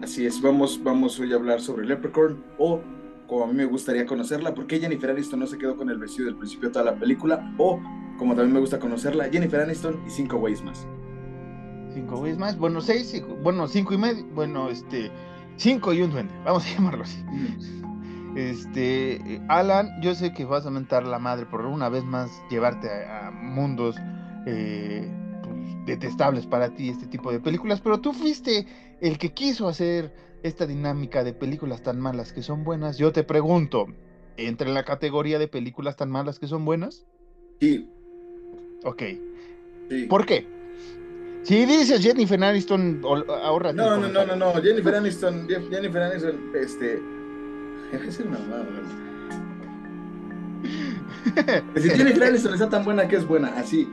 Así 0.01 0.25
es, 0.25 0.41
vamos, 0.41 0.79
vamos 0.83 1.19
hoy 1.19 1.31
a 1.33 1.35
hablar 1.35 1.61
sobre 1.61 1.85
Leprechaun 1.85 2.43
o 2.57 2.81
como 3.27 3.45
a 3.45 3.47
mí 3.47 3.53
me 3.53 3.65
gustaría 3.65 4.05
conocerla, 4.05 4.53
¿por 4.53 4.67
qué 4.67 4.79
Jennifer 4.79 5.09
Aniston 5.09 5.39
no 5.39 5.47
se 5.47 5.57
quedó 5.57 5.75
con 5.77 5.89
el 5.89 5.97
vestido 5.97 6.25
del 6.25 6.35
principio 6.35 6.69
de 6.69 6.73
toda 6.73 6.85
la 6.85 6.95
película? 6.95 7.53
O, 7.57 7.79
como 8.17 8.35
también 8.35 8.53
me 8.53 8.59
gusta 8.59 8.79
conocerla, 8.79 9.29
Jennifer 9.31 9.61
Aniston 9.61 9.99
y 10.05 10.09
cinco 10.09 10.37
güeyes 10.37 10.61
más. 10.61 10.85
Cinco 11.93 12.17
güeyes 12.17 12.37
más, 12.37 12.57
bueno, 12.57 12.81
seis, 12.81 13.07
cinco- 13.11 13.35
bueno, 13.41 13.67
cinco 13.67 13.93
y 13.93 13.97
medio, 13.97 14.25
bueno, 14.35 14.69
este, 14.69 15.09
cinco 15.57 15.93
y 15.93 16.01
un 16.01 16.11
duende, 16.11 16.33
vamos 16.43 16.65
a 16.65 16.69
llamarlo 16.75 17.03
así. 17.03 17.23
Este, 18.35 19.15
eh, 19.15 19.41
Alan, 19.47 20.01
yo 20.01 20.15
sé 20.15 20.33
que 20.33 20.45
vas 20.45 20.65
a 20.65 20.71
mentar 20.71 21.05
la 21.05 21.19
madre 21.19 21.45
por 21.45 21.65
una 21.65 21.89
vez 21.89 22.03
más 22.03 22.31
llevarte 22.49 22.89
a, 22.89 23.27
a 23.27 23.31
mundos 23.31 23.95
eh, 24.47 25.07
pues, 25.43 25.85
detestables 25.85 26.47
para 26.47 26.69
ti 26.73 26.89
este 26.89 27.05
tipo 27.07 27.31
de 27.31 27.39
películas, 27.39 27.79
pero 27.81 27.99
tú 27.99 28.11
fuiste 28.13 28.65
el 29.01 29.17
que 29.17 29.33
quiso 29.33 29.67
hacer 29.67 30.13
esta 30.41 30.65
dinámica 30.65 31.23
de 31.23 31.33
películas 31.33 31.83
tan 31.83 31.99
malas 31.99 32.33
que 32.33 32.41
son 32.41 32.63
buenas. 32.63 32.97
Yo 32.97 33.11
te 33.11 33.23
pregunto, 33.23 33.85
¿entra 34.37 34.67
en 34.67 34.73
la 34.73 34.83
categoría 34.83 35.39
de 35.39 35.47
películas 35.47 35.95
tan 35.95 36.09
malas 36.09 36.39
que 36.39 36.47
son 36.47 36.65
buenas? 36.65 37.05
Sí, 37.59 37.87
Ok, 38.85 39.01
sí. 39.89 40.05
¿por 40.07 40.25
qué? 40.25 40.45
Si 41.43 41.65
dices 41.65 42.01
Jennifer 42.01 42.41
Aniston, 42.43 43.01
el 43.03 43.75
No, 43.75 43.97
no, 43.97 44.07
no, 44.09 44.25
no, 44.25 44.35
no, 44.35 44.53
Jennifer 44.61 44.95
Aniston, 44.95 45.47
Jennifer 45.47 46.01
Aniston, 46.01 46.51
este... 46.55 47.01
Es 47.93 48.19
una 48.19 48.37
mamada, 48.39 48.63
güey. 48.65 49.03
Si 51.81 51.89
Jennifer 51.89 52.23
Aniston 52.25 52.53
está 52.53 52.69
tan 52.69 52.83
buena 52.85 53.07
que 53.07 53.15
es 53.17 53.25
buena, 53.27 53.47
así. 53.57 53.87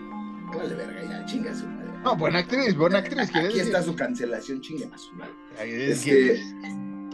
Vale, 0.57 0.75
verga, 0.75 1.03
ya, 1.03 1.25
chinga 1.27 1.55
su 1.55 1.67
madre. 1.67 1.91
No, 2.05 2.17
buena 2.17 2.39
actriz, 2.41 2.77
buena 2.77 2.99
actriz. 2.99 3.29
Aquí 3.31 3.41
decir. 3.45 3.61
está 3.63 3.83
su 3.83 3.95
cancelación, 3.95 4.61
chingue 4.61 4.89
a 4.93 4.99
su 4.99 5.13
madre. 5.15 5.33
Es 5.91 6.05
que- 6.05 6.41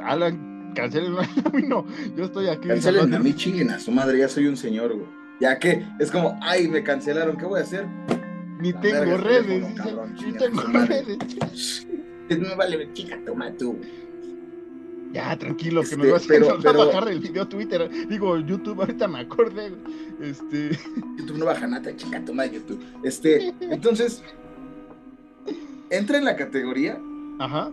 Alan, 0.03 0.72
cancelen 0.75 1.14
a 1.44 1.49
mí 1.51 1.62
no. 1.66 1.85
Yo 2.16 2.25
estoy 2.27 2.49
aquí. 2.49 2.68
Cancelen 2.68 3.12
a 3.14 3.18
mí, 3.18 3.35
chinguen 3.35 3.70
a 3.70 3.79
su 3.79 3.90
madre, 3.90 4.18
ya 4.18 4.29
soy 4.29 4.46
un 4.46 4.57
señor, 4.57 4.94
güey. 4.94 5.07
Ya 5.40 5.59
que 5.59 5.85
es 5.99 6.11
como, 6.11 6.38
ay, 6.42 6.68
me 6.68 6.83
cancelaron, 6.83 7.37
¿qué 7.37 7.44
voy 7.44 7.61
a 7.61 7.62
hacer? 7.62 7.87
Ni 8.59 8.72
La 8.72 8.81
tengo 8.81 9.01
verga, 9.01 9.16
redes. 9.18 9.66
cabrón, 9.77 10.14
Ni 10.14 10.33
tengo 10.33 10.62
redes. 10.87 11.87
Me 12.31 12.55
vale, 12.57 12.90
chica, 12.94 13.18
toma 13.25 13.53
tú. 13.53 13.79
Ya, 15.17 15.37
tranquilo, 15.39 15.81
que 15.81 15.87
Este, 15.87 15.97
nos 15.97 16.11
vas 16.13 16.25
a- 16.25 16.29
pero- 16.29 16.51
a 16.53 16.59
pero- 16.63 16.87
bajar 16.87 17.09
el 17.09 17.21
video 17.21 17.49
Twitter. 17.49 17.91
Digo, 18.09 18.39
YouTube, 18.39 18.81
ahorita 18.81 19.09
me 19.09 19.21
acordé. 19.21 19.73
Este. 20.21 20.71
YouTube 21.17 21.39
no 21.39 21.47
baja 21.47 21.67
nada, 21.67 21.95
chica, 21.97 22.23
toma 22.25 22.45
YouTube. 22.47 22.83
Este, 23.03 23.55
entonces, 23.61 24.23
entra 25.91 26.19
en 26.19 26.25
la 26.25 26.37
categoría 26.37 26.99
Ajá. 27.39 27.71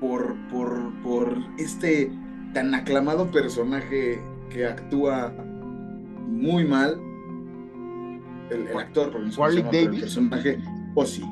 por, 0.00 0.34
por, 0.50 0.92
por 1.02 1.36
este 1.58 2.10
tan 2.54 2.74
aclamado 2.74 3.30
personaje 3.30 4.20
que 4.50 4.66
actúa 4.66 5.32
muy 6.28 6.64
mal. 6.64 6.98
El, 8.50 8.66
el 8.66 8.76
actor, 8.78 9.12
por 9.12 9.20
no 9.20 9.32
Warwick 9.34 9.66
pero 9.70 9.78
el 9.78 9.84
Davis. 9.86 10.00
personaje, 10.00 10.58
Ozzy. 10.94 11.22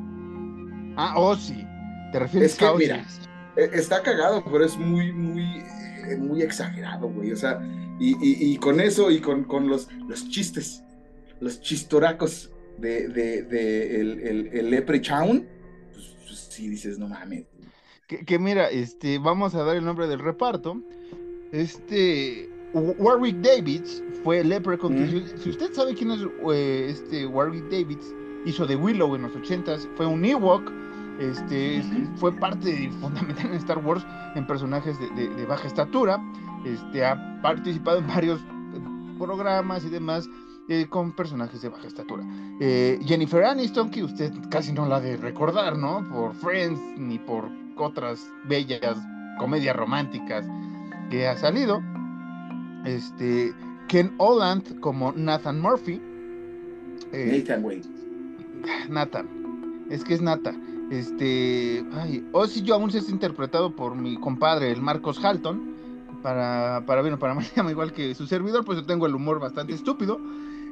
Ah, 0.97 1.35
sí. 1.39 1.67
¿Te 2.13 2.19
refieres 2.21 2.53
Es 2.53 2.59
que, 2.59 2.65
a 2.65 2.73
Ozzy? 2.73 2.79
mira, 2.85 3.05
Está 3.64 4.03
cagado, 4.03 4.42
pero 4.44 4.64
es 4.64 4.77
muy, 4.77 5.12
muy, 5.12 5.62
eh, 6.09 6.16
muy 6.18 6.42
exagerado, 6.42 7.09
güey. 7.09 7.33
O 7.33 7.37
sea, 7.37 7.61
y, 7.99 8.11
y- 8.16 8.53
y 8.53 8.57
con 8.57 8.81
eso 8.81 9.11
y 9.11 9.20
con, 9.20 9.44
con 9.44 9.68
los, 9.68 9.88
los 10.09 10.29
chistes, 10.29 10.83
los 11.40 11.61
chistoracos 11.61 12.51
de, 12.79 13.09
de, 13.09 13.42
de 13.42 14.01
el, 14.01 14.20
el, 14.20 14.46
el 14.53 14.70
Leprechaun, 14.70 15.46
pues, 15.92 16.16
pues 16.27 16.38
sí 16.51 16.68
dices, 16.68 16.99
no 16.99 17.09
mames. 17.09 17.44
Que, 18.07 18.25
que 18.25 18.38
mira, 18.38 18.68
este, 18.70 19.18
vamos 19.18 19.55
a 19.55 19.62
dar 19.62 19.77
el 19.77 19.85
nombre 19.85 20.07
del 20.09 20.18
reparto. 20.18 20.81
Este. 21.53 22.49
Warwick 22.73 23.37
Davids 23.38 24.03
fue 24.23 24.44
Leprechaun. 24.44 24.94
Mm. 25.05 25.27
Si, 25.42 25.51
usted 25.51 25.73
sabe 25.73 25.92
quién 25.94 26.12
es 26.12 26.20
eh, 26.53 26.87
este 26.90 27.27
Warwick 27.27 27.64
Davids, 27.64 28.14
hizo 28.46 28.64
The 28.66 28.77
Willow 28.77 29.16
en 29.16 29.23
los 29.23 29.33
80s, 29.33 29.88
fue 29.96 30.07
un 30.07 30.25
Ewok. 30.25 30.70
Este, 31.20 31.83
fue 32.16 32.33
parte 32.33 32.90
fundamental 33.00 33.46
en 33.46 33.54
Star 33.54 33.78
Wars 33.85 34.04
en 34.35 34.46
personajes 34.46 34.98
de, 34.98 35.11
de- 35.11 35.28
de 35.35 35.46
baja 35.46 35.66
estatura. 35.68 36.18
Este, 36.64 37.04
ha 37.04 37.40
participado 37.42 37.98
en 37.98 38.06
varios 38.06 38.40
eh, 38.40 39.14
programas 39.18 39.85
y 39.85 39.90
demás 39.90 40.28
eh, 40.68 40.87
con 40.88 41.12
personajes 41.12 41.60
de 41.62 41.68
baja 41.68 41.87
estatura. 41.87 42.25
Eh, 42.60 42.98
Jennifer 43.04 43.44
Aniston, 43.44 43.90
que 43.90 44.02
usted 44.04 44.33
casi 44.50 44.73
no 44.73 44.87
la 44.87 44.96
ha 44.96 45.00
de 45.00 45.16
recordar, 45.16 45.77
¿no? 45.77 46.08
Por 46.10 46.33
Friends 46.35 46.81
ni 46.98 47.18
por 47.18 47.48
otras 47.77 48.27
bellas 48.46 48.96
comedias 49.38 49.77
románticas 49.77 50.46
que 51.10 51.27
ha 51.29 51.37
salido. 51.37 51.83
Este, 52.85 53.52
Ken 53.88 54.12
Oland 54.18 54.81
como 54.81 55.12
Nathan 55.12 55.60
Murphy. 55.60 56.00
Eh, 57.12 57.38
Nathan, 57.42 57.62
güey. 57.62 57.83
Nathan. 58.88 59.29
Es 59.90 60.04
que 60.04 60.14
es 60.14 60.23
Nata. 60.23 60.54
Este. 60.91 61.85
Ay, 61.93 62.27
Ozzy 62.33 62.65
Jones 62.67 62.95
es 62.95 63.09
interpretado 63.09 63.75
por 63.75 63.95
mi 63.95 64.17
compadre, 64.17 64.71
el 64.73 64.83
Marcos 64.83 65.25
Halton. 65.25 65.71
Para, 66.23 66.85
para 66.87 67.01
bien 67.01 67.15
o 67.15 67.19
para 67.19 67.35
mal, 67.35 67.47
igual 67.71 67.93
que 67.93 68.15
su 68.15 68.27
servidor, 68.27 68.65
pues 68.65 68.79
yo 68.79 68.85
tengo 68.85 69.07
el 69.07 69.15
humor 69.15 69.41
bastante 69.41 69.73
estúpido. 69.73 70.21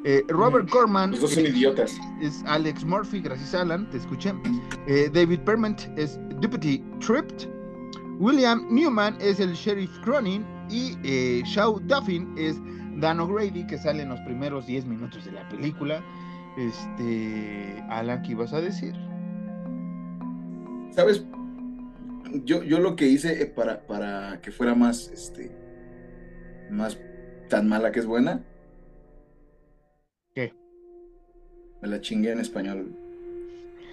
Eh, 0.04 0.24
Robert 0.28 0.68
Corman 0.68 1.10
Los 1.12 1.22
dos 1.22 1.34
son 1.34 1.46
eh, 1.46 1.48
idiotas. 1.48 1.98
es 2.20 2.44
Alex 2.46 2.84
Murphy, 2.84 3.20
gracias 3.20 3.54
Alan, 3.54 3.88
te 3.90 3.96
escuché. 3.96 4.32
Eh, 4.86 5.10
David 5.12 5.40
Perment 5.40 5.80
es 5.96 6.18
Deputy 6.40 6.78
Tripped. 7.00 7.48
William 8.18 8.66
Newman 8.70 9.16
es 9.20 9.40
el 9.40 9.54
Sheriff 9.54 9.90
Cronin. 10.00 10.44
Y 10.70 10.98
eh, 11.02 11.42
Shaw 11.46 11.80
Duffin 11.80 12.32
es 12.36 12.60
Dan 12.96 13.20
O'Grady, 13.20 13.66
que 13.66 13.78
sale 13.78 14.02
en 14.02 14.10
los 14.10 14.20
primeros 14.20 14.66
10 14.66 14.84
minutos 14.84 15.24
de 15.24 15.32
la 15.32 15.48
película. 15.48 16.02
Este. 16.58 17.82
Alan, 17.88 18.22
¿qué 18.22 18.32
ibas 18.32 18.52
a 18.52 18.60
decir? 18.60 18.94
¿Sabes? 20.98 21.22
Yo, 22.44 22.64
yo 22.64 22.80
lo 22.80 22.96
que 22.96 23.06
hice 23.06 23.40
eh, 23.40 23.46
para, 23.46 23.86
para 23.86 24.40
que 24.40 24.50
fuera 24.50 24.74
más, 24.74 25.08
este, 25.14 25.52
más 26.72 26.98
tan 27.48 27.68
mala 27.68 27.92
que 27.92 28.00
es 28.00 28.06
buena. 28.06 28.44
¿Qué? 30.34 30.52
Me 31.80 31.86
la 31.86 32.00
chingué 32.00 32.32
en 32.32 32.40
español. 32.40 32.96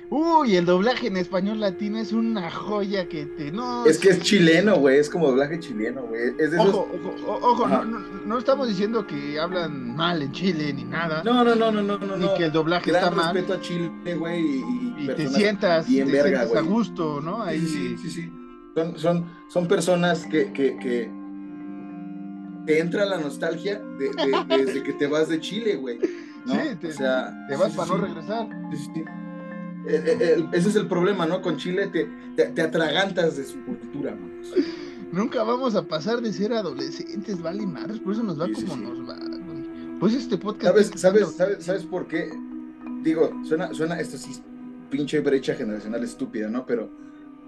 Uy, 0.09 0.55
el 0.55 0.65
doblaje 0.65 1.05
en 1.05 1.17
español 1.17 1.59
latino 1.59 1.99
es 1.99 2.11
una 2.11 2.49
joya 2.49 3.07
que 3.07 3.27
te. 3.27 3.51
No, 3.51 3.85
Es 3.85 3.99
que 3.99 4.09
es 4.09 4.21
chileno, 4.21 4.77
güey. 4.77 4.97
Es 4.97 5.07
como 5.07 5.27
doblaje 5.27 5.59
chileno, 5.59 6.07
güey. 6.07 6.29
Es 6.39 6.51
de 6.51 6.57
esos. 6.57 6.69
Ojo, 6.69 6.89
ojo, 7.27 7.39
ojo, 7.47 7.67
no, 7.67 7.85
no, 7.85 7.99
no 7.99 8.37
estamos 8.39 8.67
diciendo 8.67 9.05
que 9.05 9.39
hablan 9.39 9.95
mal 9.95 10.23
en 10.23 10.31
Chile 10.31 10.73
ni 10.73 10.83
nada. 10.85 11.21
No, 11.23 11.43
no, 11.43 11.53
no, 11.53 11.71
no, 11.71 11.83
no, 11.83 11.99
no. 11.99 12.17
ni 12.17 12.25
no. 12.25 12.33
que 12.33 12.45
el 12.45 12.51
doblaje 12.51 12.89
Gran 12.89 13.03
está 13.03 13.15
mal. 13.15 13.35
respeto 13.35 13.53
a 13.53 13.61
Chile, 13.61 13.91
güey. 14.15 14.41
Y, 14.41 14.84
y 15.05 15.15
te 15.15 15.27
sientas, 15.27 15.87
bien 15.87 16.07
te 16.07 16.13
verga, 16.13 16.39
sientes 16.45 16.57
a 16.57 16.61
gusto, 16.61 17.21
¿no? 17.21 17.41
Ahí 17.43 17.59
Sí, 17.59 17.67
sí, 17.67 17.97
sí, 18.03 18.09
sí. 18.09 18.31
Son, 18.75 18.97
son, 18.99 19.25
son 19.49 19.67
personas 19.67 20.25
que, 20.25 20.51
que, 20.51 20.77
que 20.77 21.09
te 22.65 22.79
entra 22.79 23.05
la 23.05 23.17
nostalgia 23.19 23.79
de- 23.99 24.09
de- 24.09 24.57
desde 24.65 24.83
que 24.83 24.93
te 24.93 25.07
vas 25.07 25.29
de 25.29 25.39
Chile, 25.39 25.75
güey. 25.75 25.99
¿no? 26.45 26.53
Sí, 26.55 26.75
te, 26.81 26.87
o 26.87 26.91
sea, 26.91 27.33
te 27.47 27.55
vas 27.55 27.71
sí, 27.71 27.77
para 27.77 27.87
sí, 27.89 27.93
no 27.95 28.01
regresar. 28.05 28.49
sí, 28.71 28.77
sí, 28.77 28.91
sí. 28.95 29.03
Eh, 29.87 30.03
eh, 30.19 30.33
el- 30.37 30.47
ese 30.51 30.69
es 30.69 30.75
el 30.75 30.87
problema, 30.87 31.25
¿no? 31.25 31.41
Con 31.41 31.57
Chile 31.57 31.87
te, 31.87 32.09
te, 32.35 32.45
te 32.47 32.61
atragantas 32.61 33.37
de 33.37 33.43
su 33.45 33.63
cultura, 33.65 34.11
man. 34.15 34.31
Nunca 35.11 35.43
vamos 35.43 35.75
a 35.75 35.83
pasar 35.87 36.21
de 36.21 36.33
ser 36.33 36.51
adolescentes, 36.53 37.41
vale 37.41 37.65
madres, 37.65 37.99
por 37.99 38.13
eso 38.13 38.23
nos 38.23 38.39
va 38.41 38.47
como 38.51 38.75
nos 38.75 38.99
va, 39.07 39.15
güey. 39.15 39.99
Pues 39.99 40.13
este 40.15 40.37
podcast. 40.37 40.73
¿Sabes, 40.73 40.91
es 40.93 40.99
sabes, 41.01 41.35
sabes, 41.35 41.63
¿Sabes 41.63 41.83
por 41.83 42.07
qué? 42.07 42.29
Digo, 43.03 43.31
suena, 43.43 43.71
suena, 43.73 43.99
esto 43.99 44.17
sí, 44.17 44.33
pinche 44.89 45.19
brecha 45.19 45.55
generacional 45.55 46.03
estúpida, 46.03 46.49
¿no? 46.49 46.65
Pero 46.65 46.89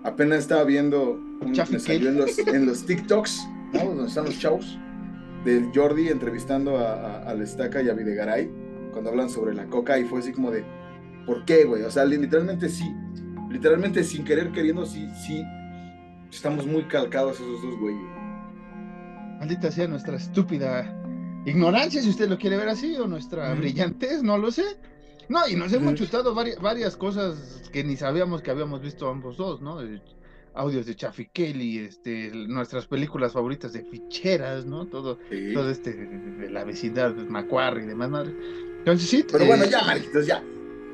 apenas 0.03 0.39
estaba 0.39 0.63
viendo, 0.63 1.11
un, 1.11 1.53
me 1.71 1.79
salió 1.79 2.09
en 2.09 2.17
los, 2.17 2.37
en 2.39 2.65
los 2.65 2.85
TikToks, 2.85 3.47
¿no? 3.73 3.85
Donde 3.85 4.07
están 4.07 4.25
los 4.25 4.35
shows, 4.35 4.77
del 5.45 5.71
Jordi 5.73 6.09
entrevistando 6.09 6.77
a, 6.77 6.93
a, 6.93 7.29
al 7.29 7.41
Estaca 7.41 7.81
y 7.81 7.89
a 7.89 7.93
Videgaray, 7.93 8.49
cuando 8.91 9.09
hablan 9.11 9.29
sobre 9.29 9.53
la 9.53 9.65
coca, 9.67 9.97
y 9.99 10.05
fue 10.05 10.19
así 10.19 10.31
como 10.31 10.51
de, 10.51 10.65
¿por 11.25 11.45
qué, 11.45 11.65
güey? 11.65 11.83
O 11.83 11.91
sea, 11.91 12.05
li- 12.05 12.17
literalmente 12.17 12.69
sí, 12.69 12.91
literalmente 13.49 14.03
sin 14.03 14.23
querer 14.23 14.51
queriendo, 14.51 14.85
sí, 14.85 15.07
sí, 15.25 15.43
estamos 16.31 16.65
muy 16.65 16.83
calcados 16.83 17.35
esos 17.35 17.61
dos 17.61 17.79
güeyes. 17.79 18.01
Maldita 19.39 19.71
sea 19.71 19.87
nuestra 19.87 20.17
estúpida 20.17 20.93
ignorancia, 21.45 22.01
si 22.01 22.09
usted 22.09 22.27
lo 22.27 22.37
quiere 22.37 22.57
ver 22.57 22.69
así, 22.69 22.95
o 22.95 23.07
nuestra 23.07 23.53
brillantez, 23.53 24.23
no 24.23 24.37
lo 24.37 24.51
sé. 24.51 24.63
No, 25.29 25.47
y 25.47 25.55
nos 25.55 25.71
hemos 25.73 25.95
chutado 25.95 26.33
varias, 26.33 26.59
varias 26.61 26.95
cosas 26.95 27.69
que 27.71 27.83
ni 27.83 27.97
sabíamos 27.97 28.41
que 28.41 28.51
habíamos 28.51 28.81
visto 28.81 29.09
ambos 29.09 29.37
dos, 29.37 29.61
¿no? 29.61 29.81
Eh, 29.81 30.01
Audios 30.53 30.85
de 30.87 30.95
Chaffee 30.95 31.29
Kelly, 31.31 31.79
este, 31.79 32.31
nuestras 32.33 32.87
películas 32.87 33.33
favoritas 33.33 33.73
de 33.73 33.83
ficheras, 33.83 34.65
¿no? 34.65 34.87
Todo, 34.87 35.19
Sí. 35.29 35.53
todo 35.53 35.69
este 35.69 35.93
de, 35.93 36.49
la 36.49 36.63
vecindad, 36.63 37.11
de 37.11 37.25
Macquarie 37.25 37.83
y 37.83 37.87
demás, 37.87 38.09
madre. 38.09 38.33
Entonces 38.79 39.09
sí. 39.09 39.25
Pero 39.31 39.43
eh, 39.43 39.47
bueno, 39.47 39.65
ya, 39.65 39.83
mariquitos, 39.83 40.25
ya. 40.25 40.41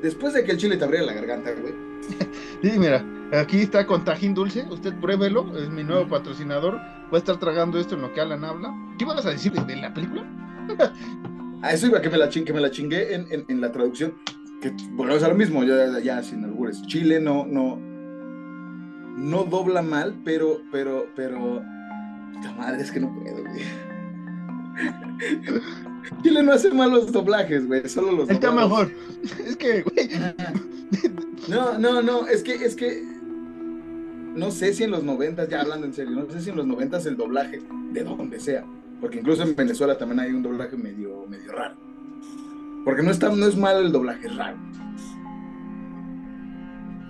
Después 0.02 0.34
de 0.34 0.44
que 0.44 0.50
el 0.52 0.58
chile 0.58 0.76
te 0.76 0.84
abriera 0.84 1.06
la 1.06 1.14
garganta, 1.14 1.52
güey. 1.52 1.72
Sí, 2.62 2.78
mira, 2.78 3.04
aquí 3.32 3.58
está 3.60 3.86
con 3.86 4.04
tajín 4.04 4.32
dulce, 4.32 4.64
usted 4.70 4.94
pruébelo, 4.98 5.54
es 5.58 5.68
mi 5.68 5.84
nuevo 5.84 6.08
patrocinador. 6.08 6.80
Voy 7.10 7.16
a 7.16 7.18
estar 7.18 7.38
tragando 7.38 7.78
esto 7.78 7.94
en 7.94 8.00
lo 8.02 8.12
que 8.14 8.20
Alan 8.22 8.42
habla. 8.42 8.74
¿Qué 8.98 9.04
ibas 9.04 9.24
a 9.26 9.30
decir 9.30 9.52
de, 9.52 9.62
de 9.64 9.76
la 9.76 9.92
película? 9.92 10.24
A 11.64 11.72
eso 11.72 11.86
iba 11.86 12.00
que 12.02 12.10
me 12.10 12.18
la, 12.18 12.28
ching- 12.28 12.44
que 12.44 12.52
me 12.52 12.60
la 12.60 12.70
chingué 12.70 13.14
en, 13.14 13.26
en- 13.32 13.44
en 13.48 13.60
la 13.60 13.72
traducción. 13.72 14.14
Que 14.60 14.70
volvemos 14.92 15.22
a 15.22 15.28
lo 15.28 15.34
mismo, 15.34 15.64
ya, 15.64 15.98
ya 16.00 16.22
sin 16.22 16.44
albures. 16.44 16.82
Chile 16.86 17.20
no, 17.20 17.46
no, 17.46 17.78
no 19.16 19.44
dobla 19.44 19.80
mal, 19.82 20.14
pero, 20.24 20.60
pero, 20.70 21.06
pero. 21.16 21.62
Puta 22.34 22.52
madre, 22.52 22.82
es 22.82 22.90
que 22.92 23.00
no 23.00 23.14
puedo, 23.14 23.42
güey. 23.44 23.62
Chile 26.22 26.42
no 26.42 26.52
hace 26.52 26.70
malos 26.70 27.12
doblajes, 27.12 27.66
güey. 27.66 27.88
Solo 27.88 28.12
los 28.12 28.28
Está 28.30 28.48
doblados. 28.48 28.70
mejor. 28.70 28.92
Es 29.46 29.56
que, 29.56 29.82
güey, 29.82 30.10
No, 31.48 31.78
no, 31.78 32.02
no, 32.02 32.26
es 32.26 32.42
que, 32.42 32.54
es 32.54 32.74
que. 32.74 33.02
No 34.34 34.50
sé 34.50 34.74
si 34.74 34.82
en 34.84 34.90
los 34.90 35.04
noventas, 35.04 35.48
ya 35.48 35.60
hablando 35.60 35.86
en 35.86 35.94
serio, 35.94 36.12
no 36.16 36.28
sé 36.30 36.40
si 36.40 36.50
en 36.50 36.56
los 36.56 36.66
noventas 36.66 37.06
el 37.06 37.16
doblaje, 37.16 37.62
de 37.92 38.02
donde 38.02 38.40
sea, 38.40 38.64
porque 39.04 39.18
incluso 39.18 39.42
en 39.42 39.54
Venezuela 39.54 39.98
también 39.98 40.18
hay 40.20 40.32
un 40.32 40.42
doblaje 40.42 40.78
medio, 40.78 41.26
medio 41.28 41.52
raro. 41.52 41.74
Porque 42.86 43.02
no 43.02 43.10
está, 43.10 43.28
no 43.28 43.44
es 43.44 43.54
malo 43.54 43.80
el 43.80 43.92
doblaje, 43.92 44.26
es 44.28 44.34
raro. 44.34 44.56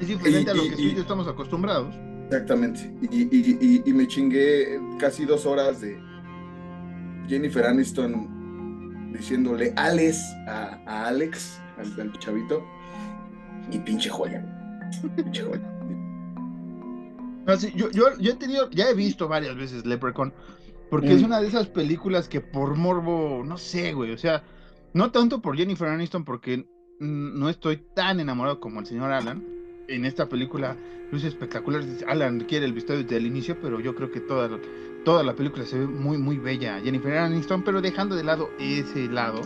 es 0.00 0.08
diferente 0.08 0.50
a 0.50 0.54
lo 0.54 0.62
que 0.64 0.74
y- 0.82 0.86
y 0.96 0.98
estamos 0.98 1.28
acostumbrados. 1.28 1.94
Exactamente. 2.26 2.92
Y, 3.12 3.92
me 3.92 4.08
chingué 4.08 4.80
casi 4.98 5.24
dos 5.24 5.46
horas 5.46 5.80
de 5.82 5.96
Jennifer 7.28 7.64
Aniston 7.64 9.12
diciéndole 9.12 9.72
Alex 9.76 10.20
a, 10.48 10.80
a 10.86 11.06
Alex, 11.06 11.60
al, 11.78 12.00
al 12.00 12.18
chavito, 12.18 12.64
y 13.70 13.78
pinche 13.78 14.10
joya. 14.10 14.44
Pinche 15.14 15.44
joya. 15.44 15.60
Yo, 17.76 17.88
yo 18.18 18.32
he 18.32 18.34
tenido, 18.34 18.68
ya 18.70 18.88
he 18.88 18.94
visto 18.94 19.28
varias 19.28 19.54
veces 19.54 19.86
Leprechaun, 19.86 20.32
porque 20.94 21.14
Mm. 21.14 21.16
es 21.16 21.22
una 21.24 21.40
de 21.40 21.48
esas 21.48 21.66
películas 21.66 22.28
que 22.28 22.40
por 22.40 22.76
morbo, 22.76 23.42
no 23.44 23.58
sé, 23.58 23.92
güey, 23.94 24.12
o 24.12 24.18
sea, 24.18 24.42
no 24.92 25.10
tanto 25.10 25.40
por 25.42 25.56
Jennifer 25.56 25.88
Aniston, 25.88 26.24
porque 26.24 26.66
no 27.00 27.48
estoy 27.48 27.78
tan 27.94 28.20
enamorado 28.20 28.60
como 28.60 28.78
el 28.80 28.86
señor 28.86 29.10
Alan. 29.10 29.42
En 29.88 30.04
esta 30.04 30.28
película 30.28 30.76
luce 31.10 31.26
espectacular. 31.28 31.82
Alan 32.06 32.40
quiere 32.48 32.64
el 32.66 32.72
visto 32.72 32.92
desde 32.96 33.16
el 33.16 33.26
inicio, 33.26 33.58
pero 33.60 33.80
yo 33.80 33.94
creo 33.96 34.10
que 34.12 34.20
toda, 34.20 34.48
toda 35.04 35.22
la 35.24 35.34
película 35.34 35.64
se 35.66 35.78
ve 35.80 35.86
muy, 35.86 36.16
muy 36.16 36.38
bella. 36.38 36.80
Jennifer 36.82 37.18
Aniston, 37.18 37.62
pero 37.64 37.82
dejando 37.82 38.14
de 38.14 38.22
lado 38.24 38.48
ese 38.60 39.08
lado, 39.08 39.40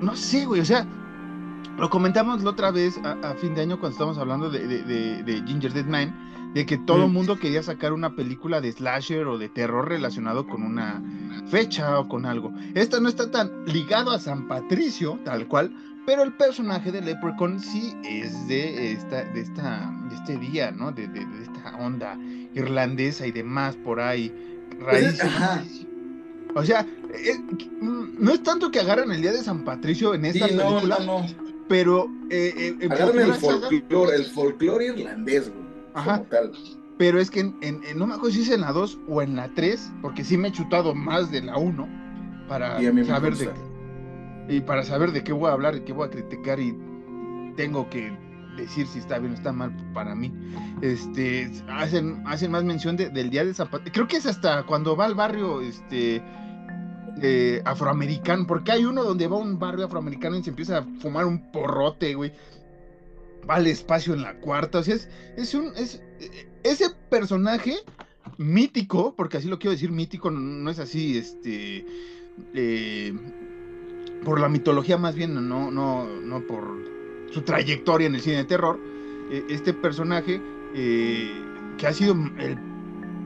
no 0.00 0.16
sé, 0.16 0.46
güey, 0.46 0.62
o 0.62 0.64
sea, 0.64 0.86
lo 1.78 1.90
comentamos 1.90 2.42
la 2.42 2.50
otra 2.50 2.70
vez 2.70 2.98
a, 3.04 3.12
a 3.30 3.34
fin 3.34 3.54
de 3.54 3.60
año 3.60 3.78
cuando 3.78 3.92
estábamos 3.92 4.18
hablando 4.18 4.48
de, 4.50 4.66
de, 4.66 4.82
de- 4.82 5.22
de 5.22 5.42
Ginger 5.46 5.72
Dead 5.74 5.84
Man, 5.86 6.14
de 6.56 6.64
que 6.64 6.78
todo 6.78 7.04
el 7.04 7.10
Mm. 7.10 7.12
mundo 7.12 7.38
quería 7.38 7.62
sacar 7.62 7.92
una 7.92 8.16
película 8.16 8.62
de 8.62 8.72
slasher 8.72 9.26
o 9.26 9.36
de 9.36 9.48
terror 9.50 9.88
relacionado 9.88 10.46
con 10.46 10.62
una 10.62 11.02
fecha 11.50 11.98
o 12.00 12.08
con 12.08 12.24
algo. 12.24 12.50
Esta 12.74 12.98
no 12.98 13.08
está 13.10 13.30
tan 13.30 13.50
ligado 13.66 14.10
a 14.10 14.18
San 14.18 14.48
Patricio, 14.48 15.18
tal 15.22 15.46
cual, 15.48 15.70
pero 16.06 16.22
el 16.22 16.32
personaje 16.32 16.90
de 16.92 17.02
Leprechaun 17.02 17.60
sí 17.60 17.92
es 18.04 18.48
de 18.48 18.92
esta, 18.92 19.24
de 19.24 19.40
esta, 19.42 19.92
de 20.08 20.14
este 20.14 20.38
día, 20.38 20.70
¿no? 20.70 20.92
De, 20.92 21.06
de- 21.08 21.26
de 21.26 21.42
esta 21.42 21.76
onda 21.76 22.16
irlandesa 22.54 23.26
y 23.26 23.32
demás 23.32 23.76
por 23.76 24.00
ahí. 24.00 24.32
Raíces. 24.80 25.20
Ajá. 25.22 25.62
O 26.54 26.64
sea, 26.64 26.86
eh, 27.12 27.38
mm, 27.82 28.04
no 28.18 28.32
es 28.32 28.42
tanto 28.42 28.70
que 28.70 28.80
agarran 28.80 29.12
el 29.12 29.20
día 29.20 29.32
de 29.32 29.42
San 29.42 29.62
Patricio 29.62 30.14
en 30.14 30.22
Sí, 30.32 30.38
esta 30.40 30.46
no, 30.54 30.68
película, 30.70 30.98
no, 31.00 31.20
no. 31.20 31.26
pero 31.68 32.08
eh, 32.30 32.76
eh, 32.80 32.88
Agarran 32.90 33.18
el 33.18 33.34
folclore, 33.34 34.16
el 34.16 34.24
folclore 34.24 34.86
irlandés, 34.86 35.50
güey. 35.52 35.65
Ajá. 35.96 36.18
Como 36.18 36.28
tal. 36.28 36.52
Pero 36.98 37.20
es 37.20 37.30
que 37.30 37.40
en, 37.40 37.56
en- 37.60 37.82
en- 37.84 37.98
no 37.98 38.06
me 38.06 38.14
acuerdo 38.14 38.34
si 38.34 38.42
es 38.42 38.50
en 38.50 38.62
la 38.62 38.72
2 38.72 38.98
o 39.08 39.20
en 39.22 39.36
la 39.36 39.48
3, 39.54 39.92
porque 40.02 40.24
sí 40.24 40.36
me 40.38 40.48
he 40.48 40.52
chutado 40.52 40.94
más 40.94 41.30
de 41.30 41.42
la 41.42 41.56
1 41.58 41.88
para 42.48 42.80
saber 43.06 43.34
de 43.36 43.46
consta. 43.46 44.52
y 44.54 44.60
para 44.60 44.82
saber 44.84 45.12
de 45.12 45.22
qué 45.24 45.32
voy 45.32 45.50
a 45.50 45.52
hablar 45.52 45.74
y 45.76 45.80
qué 45.80 45.92
voy 45.92 46.06
a 46.06 46.10
criticar 46.10 46.58
y 46.60 46.74
tengo 47.56 47.90
que 47.90 48.16
decir 48.56 48.86
si 48.86 48.98
está 49.00 49.18
bien 49.18 49.32
o 49.32 49.34
está 49.34 49.52
mal 49.52 49.76
para 49.92 50.14
mí. 50.14 50.32
Este 50.80 51.50
hacen, 51.68 52.22
hacen 52.26 52.50
más 52.50 52.64
mención 52.64 52.96
de- 52.96 53.10
del 53.10 53.28
día 53.28 53.44
de 53.44 53.52
Zapata. 53.52 53.90
Creo 53.92 54.06
que 54.08 54.16
es 54.16 54.24
hasta 54.26 54.62
cuando 54.64 54.96
va 54.96 55.04
al 55.04 55.14
barrio 55.14 55.60
este 55.60 56.22
eh, 57.22 57.62
afroamericano, 57.64 58.46
porque 58.46 58.72
hay 58.72 58.84
uno 58.84 59.02
donde 59.02 59.26
va 59.26 59.36
a 59.36 59.40
un 59.40 59.58
barrio 59.58 59.86
afroamericano 59.86 60.36
y 60.36 60.42
se 60.42 60.50
empieza 60.50 60.78
a 60.78 60.82
fumar 61.00 61.24
un 61.26 61.50
porrote, 61.50 62.14
güey. 62.14 62.32
Va 63.48 63.56
al 63.56 63.66
espacio 63.66 64.14
en 64.14 64.22
la 64.22 64.34
cuarta, 64.40 64.78
o 64.78 64.82
sea, 64.82 64.94
es, 64.94 65.08
es 65.36 65.54
un 65.54 65.72
es 65.76 66.02
ese 66.62 66.90
personaje 67.08 67.76
mítico, 68.38 69.14
porque 69.14 69.36
así 69.36 69.48
lo 69.48 69.58
quiero 69.58 69.72
decir, 69.72 69.90
mítico, 69.90 70.30
no, 70.30 70.70
es 70.70 70.78
así, 70.78 71.16
este, 71.16 71.86
eh, 72.54 73.14
por 74.24 74.40
la 74.40 74.48
mitología 74.48 74.98
más 74.98 75.14
bien, 75.14 75.34
no, 75.34 75.70
no, 75.70 76.04
no 76.04 76.40
por 76.46 76.64
su 77.30 77.42
trayectoria 77.42 78.06
en 78.06 78.16
el 78.16 78.20
cine 78.20 78.36
de 78.38 78.44
terror, 78.44 78.78
eh, 79.30 79.44
este 79.48 79.72
personaje 79.72 80.40
eh, 80.74 81.32
que 81.78 81.86
ha 81.86 81.92
sido 81.92 82.14
el 82.38 82.58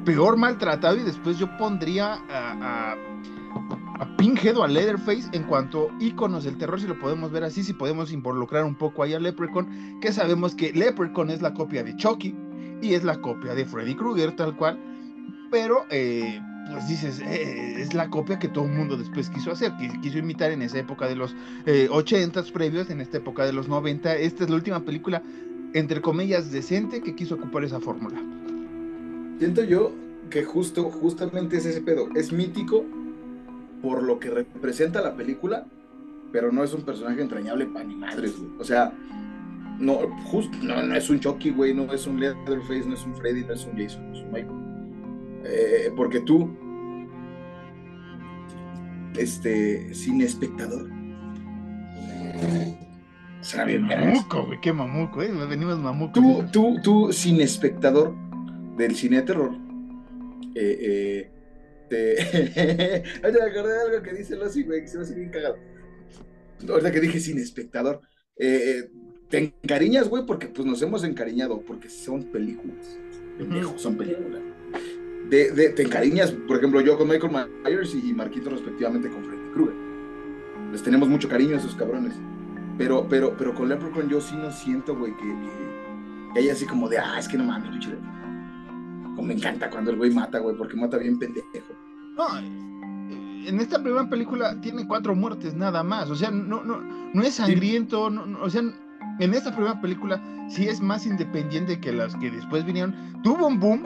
peor 0.05 0.37
maltratado 0.37 0.97
y 0.97 1.03
después 1.03 1.39
yo 1.39 1.49
pondría 1.59 2.23
a, 2.29 2.97
a 4.01 4.17
Pinhead 4.17 4.57
a 4.57 4.67
Leatherface 4.67 5.29
en 5.33 5.45
cuanto 5.45 5.91
íconos 6.01 6.45
del 6.45 6.57
terror, 6.57 6.81
si 6.81 6.87
lo 6.87 6.99
podemos 6.99 7.31
ver 7.31 7.45
así, 7.45 7.63
si 7.63 7.75
podemos 7.75 8.13
involucrar 8.13 8.65
un 8.65 8.75
poco 8.75 9.03
ahí 9.03 9.13
a 9.13 9.21
Leprechaun, 9.21 10.01
que 10.01 10.11
sabemos 10.11 10.55
que 10.55 10.73
Leprechaun 10.73 11.31
es 11.31 11.43
la 11.43 11.53
copia 11.53 11.85
de 11.85 11.95
Chucky 11.97 12.35
y 12.81 12.95
es 12.95 13.05
la 13.05 13.21
copia 13.21 13.55
de 13.55 13.67
Freddy 13.67 13.95
Krueger, 13.95 14.35
tal 14.35 14.57
cual, 14.57 14.81
pero 15.51 15.85
eh, 15.91 16.41
pues 16.73 16.89
dices, 16.89 17.21
eh, 17.21 17.83
es 17.83 17.93
la 17.93 18.09
copia 18.09 18.39
que 18.39 18.49
todo 18.49 18.65
el 18.65 18.73
mundo 18.73 18.97
después 18.97 19.29
quiso 19.29 19.53
hacer, 19.53 19.73
quiso 20.01 20.17
imitar 20.17 20.51
en 20.51 20.63
esa 20.63 20.79
época 20.79 21.07
de 21.07 21.17
los 21.17 21.37
eh, 21.67 21.89
80 21.91 22.43
previos, 22.55 22.89
en 22.89 23.03
esta 23.03 23.19
época 23.19 23.45
de 23.45 23.53
los 23.53 23.69
90. 23.69 24.17
Esta 24.17 24.45
es 24.45 24.51
la 24.51 24.57
última 24.57 24.81
película, 24.83 25.23
entre 25.75 26.01
comillas, 26.01 26.51
decente 26.51 27.03
que 27.03 27.15
quiso 27.15 27.35
ocupar 27.35 27.65
esa 27.65 27.81
fórmula. 27.81 28.19
Siento 29.39 29.63
yo 29.63 29.93
que 30.31 30.45
justo, 30.45 30.85
justamente 30.85 31.59
es 31.59 31.67
ese 31.67 31.83
pedo. 31.83 32.09
Es 32.15 32.33
mítico 32.33 32.87
por 33.83 34.03
lo 34.03 34.19
que 34.19 34.31
representa 34.31 35.01
la 35.01 35.15
película, 35.15 35.67
pero 36.33 36.53
no 36.53 36.63
es 36.63 36.73
un 36.75 36.83
personaje 36.83 37.21
entrañable 37.21 37.67
para 37.67 37.85
ni 37.85 37.97
madres, 37.97 38.39
güey. 38.39 38.51
O 38.59 38.65
sea, 38.65 38.93
no, 39.79 39.99
justo, 40.25 40.57
no, 40.63 40.83
no 40.83 40.95
es 40.95 41.09
un 41.11 41.21
Chucky, 41.21 41.51
güey, 41.51 41.75
no 41.75 41.93
es 41.93 42.07
un 42.07 42.21
Leatherface, 42.21 42.87
no 42.87 42.95
es 42.95 43.05
un 43.05 43.17
Freddy, 43.17 43.45
no 43.45 43.55
es 43.55 43.65
un 43.67 43.77
Jason, 43.77 44.11
no 44.11 44.17
es 44.17 44.23
un 44.23 44.33
Michael. 44.33 44.71
Eh, 45.45 45.93
porque 45.97 46.21
tú, 46.21 46.51
este, 49.17 49.95
sin 49.95 50.21
espectador. 50.21 50.89
Bien 53.67 53.83
mamuco, 53.83 54.45
güey, 54.47 54.61
qué 54.61 54.73
mamuco, 54.73 55.23
eh. 55.23 55.33
Venimos 55.49 55.79
mamuco. 55.79 56.13
Tú, 56.13 56.45
tú, 56.53 56.77
tú, 56.83 57.13
sin 57.13 57.41
espectador 57.41 58.15
del 58.77 58.95
cine 58.95 59.17
de 59.17 59.23
terror, 59.23 59.53
eh, 60.55 60.79
eh, 60.81 61.31
te. 61.91 62.17
Ahorita 63.23 63.45
me 63.45 63.51
acordé 63.51 63.75
de 63.75 63.81
algo 63.83 64.03
que 64.03 64.15
dice 64.15 64.37
Lossi, 64.37 64.63
güey, 64.63 64.81
que 64.83 64.89
se 64.89 64.97
me 64.97 65.03
hace 65.03 65.15
bien 65.15 65.31
cagado. 65.31 65.59
Ahorita 66.69 66.91
que 66.91 67.01
dije 67.01 67.21
sin 67.21 67.39
espectador. 67.39 68.01
Eh, 68.37 68.47
eh, 68.65 68.91
te 69.29 69.39
encariñas, 69.39 70.09
güey, 70.09 70.25
porque 70.25 70.49
pues 70.49 70.67
nos 70.67 70.81
hemos 70.83 71.05
encariñado, 71.05 71.61
porque 71.61 71.89
son 71.91 72.25
películas. 72.25 72.99
Pendejo, 73.39 73.79
son 73.79 73.97
películas. 73.97 74.41
De, 75.29 75.53
de, 75.53 75.69
te 75.71 75.83
encariñas, 75.83 76.33
por 76.33 76.57
ejemplo, 76.57 76.81
yo 76.81 76.99
con 76.99 77.09
Michael 77.09 77.33
Myers 77.63 77.95
y 77.95 78.13
Marquito 78.13 78.51
respectivamente 78.51 79.09
con 79.09 79.25
Freddy 79.25 79.53
Krueger. 79.53 79.75
Les 80.73 80.83
tenemos 80.83 81.09
mucho 81.09 81.29
cariño 81.29 81.55
a 81.55 81.59
esos 81.59 81.77
cabrones. 81.77 82.15
Pero, 82.77 83.07
pero, 83.09 83.37
pero 83.37 83.55
con 83.55 83.69
Leprechaun 83.69 84.09
yo 84.09 84.21
sí 84.21 84.35
no 84.35 84.51
siento, 84.51 84.97
güey, 84.97 85.15
que, 85.17 85.23
que, 85.23 86.33
que 86.35 86.41
haya 86.41 86.53
así 86.53 86.67
como 86.67 86.89
de, 86.89 86.99
ah, 86.99 87.19
es 87.19 87.29
que 87.29 87.37
no 87.37 87.45
mames, 87.45 87.87
Como 89.15 89.23
me 89.23 89.35
encanta 89.35 89.69
cuando 89.69 89.91
el 89.91 89.99
güey 89.99 90.11
mata, 90.11 90.39
güey, 90.39 90.57
porque 90.57 90.77
mata 90.77 90.97
bien 90.97 91.19
pendejo. 91.19 91.47
No, 92.21 92.39
en 93.47 93.61
esta 93.61 93.83
primera 93.83 94.09
película 94.11 94.61
tiene 94.61 94.87
cuatro 94.87 95.15
muertes 95.15 95.55
nada 95.55 95.83
más. 95.83 96.11
O 96.11 96.17
sea, 96.17 96.31
no, 96.31 96.63
no, 96.63 96.83
no 97.15 97.23
es 97.23 97.35
sangriento, 97.35 98.11
no, 98.11 98.27
no, 98.27 98.43
o 98.43 98.51
sea, 98.51 98.61
en 98.61 99.35
esta 99.35 99.55
primera 99.55 99.81
película 99.81 100.23
sí 100.51 100.69
es 100.69 100.83
más 100.83 101.07
independiente 101.07 101.81
que 101.81 101.93
las 101.93 102.15
que 102.17 102.31
después 102.31 102.67
vinieron. 102.67 102.95
Tuvo 103.23 103.47
un 103.47 103.59
boom, 103.59 103.83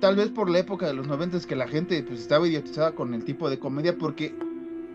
tal 0.00 0.16
vez 0.16 0.28
por 0.30 0.50
la 0.50 0.58
época 0.58 0.86
de 0.88 0.94
los 0.94 1.06
noventas 1.06 1.46
que 1.46 1.54
la 1.54 1.68
gente 1.68 2.02
pues 2.02 2.20
estaba 2.20 2.48
idiotizada 2.48 2.92
con 2.92 3.14
el 3.14 3.24
tipo 3.24 3.48
de 3.48 3.60
comedia 3.60 3.96
porque 3.96 4.34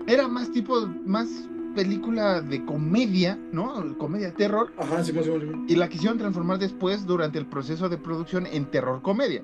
era 0.06 0.28
más 0.28 0.52
tipo, 0.52 0.86
más 1.06 1.30
película 1.76 2.42
de 2.42 2.66
comedia, 2.66 3.40
¿no? 3.54 3.98
Comedia 3.98 4.34
terror. 4.34 4.74
Ajá, 4.78 5.04
sí, 5.04 5.14
sí, 5.14 5.24
sí. 5.24 5.30
Y 5.70 5.76
la 5.76 5.88
quisieron 5.88 6.18
transformar 6.18 6.60
después 6.60 7.06
durante 7.06 7.40
el 7.40 7.46
proceso 7.46 7.88
de 7.88 7.98
producción 7.98 8.46
en 8.46 8.66
terror 8.66 9.02
comedia. 9.02 9.44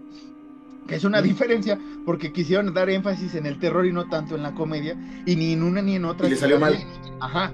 Que 0.89 0.95
es 0.95 1.03
una 1.03 1.21
diferencia 1.21 1.79
porque 2.03 2.33
quisieron 2.33 2.73
dar 2.73 2.89
énfasis 2.89 3.35
en 3.35 3.45
el 3.45 3.59
terror 3.59 3.85
y 3.85 3.93
no 3.93 4.09
tanto 4.09 4.35
en 4.35 4.41
la 4.41 4.55
comedia. 4.55 4.97
Y 5.25 5.35
ni 5.35 5.53
en 5.53 5.61
una 5.61 5.83
ni 5.83 5.95
en 5.95 6.05
otra. 6.05 6.27
Y 6.27 6.31
le 6.31 6.35
salió 6.35 6.59
mal. 6.59 6.77
Ajá. 7.19 7.53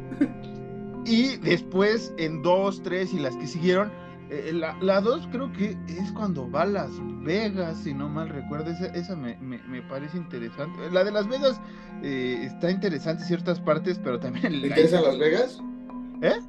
Y 1.05 1.35
después 1.37 2.13
en 2.17 2.41
dos, 2.41 2.81
tres 2.81 3.13
y 3.13 3.19
las 3.19 3.35
que 3.35 3.45
siguieron, 3.45 3.91
eh, 4.31 4.51
la, 4.53 4.75
la, 4.81 5.01
dos 5.01 5.27
creo 5.31 5.51
que 5.53 5.77
es 5.87 6.11
cuando 6.13 6.49
va 6.49 6.63
a 6.63 6.65
Las 6.65 6.89
Vegas, 7.23 7.77
si 7.83 7.93
no 7.93 8.09
mal 8.09 8.29
recuerdo, 8.29 8.71
esa, 8.71 8.87
esa 8.87 9.15
me, 9.15 9.37
me, 9.37 9.59
me, 9.67 9.83
parece 9.83 10.17
interesante. 10.17 10.89
La 10.91 11.03
de 11.03 11.11
Las 11.11 11.27
Vegas 11.27 11.61
eh, 12.01 12.41
está 12.43 12.71
interesante 12.71 13.21
en 13.21 13.27
ciertas 13.27 13.59
partes, 13.59 13.99
pero 14.03 14.19
también... 14.19 14.61
¿Te 14.61 14.67
interesan 14.67 15.03
Las 15.03 15.19
Vegas? 15.19 15.59
¿Eh? 16.23 16.39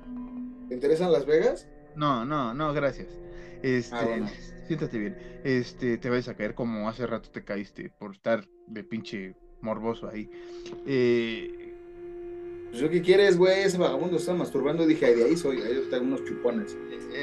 ¿Te 0.68 0.74
interesan 0.74 1.12
Las 1.12 1.26
Vegas? 1.26 1.68
No, 1.94 2.24
no, 2.24 2.54
no, 2.54 2.72
gracias. 2.72 3.08
Este, 3.62 3.96
ah, 3.96 4.04
bueno. 4.04 4.28
Siéntate 4.66 4.98
bien. 4.98 5.16
Este, 5.44 5.98
te 5.98 6.10
vas 6.10 6.28
a 6.28 6.34
caer 6.34 6.54
como 6.54 6.88
hace 6.88 7.06
rato 7.06 7.30
te 7.30 7.44
caíste 7.44 7.90
por 7.98 8.12
estar 8.12 8.44
de 8.66 8.84
pinche 8.84 9.36
morboso 9.60 10.08
ahí. 10.08 10.28
Eh, 10.86 11.74
pues 12.70 12.80
yo 12.80 12.90
qué 12.90 13.00
quieres, 13.00 13.38
güey, 13.38 13.62
ese 13.62 13.78
vagabundo 13.78 14.16
está 14.16 14.34
masturbando 14.34 14.86
dije, 14.86 15.14
de 15.14 15.24
ahí 15.24 15.36
soy, 15.36 15.60
ahí 15.62 15.78
están 15.82 16.06
unos 16.06 16.24
chupones. 16.24 16.76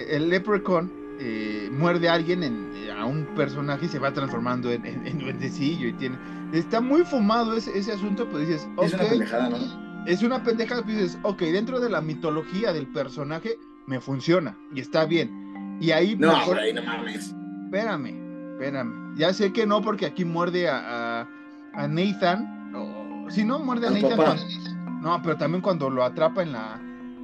El 0.09 0.29
leprechaun 0.29 0.91
eh, 1.19 1.69
muerde 1.71 2.07
a 2.09 2.13
alguien, 2.13 2.43
en, 2.43 2.71
a 2.89 3.05
un 3.05 3.25
personaje 3.35 3.85
y 3.85 3.89
se 3.89 3.99
va 3.99 4.13
transformando 4.13 4.71
en, 4.71 4.85
en, 4.85 5.05
en 5.05 5.19
duendecillo 5.19 5.87
y 5.87 5.93
tiene... 5.93 6.17
Está 6.53 6.81
muy 6.81 7.03
fumado 7.03 7.55
ese, 7.57 7.77
ese 7.77 7.91
asunto, 7.91 8.29
pues 8.29 8.47
dices, 8.47 8.67
okay, 8.77 8.87
Es 8.87 8.93
una 8.93 9.09
pendejada, 9.09 9.49
¿no? 9.49 10.05
Es 10.05 10.23
una 10.23 10.43
pendejada, 10.43 10.83
pues 10.83 10.97
dices, 10.97 11.17
ok, 11.23 11.41
dentro 11.41 11.79
de 11.79 11.89
la 11.89 12.01
mitología 12.01 12.73
del 12.73 12.87
personaje 12.87 13.57
me 13.85 13.99
funciona 13.99 14.57
y 14.73 14.79
está 14.79 15.05
bien. 15.05 15.42
Y 15.83 15.91
ahí... 15.91 16.15
No, 16.15 16.31
mejor... 16.31 16.59
ahí 16.59 16.73
no 16.73 16.81
mames. 16.81 17.35
Espérame, 17.65 18.15
espérame. 18.53 19.17
Ya 19.17 19.33
sé 19.33 19.51
que 19.51 19.65
no, 19.65 19.81
porque 19.81 20.05
aquí 20.05 20.23
muerde 20.23 20.69
a, 20.69 21.21
a, 21.21 21.27
a 21.73 21.87
Nathan. 21.89 22.73
O, 22.73 23.29
si 23.29 23.43
no, 23.43 23.59
muerde 23.59 23.87
a, 23.87 23.89
a 23.89 23.93
Nathan. 23.93 24.17
Papá. 24.17 24.35
No, 25.01 25.21
pero 25.21 25.35
también 25.35 25.61
cuando 25.61 25.89
lo 25.89 26.05
atrapa 26.05 26.41
en 26.43 26.53
la. 26.53 26.81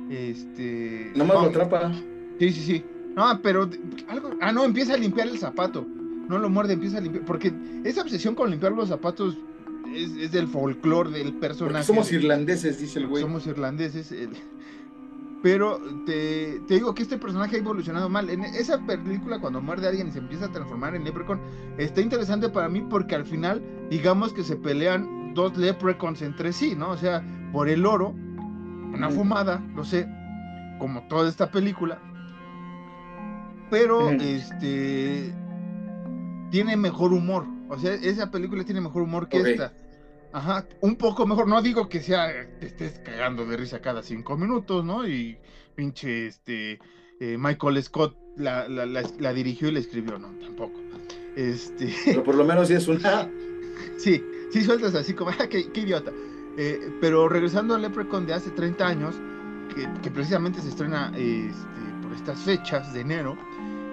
Este. 0.10 1.14
No 1.16 1.24
más 1.24 1.36
lo 1.36 1.44
atrapa. 1.44 1.94
Sí, 2.38 2.52
sí, 2.52 2.62
sí. 2.64 2.86
No, 3.16 3.42
pero 3.42 3.70
algo. 4.10 4.32
Ah, 4.42 4.52
no, 4.52 4.66
empieza 4.66 4.96
a 4.96 4.98
limpiar 4.98 5.30
el 5.30 5.38
zapato. 5.38 5.88
No 6.28 6.38
lo 6.38 6.50
muerde, 6.50 6.74
empieza 6.74 6.98
a 6.98 7.02
limpiar. 7.02 7.24
Porque 7.24 7.54
esa 7.86 8.02
obsesión 8.02 8.36
con 8.36 8.50
limpiar 8.50 8.74
los 8.74 8.90
zapatos 8.90 9.38
es, 9.96 10.12
es 10.18 10.34
del 10.34 10.50
folclore 10.50 11.12
del 11.12 11.34
personaje. 11.36 11.86
Porque 11.86 11.86
somos 11.86 12.12
irlandeses, 12.12 12.80
dice 12.80 13.00
el 13.00 13.08
güey. 13.08 13.24
Somos 13.24 13.48
irlandeses. 13.48 14.12
El... 14.12 14.32
Pero 15.42 15.80
te, 16.06 16.60
te, 16.68 16.74
digo 16.74 16.94
que 16.94 17.04
este 17.04 17.18
personaje 17.18 17.56
ha 17.56 17.60
evolucionado 17.60 18.10
mal. 18.10 18.30
En 18.30 18.44
esa 18.44 18.86
película, 18.86 19.40
cuando 19.40 19.62
muerde 19.62 19.86
a 19.86 19.90
alguien 19.90 20.10
y 20.10 20.12
se 20.12 20.20
empieza 20.20 20.46
a 20.46 20.52
transformar 20.52 20.96
en 20.96 21.06
Leprechaun, 21.06 21.40
está 21.78 22.02
interesante 22.02 22.50
para 22.50 22.68
mí 22.68 22.82
porque 22.82 23.16
al 23.16 23.26
final, 23.26 23.64
digamos 23.90 24.34
que 24.34 24.44
se 24.44 24.58
pelean 24.58 25.34
dos 25.34 25.56
Leprechauns 25.58 26.22
entre 26.22 26.52
sí, 26.52 26.76
¿no? 26.76 26.90
O 26.90 26.98
sea, 26.98 27.24
por 27.54 27.70
el 27.70 27.86
oro, 27.86 28.10
una 28.94 29.10
fumada, 29.10 29.64
lo 29.76 29.86
sé, 29.86 30.08
como 30.78 31.08
toda 31.08 31.30
esta 31.30 31.50
película. 31.52 32.02
Pero, 33.70 34.10
este, 34.10 35.34
tiene 36.50 36.76
mejor 36.76 37.14
humor. 37.14 37.46
O 37.70 37.78
sea, 37.78 37.94
esa 37.94 38.32
película 38.32 38.64
tiene 38.64 38.82
mejor 38.82 39.04
humor 39.04 39.30
que 39.30 39.40
okay. 39.40 39.54
esta. 39.54 39.74
Ajá, 40.32 40.68
un 40.82 40.96
poco 40.96 41.26
mejor. 41.26 41.48
No 41.48 41.62
digo 41.62 41.90
que 41.90 42.02
sea, 42.02 42.28
te 42.60 42.68
estés 42.68 43.00
cagando 43.00 43.46
de 43.46 43.58
risa 43.58 43.82
cada 43.82 44.04
cinco 44.04 44.38
minutos, 44.38 44.86
¿no? 44.86 45.08
Y 45.08 45.38
pinche, 45.76 46.28
este, 46.28 46.80
eh, 47.20 47.38
Michael 47.38 47.82
Scott 47.84 48.16
la, 48.38 48.68
la, 48.68 48.86
la, 48.86 49.04
la, 49.20 49.34
dirigió 49.34 49.68
y 49.68 49.72
la 49.72 49.80
escribió, 49.80 50.18
no, 50.18 50.30
tampoco. 50.40 50.80
Este... 51.36 51.94
Pero 52.06 52.24
por 52.24 52.36
lo 52.36 52.46
menos 52.46 52.68
sí 52.68 52.74
es 52.74 52.88
una... 52.88 53.30
sí, 53.98 54.24
sí 54.52 54.64
sueltas 54.64 54.96
así 54.96 55.14
como, 55.14 55.32
ah, 55.40 55.48
qué, 55.48 55.72
qué 55.72 55.82
idiota. 55.82 56.12
Eh, 56.58 56.98
pero 57.00 57.30
regresando 57.30 57.76
al 57.76 57.82
Leprechaun 57.82 58.26
de 58.26 58.34
hace 58.34 58.50
30 58.50 58.86
años, 58.86 59.16
que, 59.74 59.88
que 60.02 60.12
precisamente 60.12 60.60
se 60.62 60.70
estrena 60.70 61.14
este, 61.16 61.80
por 62.02 62.12
estas 62.14 62.40
fechas 62.40 62.94
de 62.94 63.02
enero, 63.02 63.38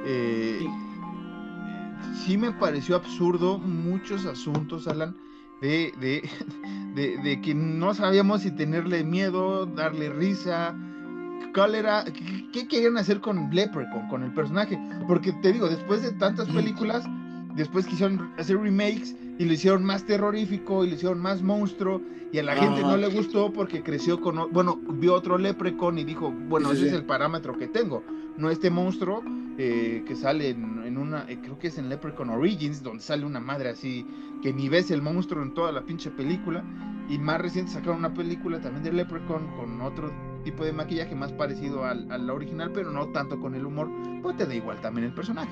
eh, 0.05 0.59
sí. 0.59 2.25
sí. 2.25 2.39
me 2.39 2.51
pareció 2.53 2.97
absurdo 2.97 3.59
muchos 3.59 4.27
asuntos, 4.27 4.89
Alan, 4.89 5.17
de, 5.61 5.93
de, 6.01 6.29
de, 6.95 7.17
de, 7.19 7.41
que 7.41 7.55
no 7.55 7.95
sabíamos 7.95 8.43
si 8.43 8.51
tenerle 8.51 9.05
miedo, 9.05 9.67
darle 9.67 10.11
risa. 10.11 10.75
¿Cuál 11.55 11.75
era? 11.75 12.05
¿Qué, 12.05 12.51
qué 12.53 12.69
querían 12.69 12.99
hacer 12.99 13.21
con 13.21 13.51
Leprechaun, 13.51 14.09
con 14.09 14.23
el 14.23 14.33
personaje? 14.33 14.79
Porque 15.07 15.33
te 15.33 15.53
digo, 15.53 15.69
después 15.69 16.03
de 16.03 16.13
tantas 16.13 16.49
películas, 16.49 17.05
después 17.55 17.87
quisieron 17.87 18.31
hacer 18.37 18.59
remakes 18.59 19.17
y 19.39 19.45
lo 19.45 19.53
hicieron 19.53 19.85
más 19.85 20.05
terrorífico 20.05 20.85
y 20.85 20.91
lo 20.91 20.95
hicieron 20.95 21.19
más 21.21 21.43
monstruo 21.43 22.03
y 22.33 22.39
a 22.39 22.43
la 22.43 22.53
Ajá. 22.53 22.63
gente 22.63 22.83
no 22.83 22.97
le 22.97 23.09
gustó 23.09 23.53
porque 23.53 23.83
creció 23.83 24.21
con, 24.21 24.53
bueno, 24.53 24.77
vio 24.77 25.15
otro 25.15 25.39
Leprechaun 25.39 25.99
y 25.99 26.05
dijo, 26.05 26.31
bueno, 26.31 26.71
sí, 26.71 26.75
ese 26.77 26.83
sí. 26.83 26.89
es 26.89 26.95
el 26.95 27.05
parámetro 27.05 27.57
que 27.57 27.67
tengo, 27.67 28.03
no 28.37 28.51
este 28.51 28.69
monstruo 28.71 29.23
eh, 29.59 30.05
que 30.07 30.15
sale 30.15 30.51
en, 30.51 30.83
en 30.85 30.99
una, 30.99 31.25
eh, 31.29 31.39
creo 31.41 31.59
que 31.59 31.69
es 31.69 31.79
en 31.79 31.89
Leprechaun 31.89 32.31
Origins, 32.31 32.83
donde 32.83 33.03
sale 33.03 33.25
una 33.25 33.41
madre 33.41 33.71
así, 33.71 34.07
que 34.43 34.53
ni 34.53 34.69
ves 34.69 34.91
el 34.91 35.03
monstruo 35.03 35.43
en 35.43 35.55
toda 35.55 35.73
la 35.73 35.83
pinche 35.83 36.11
película, 36.11 36.65
y 37.09 37.19
más 37.19 37.41
reciente 37.41 37.73
sacaron 37.73 37.99
una 37.99 38.13
película 38.13 38.61
también 38.61 38.85
de 38.85 38.93
Leprechaun 38.93 39.47
con 39.57 39.81
otro 39.81 40.13
tipo 40.45 40.65
de 40.65 40.73
maquillaje 40.73 41.15
más 41.15 41.33
parecido 41.33 41.85
al, 41.85 42.11
al 42.11 42.29
original, 42.31 42.71
pero 42.73 42.91
no 42.91 43.09
tanto 43.09 43.41
con 43.41 43.55
el 43.55 43.65
humor, 43.65 43.91
pues 44.23 44.37
te 44.37 44.47
da 44.47 44.55
igual 44.55 44.81
también 44.81 45.07
el 45.07 45.15
personaje. 45.15 45.51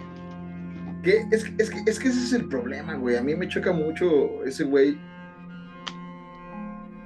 Que 1.03 1.19
es, 1.31 1.45
es, 1.59 1.71
que, 1.71 1.79
es 1.87 1.99
que 1.99 2.09
ese 2.09 2.25
es 2.25 2.33
el 2.33 2.49
problema, 2.49 2.95
güey. 2.95 3.17
A 3.17 3.23
mí 3.23 3.35
me 3.35 3.47
choca 3.47 3.73
mucho 3.73 4.43
ese 4.45 4.65
güey. 4.65 4.99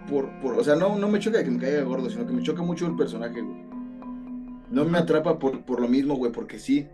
Por, 0.09 0.30
por, 0.40 0.55
o 0.55 0.64
sea, 0.64 0.76
no, 0.76 0.96
no 0.96 1.09
me 1.09 1.18
choca 1.18 1.42
que 1.42 1.51
me 1.51 1.59
caiga 1.59 1.82
gordo, 1.82 2.09
sino 2.09 2.24
que 2.26 2.32
me 2.32 2.42
choca 2.42 2.62
mucho 2.62 2.86
el 2.86 2.94
personaje, 2.94 3.40
güey. 3.42 3.67
No 4.70 4.84
me 4.84 4.98
atrapa 4.98 5.38
por, 5.38 5.64
por 5.64 5.80
lo 5.80 5.88
mismo, 5.88 6.16
güey, 6.16 6.32
porque 6.32 6.58
sí. 6.58 6.86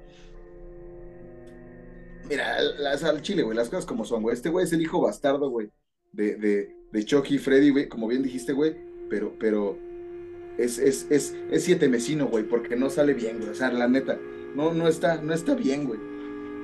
Mira, 2.28 2.60
las, 2.78 3.04
al 3.04 3.20
chile, 3.20 3.42
güey, 3.42 3.56
las 3.56 3.68
cosas 3.68 3.84
como 3.84 4.04
son, 4.04 4.22
güey. 4.22 4.34
Este 4.34 4.48
güey 4.48 4.64
es 4.64 4.72
el 4.72 4.80
hijo 4.80 5.00
bastardo, 5.00 5.50
güey, 5.50 5.70
de, 6.12 6.36
de, 6.36 6.76
de 6.92 7.04
Chucky 7.04 7.34
y 7.34 7.38
Freddy, 7.38 7.70
güey, 7.70 7.88
como 7.88 8.08
bien 8.08 8.22
dijiste, 8.22 8.52
güey. 8.52 8.76
Pero, 9.10 9.34
pero 9.38 9.76
es, 10.56 10.78
es, 10.78 11.06
es, 11.10 11.36
es 11.50 11.64
siete 11.64 11.88
mesino, 11.88 12.26
güey, 12.26 12.44
porque 12.44 12.76
no 12.76 12.88
sale 12.90 13.12
bien, 13.12 13.38
güey. 13.38 13.50
O 13.50 13.54
sea, 13.54 13.70
la 13.70 13.88
neta, 13.88 14.18
no, 14.54 14.72
no 14.72 14.88
está, 14.88 15.20
no 15.20 15.34
está 15.34 15.54
bien, 15.54 15.84
güey. 15.84 16.00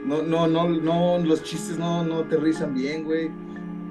No, 0.04 0.22
no, 0.22 0.46
no, 0.46 0.68
no, 0.68 1.18
los 1.18 1.42
chistes 1.42 1.78
no, 1.78 2.04
no 2.04 2.20
aterrizan 2.20 2.74
bien, 2.74 3.04
güey. 3.04 3.30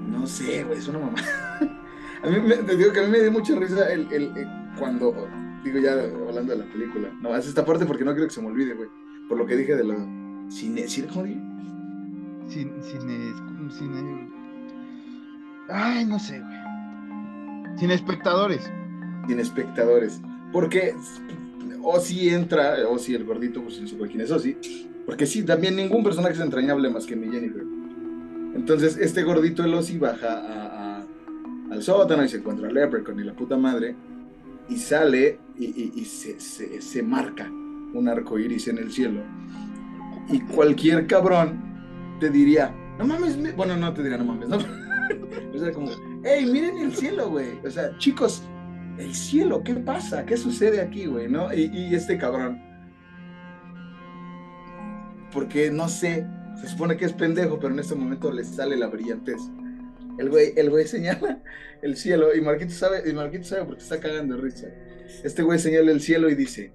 No 0.08 0.26
sé, 0.26 0.64
güey, 0.64 0.78
es 0.78 0.88
una 0.88 0.98
mamá. 0.98 1.18
a 2.22 2.28
mí 2.28 2.40
me, 2.40 2.56
digo 2.74 2.92
que 2.92 3.00
a 3.00 3.02
mí 3.04 3.10
me 3.10 3.20
dio 3.20 3.30
mucha 3.30 3.54
risa 3.54 3.92
el, 3.92 4.12
el, 4.12 4.36
el 4.36 4.48
cuando, 4.78 5.28
digo 5.64 5.78
ya 5.78 5.92
hablando 5.92 6.52
de 6.52 6.58
la 6.58 6.72
película, 6.72 7.10
no, 7.20 7.32
haz 7.32 7.46
esta 7.46 7.64
parte 7.64 7.86
porque 7.86 8.04
no 8.04 8.12
quiero 8.12 8.28
que 8.28 8.34
se 8.34 8.42
me 8.42 8.48
olvide, 8.48 8.74
güey, 8.74 8.88
por 9.28 9.38
lo 9.38 9.46
que 9.46 9.56
dije 9.56 9.76
de 9.76 9.84
la 9.84 9.96
cine, 10.48 10.88
cine, 10.88 11.08
¿cómo 11.08 11.24
dije? 11.24 11.40
Sin, 12.48 12.72
ay, 15.68 16.04
no 16.04 16.18
sé, 16.18 16.40
güey. 16.40 17.78
Sin 17.78 17.90
espectadores. 17.90 18.70
Sin 19.28 19.38
espectadores. 19.38 20.20
Porque 20.52 20.94
o 21.82 22.00
si 22.00 22.28
entra, 22.28 22.76
o 22.88 22.98
si 22.98 23.14
el 23.14 23.24
gordito, 23.24 23.62
pues 23.62 23.80
no 23.80 24.06
quién 24.06 24.20
es 24.20 24.30
Ozzy. 24.30 24.56
Porque 25.06 25.26
sí, 25.26 25.44
también 25.44 25.76
ningún 25.76 26.02
personaje 26.04 26.34
es 26.34 26.40
entrañable 26.40 26.90
más 26.90 27.06
que 27.06 27.16
mi 27.16 27.30
Jennifer. 27.30 27.64
Entonces, 28.54 28.96
este 28.96 29.22
gordito 29.22 29.64
el 29.64 29.72
Ozzy 29.74 29.98
baja 29.98 30.98
a, 30.98 31.04
al 31.70 31.82
sótano 31.82 32.24
y 32.24 32.28
se 32.28 32.38
encuentra 32.38 32.68
a 32.68 32.72
Leprechaun 32.72 33.20
y 33.20 33.24
la 33.24 33.34
puta 33.34 33.56
madre. 33.56 33.94
Y 34.70 34.76
sale 34.76 35.38
y, 35.58 36.04
se, 36.04 36.40
se, 36.80 37.02
marca 37.02 37.50
un 37.92 38.08
arco 38.08 38.38
iris 38.38 38.68
en 38.68 38.78
el 38.78 38.90
cielo. 38.90 39.22
Y 40.30 40.40
cualquier 40.40 41.06
cabrón 41.06 41.60
te 42.20 42.30
diría, 42.30 42.74
no 42.98 43.06
mames, 43.06 43.36
bueno, 43.56 43.76
no 43.76 43.92
te 43.92 44.02
diría, 44.02 44.16
no 44.16 44.24
mames, 44.24 44.48
no. 44.48 44.56
o 45.54 45.58
sea, 45.58 45.72
como, 45.72 45.90
hey, 46.24 46.48
miren 46.50 46.78
el 46.78 46.94
cielo, 46.94 47.30
güey. 47.30 47.58
O 47.66 47.70
sea, 47.70 47.96
chicos, 47.98 48.42
el 48.98 49.14
cielo, 49.14 49.62
¿qué 49.64 49.74
pasa? 49.74 50.24
¿Qué 50.24 50.36
sucede 50.36 50.80
aquí, 50.80 51.06
güey? 51.06 51.28
¿No? 51.28 51.52
Y, 51.52 51.94
este 51.94 52.18
cabrón. 52.18 52.60
Porque 55.32 55.70
no 55.70 55.88
sé, 55.88 56.26
se 56.60 56.68
supone 56.68 56.96
que 56.96 57.06
es 57.06 57.12
pendejo, 57.12 57.58
pero 57.58 57.72
en 57.72 57.80
este 57.80 57.94
momento 57.94 58.32
le 58.32 58.44
sale 58.44 58.76
la 58.76 58.88
brillantez. 58.88 59.40
El 60.20 60.28
güey, 60.28 60.52
el 60.54 60.68
güey 60.68 60.86
señala 60.86 61.42
el 61.80 61.96
cielo 61.96 62.34
y 62.34 62.42
Marquito 62.42 62.74
sabe, 62.74 63.08
y 63.08 63.12
Marquito 63.14 63.44
sabe 63.44 63.64
porque 63.64 63.82
está 63.82 63.98
cagando 63.98 64.36
risa. 64.36 64.68
Este 65.24 65.42
güey 65.42 65.58
señala 65.58 65.90
el 65.90 66.02
cielo 66.02 66.28
y 66.28 66.34
dice: 66.34 66.72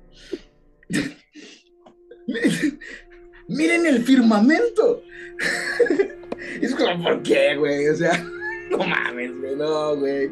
Miren 3.48 3.86
el 3.86 4.04
firmamento. 4.04 5.04
es 6.62 6.74
como, 6.74 7.04
¿por 7.04 7.22
qué, 7.22 7.56
güey? 7.56 7.88
O 7.90 7.96
sea, 7.96 8.26
no 8.72 8.80
mames, 8.80 9.38
güey, 9.40 9.56
no, 9.56 9.96
güey. 9.96 10.32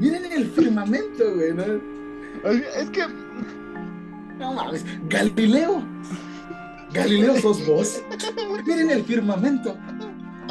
Miren 0.00 0.32
el 0.32 0.46
firmamento, 0.50 1.32
güey, 1.32 1.54
¿no? 1.54 1.64
Es 2.50 2.90
que. 2.90 3.06
No 4.40 4.54
mames, 4.54 4.84
Galileo. 5.08 5.86
Galileo 6.92 7.40
sos 7.40 7.64
vos. 7.64 8.02
Miren 8.66 8.90
el 8.90 9.04
firmamento. 9.04 9.78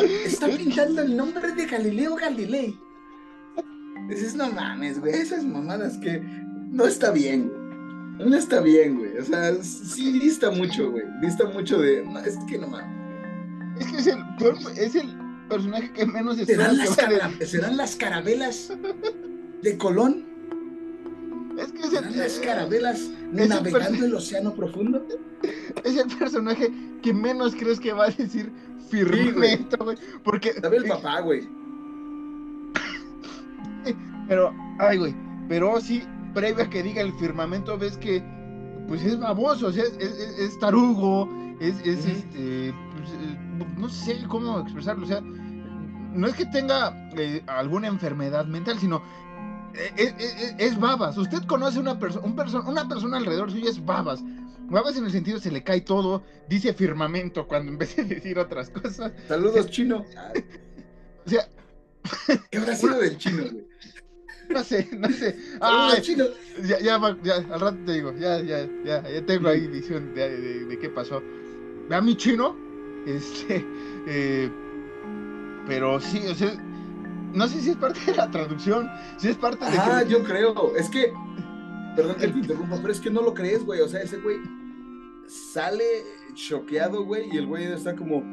Está 0.01 0.47
pintando 0.47 1.01
el 1.01 1.15
nombre 1.15 1.53
de 1.53 1.65
Galileo 1.65 2.15
Galilei. 2.15 2.77
Dices, 4.07 4.35
no 4.35 4.51
mames, 4.51 4.99
güey, 4.99 5.13
esas 5.13 5.43
mamadas 5.43 5.97
que 5.97 6.19
no 6.19 6.85
está 6.85 7.11
bien. 7.11 7.51
No 8.17 8.35
está 8.35 8.59
bien, 8.59 8.97
güey. 8.97 9.17
O 9.17 9.23
sea, 9.23 9.55
sí 9.63 10.19
dista 10.19 10.51
mucho, 10.51 10.91
güey. 10.91 11.03
Dista 11.21 11.45
mucho 11.45 11.79
de. 11.79 12.03
No, 12.03 12.19
es 12.19 12.37
que 12.47 12.57
no 12.57 12.67
mames. 12.67 12.99
Es 13.79 13.87
que 13.87 13.97
es 13.97 14.07
el, 14.07 14.77
es 14.77 14.95
el 14.95 15.17
personaje 15.47 15.91
que 15.93 16.05
menos 16.05 16.37
¿Serán, 16.37 16.77
las, 16.77 16.97
¿Serán 17.49 17.77
las 17.77 17.95
carabelas 17.95 18.73
de 19.61 19.77
Colón. 19.77 20.25
Es 21.57 21.71
que 21.71 21.81
es 21.81 21.93
el, 21.93 22.17
las 22.17 22.39
carabelas 22.39 23.09
navegando 23.31 24.05
el 24.05 24.13
océano 24.13 24.53
profundo. 24.53 25.05
Es 25.85 25.95
el 25.95 26.07
personaje 26.17 26.69
que 27.01 27.13
menos 27.13 27.55
crees 27.55 27.79
que 27.79 27.93
va 27.93 28.05
a 28.07 28.09
decir 28.09 28.51
firmamento, 28.89 29.77
güey. 29.83 29.97
porque. 30.23 30.53
Sabe 30.53 30.77
el 30.77 30.85
papá, 30.85 31.21
güey. 31.21 31.47
Pero, 34.27 34.53
ay, 34.79 34.97
güey. 34.97 35.15
Pero 35.47 35.79
sí, 35.81 36.03
previo 36.33 36.63
a 36.63 36.69
que 36.69 36.83
diga 36.83 37.01
el 37.01 37.13
firmamento, 37.13 37.77
ves 37.77 37.97
que. 37.97 38.23
Pues 38.87 39.03
es 39.03 39.19
baboso, 39.19 39.67
o 39.67 39.71
sea, 39.71 39.83
es, 39.83 40.59
tarugo, 40.59 41.29
es, 41.59 41.79
este. 41.85 42.73
Pues, 42.97 43.11
eh, 43.11 43.37
no 43.77 43.89
sé 43.89 44.23
cómo 44.27 44.59
expresarlo, 44.59 45.05
o 45.05 45.07
sea. 45.07 45.21
No 45.21 46.27
es 46.27 46.33
que 46.33 46.45
tenga 46.47 46.91
eh, 47.15 47.43
alguna 47.45 47.87
enfermedad 47.87 48.45
mental, 48.45 48.79
sino 48.79 49.01
es, 50.57 50.79
babas. 50.79 51.17
Usted 51.17 51.43
conoce 51.43 51.79
una 51.79 51.99
persona, 51.99 52.25
un 52.25 52.67
una 52.67 52.87
persona 52.87 53.17
alrededor 53.17 53.51
suyo 53.51 53.69
es 53.69 53.83
babas. 53.83 54.23
Babas 54.69 54.97
en 54.97 55.05
el 55.05 55.11
sentido 55.11 55.39
se 55.39 55.51
le 55.51 55.63
cae 55.63 55.81
todo, 55.81 56.23
dice 56.47 56.73
firmamento 56.73 57.47
cuando 57.47 57.71
en 57.71 57.77
vez 57.77 57.95
de 57.95 58.03
decir 58.03 58.37
otras 58.37 58.69
cosas. 58.69 59.11
Saludos, 59.27 59.67
chino. 59.71 60.05
O 61.25 61.29
sea, 61.29 61.47
¿qué 62.49 62.57
habrá 62.57 62.75
sido 62.75 62.99
del 62.99 63.17
chino, 63.17 63.43
güey? 63.51 63.67
No 64.49 64.63
sé, 64.63 64.89
no 64.97 65.07
sé. 65.09 65.37
Saludos, 65.59 66.01
chino. 66.01 66.25
Ya, 66.63 66.79
ya, 66.79 67.17
ya, 67.21 67.35
al 67.35 67.59
rato 67.59 67.77
te 67.85 67.93
digo, 67.93 68.11
ya, 68.17 68.41
ya, 68.41 68.67
ya, 68.83 69.07
ya 69.07 69.25
tengo 69.27 69.47
ahí 69.47 69.67
visión 69.67 70.15
de, 70.15 70.65
de, 70.65 70.79
qué 70.79 70.89
pasó. 70.89 71.21
A 71.91 72.01
mi 72.01 72.17
chino, 72.17 72.55
este, 73.05 73.63
eh, 74.07 74.49
pero 75.67 75.99
sí, 75.99 76.19
o 76.27 76.33
sea, 76.33 76.51
no 77.31 77.47
sé 77.47 77.61
si 77.61 77.69
es 77.69 77.75
parte 77.75 77.99
de 78.07 78.15
la 78.17 78.31
traducción, 78.31 78.89
si 79.17 79.29
es 79.29 79.37
parte 79.37 79.65
de. 79.65 79.77
Ah, 79.77 80.03
yo 80.03 80.23
creo. 80.23 80.75
Es 80.75 80.89
que. 80.89 81.13
Perdón 81.95 82.15
que 82.15 82.27
te 82.27 82.39
interrumpa, 82.39 82.77
pero 82.77 82.91
es 82.91 82.99
que 82.99 83.11
no 83.11 83.21
lo 83.21 83.35
crees, 83.35 83.63
güey. 83.63 83.81
O 83.81 83.87
sea, 83.87 84.01
ese 84.01 84.17
güey 84.17 84.39
sale 85.29 85.83
choqueado, 86.33 87.05
güey, 87.05 87.29
y 87.31 87.37
el 87.37 87.45
güey 87.45 87.65
está 87.65 87.95
como. 87.95 88.23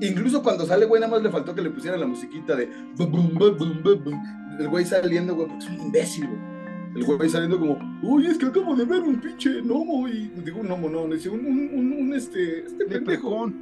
Incluso 0.00 0.42
cuando 0.42 0.64
sale, 0.64 0.86
güey, 0.86 1.00
nada 1.00 1.12
más 1.12 1.22
le 1.22 1.30
faltó 1.30 1.54
que 1.54 1.62
le 1.62 1.70
pusieran 1.70 2.00
la 2.00 2.06
musiquita 2.06 2.56
de. 2.56 2.70
El 4.58 4.68
güey 4.68 4.84
saliendo, 4.84 5.34
güey, 5.34 5.48
porque 5.48 5.64
es 5.64 5.70
un 5.70 5.80
imbécil, 5.86 6.26
güey. 6.26 6.52
El 6.94 7.04
güey 7.04 7.28
saliendo 7.28 7.58
como, 7.58 7.78
uy, 8.02 8.26
es 8.26 8.36
que 8.36 8.46
acabo 8.46 8.76
de 8.76 8.84
ver 8.84 9.00
un 9.02 9.18
pinche 9.18 9.62
gnomo 9.62 10.06
y 10.08 10.30
digo 10.44 10.60
un 10.60 10.68
gnomo, 10.68 10.90
no, 10.90 11.06
dice 11.06 11.30
un, 11.30 11.44
un, 11.46 11.70
un, 11.72 11.92
un, 11.92 12.14
este, 12.14 12.66
este 12.66 12.86
leprecón. 12.86 13.54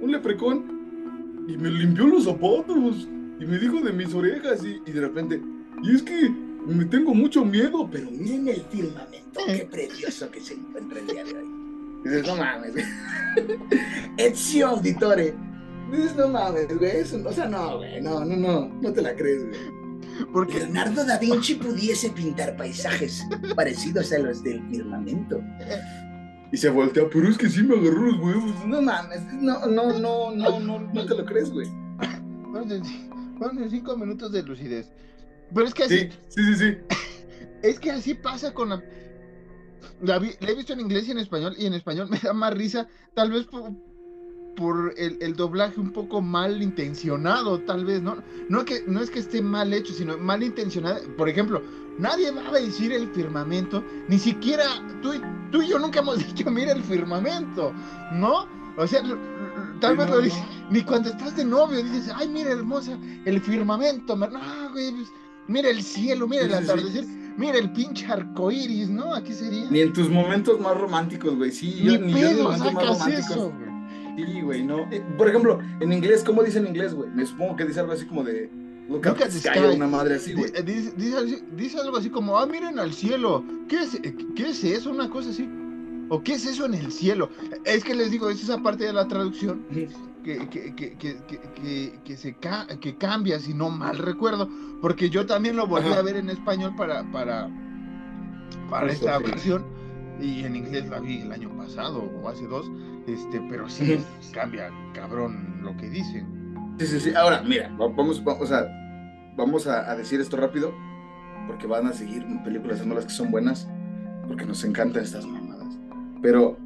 un 0.00 0.12
leprecón 0.12 0.78
y 1.48 1.56
me 1.56 1.70
limpió 1.70 2.06
los 2.06 2.24
zapatos 2.24 3.08
y 3.40 3.46
me 3.46 3.58
dijo 3.58 3.80
de 3.80 3.92
mis 3.92 4.12
orejas 4.12 4.62
y, 4.64 4.78
de 4.90 5.00
repente, 5.00 5.40
y 5.82 5.94
es 5.96 6.02
que 6.02 6.28
me 6.66 6.84
tengo 6.84 7.14
mucho 7.14 7.42
miedo, 7.44 7.88
pero 7.90 8.10
miren 8.10 8.48
el 8.48 8.60
firmamento, 8.62 9.40
qué 9.46 9.66
precioso 9.70 10.30
que 10.30 10.40
se 10.40 10.54
encuentra 10.54 11.00
el 11.00 11.06
día 11.06 11.24
de 11.24 11.32
hoy. 11.32 11.57
Dices, 12.04 12.26
no 12.26 12.36
mames, 12.36 12.74
Ezio 14.16 14.68
Auditore. 14.68 15.34
Dices, 15.90 16.16
no 16.16 16.28
mames, 16.28 16.76
güey, 16.76 16.98
eso, 16.98 17.20
o 17.24 17.32
sea, 17.32 17.46
no, 17.48 17.78
güey, 17.78 18.00
no, 18.00 18.24
no, 18.24 18.36
no, 18.36 18.68
no 18.80 18.92
te 18.92 19.02
la 19.02 19.14
crees, 19.14 19.44
güey. 19.46 19.78
Porque 20.32 20.58
Leonardo 20.58 21.04
da 21.04 21.18
Vinci 21.18 21.54
pudiese 21.54 22.10
pintar 22.10 22.56
paisajes 22.56 23.24
parecidos 23.54 24.12
a 24.12 24.18
los 24.18 24.42
del 24.42 24.60
firmamento. 24.68 25.40
Y 26.50 26.56
se 26.56 26.70
voltea, 26.70 27.04
pero 27.10 27.28
es 27.28 27.38
que 27.38 27.48
sí 27.48 27.62
me 27.62 27.76
agarró 27.76 28.02
los 28.02 28.18
huevos. 28.18 28.66
No 28.66 28.82
mames, 28.82 29.22
no, 29.34 29.66
no, 29.66 29.98
no, 29.98 30.34
no, 30.34 30.60
no, 30.60 30.80
no 30.80 31.06
te 31.06 31.14
lo 31.14 31.24
crees, 31.24 31.50
güey. 31.50 31.68
Bueno, 32.50 33.68
cinco 33.70 33.96
minutos 33.96 34.32
de 34.32 34.42
lucidez. 34.42 34.90
Pero 35.54 35.66
es 35.66 35.74
que 35.74 35.84
así. 35.84 35.98
Sí, 35.98 36.10
sí, 36.28 36.42
sí, 36.42 36.54
sí. 36.56 36.76
Es 37.60 37.80
que 37.80 37.90
así 37.90 38.14
pasa 38.14 38.54
con 38.54 38.68
la. 38.68 38.82
La, 40.02 40.16
he 40.16 40.54
visto 40.54 40.72
en 40.72 40.80
inglés 40.80 41.08
y 41.08 41.12
en 41.12 41.18
español, 41.18 41.54
y 41.58 41.66
en 41.66 41.74
español 41.74 42.08
me 42.10 42.18
da 42.18 42.32
más 42.32 42.54
risa, 42.54 42.86
tal 43.14 43.32
vez 43.32 43.44
por, 43.46 43.72
por 44.56 44.94
el, 44.96 45.18
el, 45.20 45.34
doblaje 45.36 45.80
un 45.80 45.92
poco 45.92 46.20
mal 46.20 46.62
intencionado, 46.62 47.60
tal 47.60 47.84
vez, 47.84 48.02
¿no? 48.02 48.18
No, 48.48 48.64
que, 48.64 48.84
no 48.86 49.00
es 49.00 49.10
que 49.10 49.20
esté 49.20 49.42
mal 49.42 49.72
hecho, 49.72 49.92
sino 49.92 50.18
mal 50.18 50.42
intencionado. 50.42 51.00
Por 51.16 51.28
ejemplo, 51.28 51.62
nadie 51.98 52.30
va 52.30 52.48
a 52.48 52.52
decir 52.52 52.92
el 52.92 53.08
firmamento, 53.08 53.84
ni 54.08 54.18
siquiera 54.18 54.64
tú, 55.02 55.12
tú 55.50 55.62
y 55.62 55.68
yo 55.68 55.78
nunca 55.78 56.00
hemos 56.00 56.18
dicho, 56.26 56.50
mira 56.50 56.72
el 56.72 56.82
firmamento, 56.82 57.72
¿no? 58.12 58.46
O 58.76 58.86
sea, 58.86 59.02
tal 59.80 59.96
vez 59.96 60.08
lo 60.08 60.20
dices, 60.20 60.42
ni 60.70 60.82
cuando 60.82 61.10
estás 61.10 61.36
de 61.36 61.44
novio 61.44 61.82
dices, 61.82 62.12
ay, 62.14 62.28
mira 62.28 62.52
hermosa, 62.52 62.96
el 63.24 63.40
firmamento, 63.40 64.16
no, 64.16 64.28
güey, 64.72 64.92
pues, 64.92 65.08
mira 65.48 65.68
el 65.68 65.82
cielo, 65.82 66.28
mira 66.28 66.44
el 66.44 66.54
atardecer, 66.54 67.04
mira 67.38 67.56
el 67.56 67.72
pinche 67.72 68.06
arco 68.06 68.50
iris, 68.50 68.90
¿no? 68.90 69.14
Aquí 69.14 69.32
sería. 69.32 69.70
Ni 69.70 69.80
en 69.80 69.92
tus 69.92 70.10
momentos 70.10 70.60
más 70.60 70.76
románticos, 70.76 71.36
güey, 71.36 71.50
sí, 71.50 71.80
ni 71.82 71.92
yo, 71.92 72.00
ni 72.00 72.12
pedo, 72.12 72.36
yo 72.36 72.48
más 72.50 72.60
románticos. 72.60 73.08
Eso, 73.08 73.52
Sí, 74.16 74.40
güey, 74.40 74.64
no. 74.64 74.80
Eh, 74.90 75.00
por 75.16 75.28
ejemplo, 75.28 75.60
en 75.78 75.92
inglés, 75.92 76.24
¿cómo 76.24 76.42
dice 76.42 76.58
en 76.58 76.66
inglés, 76.66 76.92
güey? 76.92 77.08
Me 77.10 77.24
supongo 77.24 77.54
que 77.54 77.64
dice 77.64 77.78
algo 77.78 77.92
así 77.92 78.04
como 78.04 78.24
de. 78.24 78.50
Look, 78.88 79.06
Look 79.06 79.22
at 79.22 79.28
the 79.28 79.38
sky, 79.38 79.60
una 79.76 79.86
madre 79.86 80.16
así, 80.16 80.32
güey. 80.32 80.50
Dice, 80.64 80.92
dice, 80.96 81.44
dice, 81.52 81.78
algo 81.78 81.98
así 81.98 82.10
como, 82.10 82.36
ah, 82.36 82.46
miren 82.46 82.80
al 82.80 82.92
cielo. 82.92 83.44
¿Qué 83.68 83.76
es, 83.76 84.00
¿Qué 84.34 84.48
es 84.48 84.64
eso? 84.64 84.90
Una 84.90 85.08
cosa 85.08 85.30
así. 85.30 85.48
¿O 86.08 86.22
qué 86.22 86.32
es 86.32 86.46
eso 86.46 86.66
en 86.66 86.74
el 86.74 86.90
cielo? 86.90 87.30
Es 87.64 87.84
que 87.84 87.94
les 87.94 88.10
digo, 88.10 88.28
es 88.30 88.42
esa 88.42 88.58
parte 88.58 88.84
de 88.84 88.92
la 88.92 89.06
traducción 89.06 89.64
que, 90.50 90.74
que, 90.74 90.96
que, 90.96 92.00
que, 92.04 92.16
se 92.16 92.36
que 92.80 92.96
cambia, 92.96 93.38
si 93.38 93.54
no 93.54 93.70
mal 93.70 93.96
recuerdo, 93.98 94.48
porque 94.82 95.08
yo 95.08 95.24
también 95.26 95.56
lo 95.56 95.66
volví 95.66 95.92
a 95.92 96.02
ver 96.02 96.16
en 96.16 96.28
español 96.28 96.74
para, 96.76 97.02
para, 97.10 97.48
para 98.68 98.92
esta 98.92 99.18
versión 99.18 99.64
y 100.20 100.44
en 100.44 100.56
inglés 100.56 100.86
la 100.88 101.00
vi 101.00 101.20
el 101.22 101.32
año 101.32 101.50
pasado 101.56 102.02
o 102.22 102.28
hace 102.28 102.46
dos, 102.46 102.70
este, 103.06 103.40
pero 103.48 103.68
sí 103.68 103.98
cambia, 104.32 104.70
cabrón, 104.92 105.60
lo 105.62 105.76
que 105.76 105.88
dicen. 105.88 106.26
Sí, 106.78 106.86
sí, 106.86 107.00
sí. 107.00 107.14
Ahora, 107.14 107.42
mira, 107.42 107.74
vamos, 107.78 108.22
vamos 108.22 108.52
a, 108.52 108.66
vamos 109.36 109.66
a 109.66 109.94
decir 109.96 110.20
esto 110.20 110.36
rápido. 110.36 110.74
porque 111.46 111.66
van 111.66 111.86
a 111.86 111.92
seguir 111.92 112.24
películas 112.44 112.84
malas 112.86 113.06
que 113.06 113.12
son 113.12 113.30
buenas, 113.30 113.66
porque 114.26 114.44
nos 114.44 114.62
encantan 114.64 115.02
estas 115.02 115.26
mamadas. 115.26 115.78
Pero 116.20 116.58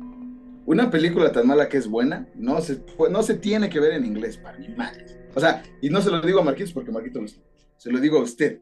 una 0.67 0.91
película 0.91 1.33
tan 1.33 1.47
mala 1.47 1.69
que 1.69 1.77
es 1.77 1.89
buena, 1.89 2.29
no 2.35 2.61
se, 2.61 2.83
no 3.11 3.23
se 3.23 3.35
tiene 3.35 3.69
que 3.69 3.81
ver 3.81 3.93
en 3.93 4.05
inglés, 4.05 4.37
para 4.37 4.59
mi 4.59 4.69
madre. 4.69 5.07
O 5.35 5.41
sea, 5.41 5.63
y 5.81 5.89
no 5.89 6.01
se 6.01 6.11
lo 6.11 6.21
digo 6.21 6.41
a 6.41 6.45
Marquitos 6.45 6.73
porque 6.73 6.93
Marquitos 6.93 7.23
lo 7.23 7.29
sabe. 7.29 7.43
Se 7.77 7.91
lo 7.91 7.99
digo 7.99 8.19
a 8.19 8.23
usted. 8.23 8.61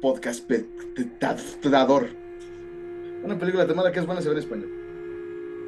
Podcast. 0.00 0.50
Una 3.22 3.38
película 3.38 3.66
tan 3.66 3.76
mala 3.76 3.92
que 3.92 4.00
es 4.00 4.06
buena 4.06 4.20
se 4.20 4.28
ve 4.28 4.34
en 4.34 4.38
español. 4.40 4.70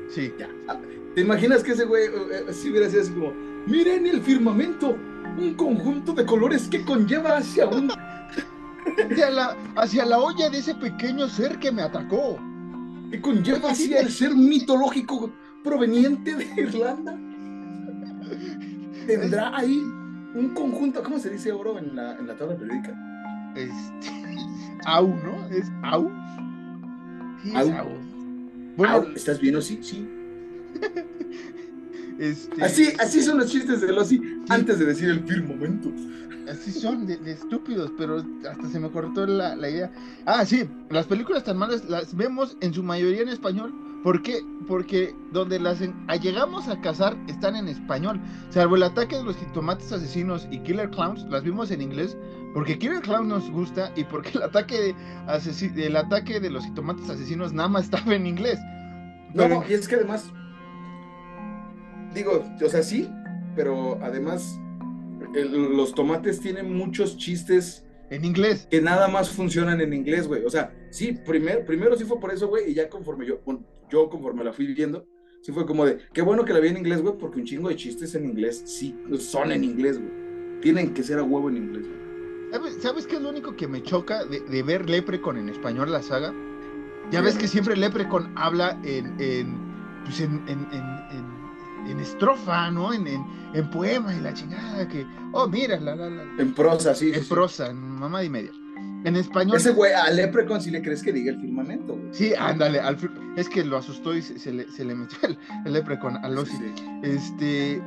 Sí. 0.09 0.33
Ya. 0.39 0.49
¿Te 1.15 1.21
imaginas 1.21 1.63
que 1.63 1.73
ese 1.73 1.85
güey 1.85 2.07
eh, 2.07 2.53
si 2.53 2.71
hubiera 2.71 2.89
sido 2.89 3.03
así 3.03 3.13
como, 3.13 3.33
miren 3.67 4.07
el 4.07 4.21
firmamento, 4.21 4.97
un 5.39 5.55
conjunto 5.55 6.13
de 6.13 6.25
colores 6.25 6.69
que 6.69 6.85
conlleva 6.85 7.37
hacia 7.37 7.67
un... 7.67 7.91
hacia, 9.11 9.31
la, 9.31 9.57
hacia 9.77 10.05
la 10.07 10.19
olla 10.19 10.51
de 10.51 10.59
ese 10.59 10.75
pequeño 10.75 11.29
ser 11.29 11.59
que 11.59 11.71
me 11.71 11.83
atacó. 11.83 12.39
Que 13.11 13.21
conlleva 13.21 13.71
hacia 13.71 14.01
el 14.01 14.11
ser 14.11 14.35
mitológico 14.35 15.33
proveniente 15.65 16.35
de 16.35 16.45
Irlanda. 16.57 17.19
Tendrá 19.07 19.57
ahí 19.57 19.79
un 20.35 20.53
conjunto, 20.55 21.03
¿cómo 21.03 21.19
se 21.19 21.31
dice 21.31 21.53
oro 21.53 21.79
en 21.79 21.97
la, 21.97 22.17
en 22.17 22.27
la 22.27 22.37
tabla 22.37 22.57
periódica? 22.57 22.97
Este, 23.57 24.11
au, 24.87 25.09
¿no? 25.09 25.49
Es 25.49 25.67
au. 25.83 26.11
Sí, 27.43 27.53
au. 27.55 27.73
au. 27.73 27.89
Bueno, 28.77 29.07
¿estás 29.15 29.41
bien 29.41 29.57
o 29.57 29.61
sí? 29.61 29.79
Sí. 29.83 30.09
Este... 32.21 32.63
Así, 32.63 32.93
así 32.99 33.23
son 33.23 33.39
los 33.39 33.51
chistes 33.51 33.81
de 33.81 33.91
Losi 33.95 34.21
antes 34.49 34.79
de 34.79 34.85
decir 34.87 35.11
el 35.11 35.21
firmamento. 35.21 35.91
Así 36.51 36.73
son, 36.73 37.07
de, 37.07 37.19
estúpidos, 37.31 37.93
pero 37.97 38.25
hasta 38.49 38.69
se 38.69 38.81
me 38.81 38.91
cortó 38.91 39.27
la, 39.27 39.55
la, 39.55 39.71
idea. 39.71 39.93
Ah, 40.27 40.45
sí, 40.45 40.69
las 40.89 41.07
películas 41.07 41.45
tan 41.45 41.57
malas 41.57 41.89
las 41.89 42.15
vemos 42.17 42.57
en 42.61 42.75
su 42.75 42.83
mayoría 42.83 43.23
en 43.23 43.29
español. 43.29 43.73
¿Por 44.03 44.23
qué? 44.23 44.43
Porque 44.67 45.15
donde 45.31 45.61
las 45.61 45.79
llegamos 46.23 46.69
a 46.69 46.81
cazar 46.81 47.17
están 47.29 47.55
en 47.55 47.69
español. 47.69 48.19
Salvo 48.49 48.77
el 48.77 48.83
ataque 48.83 49.17
de 49.17 49.25
los 49.25 49.37
jitomates 49.37 49.93
asesinos 49.93 50.49
y 50.51 50.59
Killer 50.61 50.91
Clowns, 50.91 51.25
las 51.25 51.43
vimos 51.45 51.71
en 51.71 51.83
inglés. 51.83 52.17
Porque 52.55 52.79
Killer 52.79 53.03
Clowns 53.03 53.29
nos 53.29 53.51
gusta 53.51 53.93
y 53.95 54.05
porque 54.05 54.31
el 54.35 54.43
ataque 54.43 54.95
de, 55.27 55.87
el 55.87 55.97
ataque 55.97 56.41
de 56.41 56.51
los 56.51 56.65
jitomates 56.65 57.09
asesinos 57.11 57.53
nada 57.53 57.69
más 57.69 57.85
estaba 57.85 58.15
en 58.15 58.27
inglés. 58.27 58.59
No, 59.35 59.63
y 59.69 59.75
es 59.75 59.87
que 59.87 59.97
además 59.97 60.33
digo, 62.15 62.45
o 62.65 62.69
sea, 62.69 62.83
sí, 62.83 63.09
pero 63.55 63.99
además 64.03 64.59
los 65.33 65.95
tomates 65.95 66.41
tienen 66.41 66.73
muchos 66.73 67.17
chistes. 67.17 67.85
En 68.11 68.25
inglés. 68.25 68.67
Que 68.71 68.81
nada 68.81 69.09
más 69.09 69.31
funcionan 69.31 69.81
en 69.81 69.93
inglés, 69.93 70.27
güey. 70.27 70.45
O 70.45 70.51
sea, 70.51 70.75
sí, 70.91 71.13
primero, 71.13 71.65
primero 71.65 71.97
sí 71.97 72.05
fue 72.05 72.19
por 72.19 72.33
eso, 72.33 72.49
güey, 72.49 72.71
y 72.71 72.75
ya 72.75 72.89
conforme 72.89 73.27
yo, 73.27 73.41
yo 73.89 74.09
conforme 74.09 74.43
la 74.43 74.53
fui 74.53 74.67
viendo, 74.75 75.07
sí 75.43 75.53
fue 75.53 75.65
como 75.65 75.85
de, 75.85 75.99
qué 76.13 76.23
bueno 76.23 76.45
que 76.45 76.53
la 76.53 76.61
vi 76.61 76.69
en 76.69 76.79
inglés, 76.79 77.03
güey, 77.03 77.17
porque 77.17 77.39
un 77.39 77.45
chingo 77.45 77.69
de 77.69 77.77
chistes 77.77 78.15
en 78.15 78.25
inglés 78.25 78.63
sí 78.65 78.97
son 79.19 79.53
en 79.53 79.65
inglés, 79.65 79.99
güey. 79.99 80.61
Tienen 80.61 80.93
que 80.93 81.03
ser 81.03 81.19
a 81.19 81.23
huevo 81.23 81.49
en 81.49 81.57
inglés, 81.57 81.87
güey. 81.87 82.01
¿Sabes, 82.81 83.07
qué 83.07 83.17
es 83.17 83.23
lo 83.23 83.31
único 83.31 83.55
que 83.55 83.69
me 83.69 83.81
choca 83.81 84.25
de, 84.25 84.63
ver 84.65 84.91
Leprecon 84.91 85.37
en 85.37 85.49
español 85.49 85.93
la 85.93 86.03
saga? 86.03 86.35
Ya 87.13 87.21
ves 87.21 87.37
que 87.37 87.47
siempre 87.47 87.77
Leprecon 87.77 88.33
habla 88.37 88.81
en, 88.83 89.15
en, 89.21 89.57
pues 90.05 90.21
en, 90.21 90.43
en 90.49 91.30
en 91.91 92.01
estrofa, 92.01 92.71
¿no? 92.71 92.93
En, 92.93 93.07
en, 93.07 93.71
poema 93.71 94.15
y 94.15 94.21
la 94.21 94.35
chingada 94.35 94.87
que, 94.89 95.07
oh, 95.33 95.47
mira, 95.49 95.79
la, 95.81 95.95
la, 95.95 96.11
la. 96.11 96.23
En 96.39 96.55
prosa, 96.55 96.95
sí. 96.95 97.13
En 97.15 97.25
prosa, 97.27 97.71
en 97.71 97.79
mamá 97.79 98.25
y 98.25 98.29
media. 98.29 98.53
En 99.05 99.17
español. 99.17 99.57
Ese 99.57 99.73
güey, 99.73 99.93
a 99.93 100.11
Leprecon 100.11 100.61
si 100.61 100.71
le 100.71 100.83
crees 100.83 101.03
que 101.03 101.13
diga 101.13 101.33
el 101.33 101.41
firmamento, 101.41 101.95
güey. 101.95 102.09
Sí, 102.13 102.35
ándale, 102.39 102.81
es 103.37 103.49
que 103.49 103.65
lo 103.65 103.79
asustó 103.79 104.15
y 104.15 104.23
se, 104.23 104.53
le, 104.53 104.71
se 104.71 104.85
le, 104.85 104.95
metió 104.95 105.19
el, 105.23 105.39
el 105.65 105.73
Leprecon 105.73 106.17
a 106.17 106.29
Losi. 106.29 106.75
Este, 107.03 107.83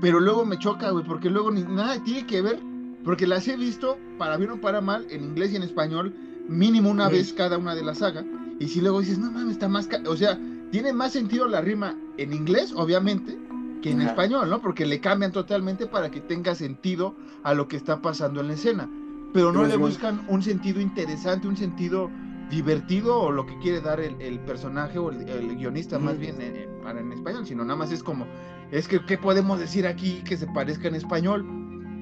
pero 0.00 0.20
luego 0.20 0.44
me 0.44 0.58
choca, 0.58 0.90
güey, 0.90 1.04
porque 1.04 1.30
luego 1.30 1.50
ni, 1.50 1.62
nada 1.62 2.02
tiene 2.02 2.26
que 2.26 2.42
ver, 2.42 2.58
porque 3.04 3.26
las 3.26 3.46
he 3.48 3.56
visto, 3.56 3.98
para 4.18 4.36
bien 4.36 4.50
o 4.50 4.60
para 4.60 4.80
mal, 4.80 5.06
en 5.10 5.24
inglés 5.24 5.52
y 5.52 5.56
en 5.56 5.62
español, 5.62 6.14
mínimo 6.48 6.90
una 6.90 7.08
vez 7.08 7.32
cada 7.32 7.58
una 7.58 7.74
de 7.74 7.82
la 7.82 7.94
saga. 7.94 8.24
Y 8.58 8.68
si 8.68 8.80
luego 8.80 9.00
dices, 9.00 9.18
no 9.18 9.30
mames, 9.30 9.52
está 9.52 9.68
más. 9.68 9.88
O 10.06 10.16
sea, 10.16 10.38
tiene 10.76 10.92
más 10.92 11.12
sentido 11.12 11.48
la 11.48 11.62
rima 11.62 11.96
en 12.18 12.34
inglés, 12.34 12.74
obviamente, 12.76 13.38
que 13.80 13.92
en 13.92 14.02
español, 14.02 14.50
¿no? 14.50 14.60
Porque 14.60 14.84
le 14.84 15.00
cambian 15.00 15.32
totalmente 15.32 15.86
para 15.86 16.10
que 16.10 16.20
tenga 16.20 16.54
sentido 16.54 17.14
a 17.44 17.54
lo 17.54 17.66
que 17.66 17.78
está 17.78 18.02
pasando 18.02 18.42
en 18.42 18.48
la 18.48 18.52
escena. 18.52 18.86
Pero 19.32 19.52
no 19.52 19.64
le 19.64 19.78
buscan 19.78 20.26
un 20.28 20.42
sentido 20.42 20.78
interesante, 20.82 21.48
un 21.48 21.56
sentido 21.56 22.10
divertido 22.50 23.18
o 23.18 23.32
lo 23.32 23.46
que 23.46 23.58
quiere 23.60 23.80
dar 23.80 24.00
el, 24.00 24.38
personaje 24.40 24.98
o 24.98 25.10
el, 25.10 25.56
guionista 25.56 25.98
más 25.98 26.18
bien 26.18 26.42
en, 26.42 26.68
para 26.82 27.00
en 27.00 27.10
español, 27.10 27.46
sino 27.46 27.64
nada 27.64 27.78
más 27.78 27.90
es 27.90 28.02
como, 28.02 28.26
es 28.70 28.86
que, 28.86 29.02
¿qué 29.06 29.16
podemos 29.16 29.58
decir 29.58 29.86
aquí 29.86 30.22
que 30.26 30.36
se 30.36 30.46
parezca 30.46 30.88
en 30.88 30.96
español? 30.96 31.46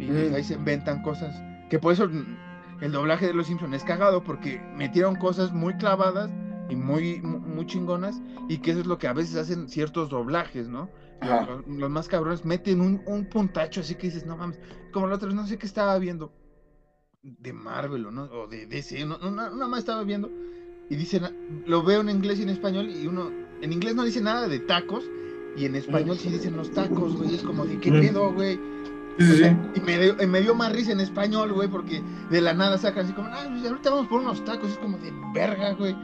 Y 0.01 0.11
ahí 0.35 0.43
se 0.43 0.55
inventan 0.55 1.01
cosas, 1.03 1.33
que 1.71 1.79
por 1.79 1.93
eso 1.93 2.11
el 2.81 2.91
doblaje 2.91 3.29
de 3.29 3.35
Los 3.35 3.47
Simpsons 3.47 3.77
es 3.77 3.85
cagado, 3.85 4.25
porque 4.25 4.61
metieron 4.77 5.15
cosas 5.15 5.53
muy 5.53 5.75
clavadas 5.75 6.29
y 6.69 6.77
muy, 6.77 7.21
muy 7.21 7.67
chingonas, 7.67 8.21
y 8.49 8.59
que 8.59 8.73
eso 8.73 8.81
es 8.81 8.87
lo 8.87 8.99
que 8.99 9.07
a 9.07 9.13
veces 9.13 9.37
hacen 9.37 9.69
ciertos 9.69 10.09
doblajes, 10.09 10.69
¿no? 10.69 10.91
Los, 11.67 11.91
más 11.91 12.09
cabrones 12.09 12.45
meten 12.45 12.81
un, 12.81 13.03
un, 13.07 13.25
puntacho 13.27 13.81
así 13.81 13.95
que 13.95 14.09
dices, 14.09 14.27
no 14.27 14.37
mames, 14.37 14.59
como 14.93 15.07
la 15.07 15.17
otra 15.17 15.29
vez, 15.29 15.37
no 15.37 15.47
sé 15.47 15.59
qué 15.59 15.67
estaba 15.67 15.99
viendo, 15.99 16.33
de 17.23 17.53
Marvel 17.55 18.07
¿no? 18.13 18.25
o 18.25 18.47
de 18.47 18.67
DC, 18.67 19.07
no, 19.07 19.19
nada 19.31 19.67
más 19.67 19.81
estaba 19.81 20.05
viendo, 20.05 20.31
y 20.91 20.97
dicen, 20.97 21.65
lo 21.67 21.83
veo 21.83 22.03
en 22.03 22.11
inglés 22.11 22.39
y 22.39 22.43
en 22.43 22.51
español, 22.51 22.91
y 22.91 23.07
uno, 23.07 23.31
en 23.63 23.73
inglés 23.73 23.95
no 23.95 24.05
dice 24.05 24.21
nada 24.21 24.49
de 24.49 24.59
tacos, 24.61 25.05
y 25.57 25.67
en 25.67 25.77
español 25.77 26.19
sí 26.19 26.29
dicen 26.31 26.57
los 26.57 26.71
tacos, 26.73 27.17
güey, 27.17 27.35
es 27.35 27.43
como 27.43 27.65
de, 27.65 27.79
¿qué 27.79 27.91
pedo, 27.91 28.33
güey? 28.33 28.59
Y 29.19 29.81
me, 29.81 29.99
dio, 29.99 30.17
me 30.27 30.41
dio 30.41 30.55
más 30.55 30.73
risa 30.73 30.93
en 30.93 31.01
español, 31.01 31.53
güey, 31.53 31.69
porque 31.69 32.03
de 32.31 32.41
la 32.41 32.53
nada 32.53 32.77
sacan 32.79 33.05
así 33.05 33.13
como, 33.13 33.29
ah, 33.29 33.47
pues 33.49 33.65
ahorita 33.65 33.91
vamos 33.91 34.09
por 34.09 34.21
unos 34.21 34.45
tacos, 34.45 34.73
es 34.73 34.79
como 34.79 34.99
de 34.99 35.13
verga, 35.33 35.73
güey. 35.75 35.95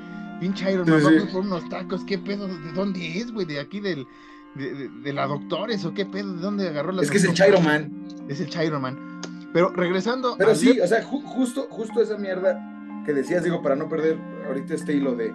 Pinche 0.40 0.72
Iron 0.72 0.88
Man, 0.88 1.02
vamos 1.04 1.22
por 1.24 1.42
unos 1.42 1.68
tacos, 1.68 2.02
¿qué 2.04 2.18
pedo? 2.18 2.48
¿De 2.48 2.72
dónde 2.72 3.18
es, 3.18 3.30
güey? 3.30 3.46
De 3.46 3.60
aquí 3.60 3.78
del, 3.78 4.06
de, 4.54 5.12
la 5.12 5.26
Doctores 5.26 5.84
o 5.84 5.92
qué 5.92 6.06
pedo, 6.06 6.32
¿de 6.32 6.40
dónde 6.40 6.68
agarró 6.68 6.92
la 6.92 7.02
Es 7.02 7.10
que 7.10 7.18
es 7.18 7.24
el 7.24 7.34
Chairo 7.34 7.60
Man. 7.60 8.06
Es 8.28 8.40
el 8.40 8.48
Chairo 8.48 8.80
Man. 8.80 9.20
Pero 9.52 9.70
regresando. 9.70 10.36
Pero 10.38 10.54
sí, 10.54 10.80
o 10.80 10.86
sea, 10.86 11.02
justo, 11.02 11.66
justo 11.70 12.00
esa 12.00 12.16
mierda 12.16 13.02
que 13.04 13.12
decías, 13.12 13.44
digo, 13.44 13.62
para 13.62 13.76
no 13.76 13.88
perder 13.88 14.18
ahorita 14.46 14.74
este 14.74 14.94
hilo 14.94 15.14
de, 15.14 15.32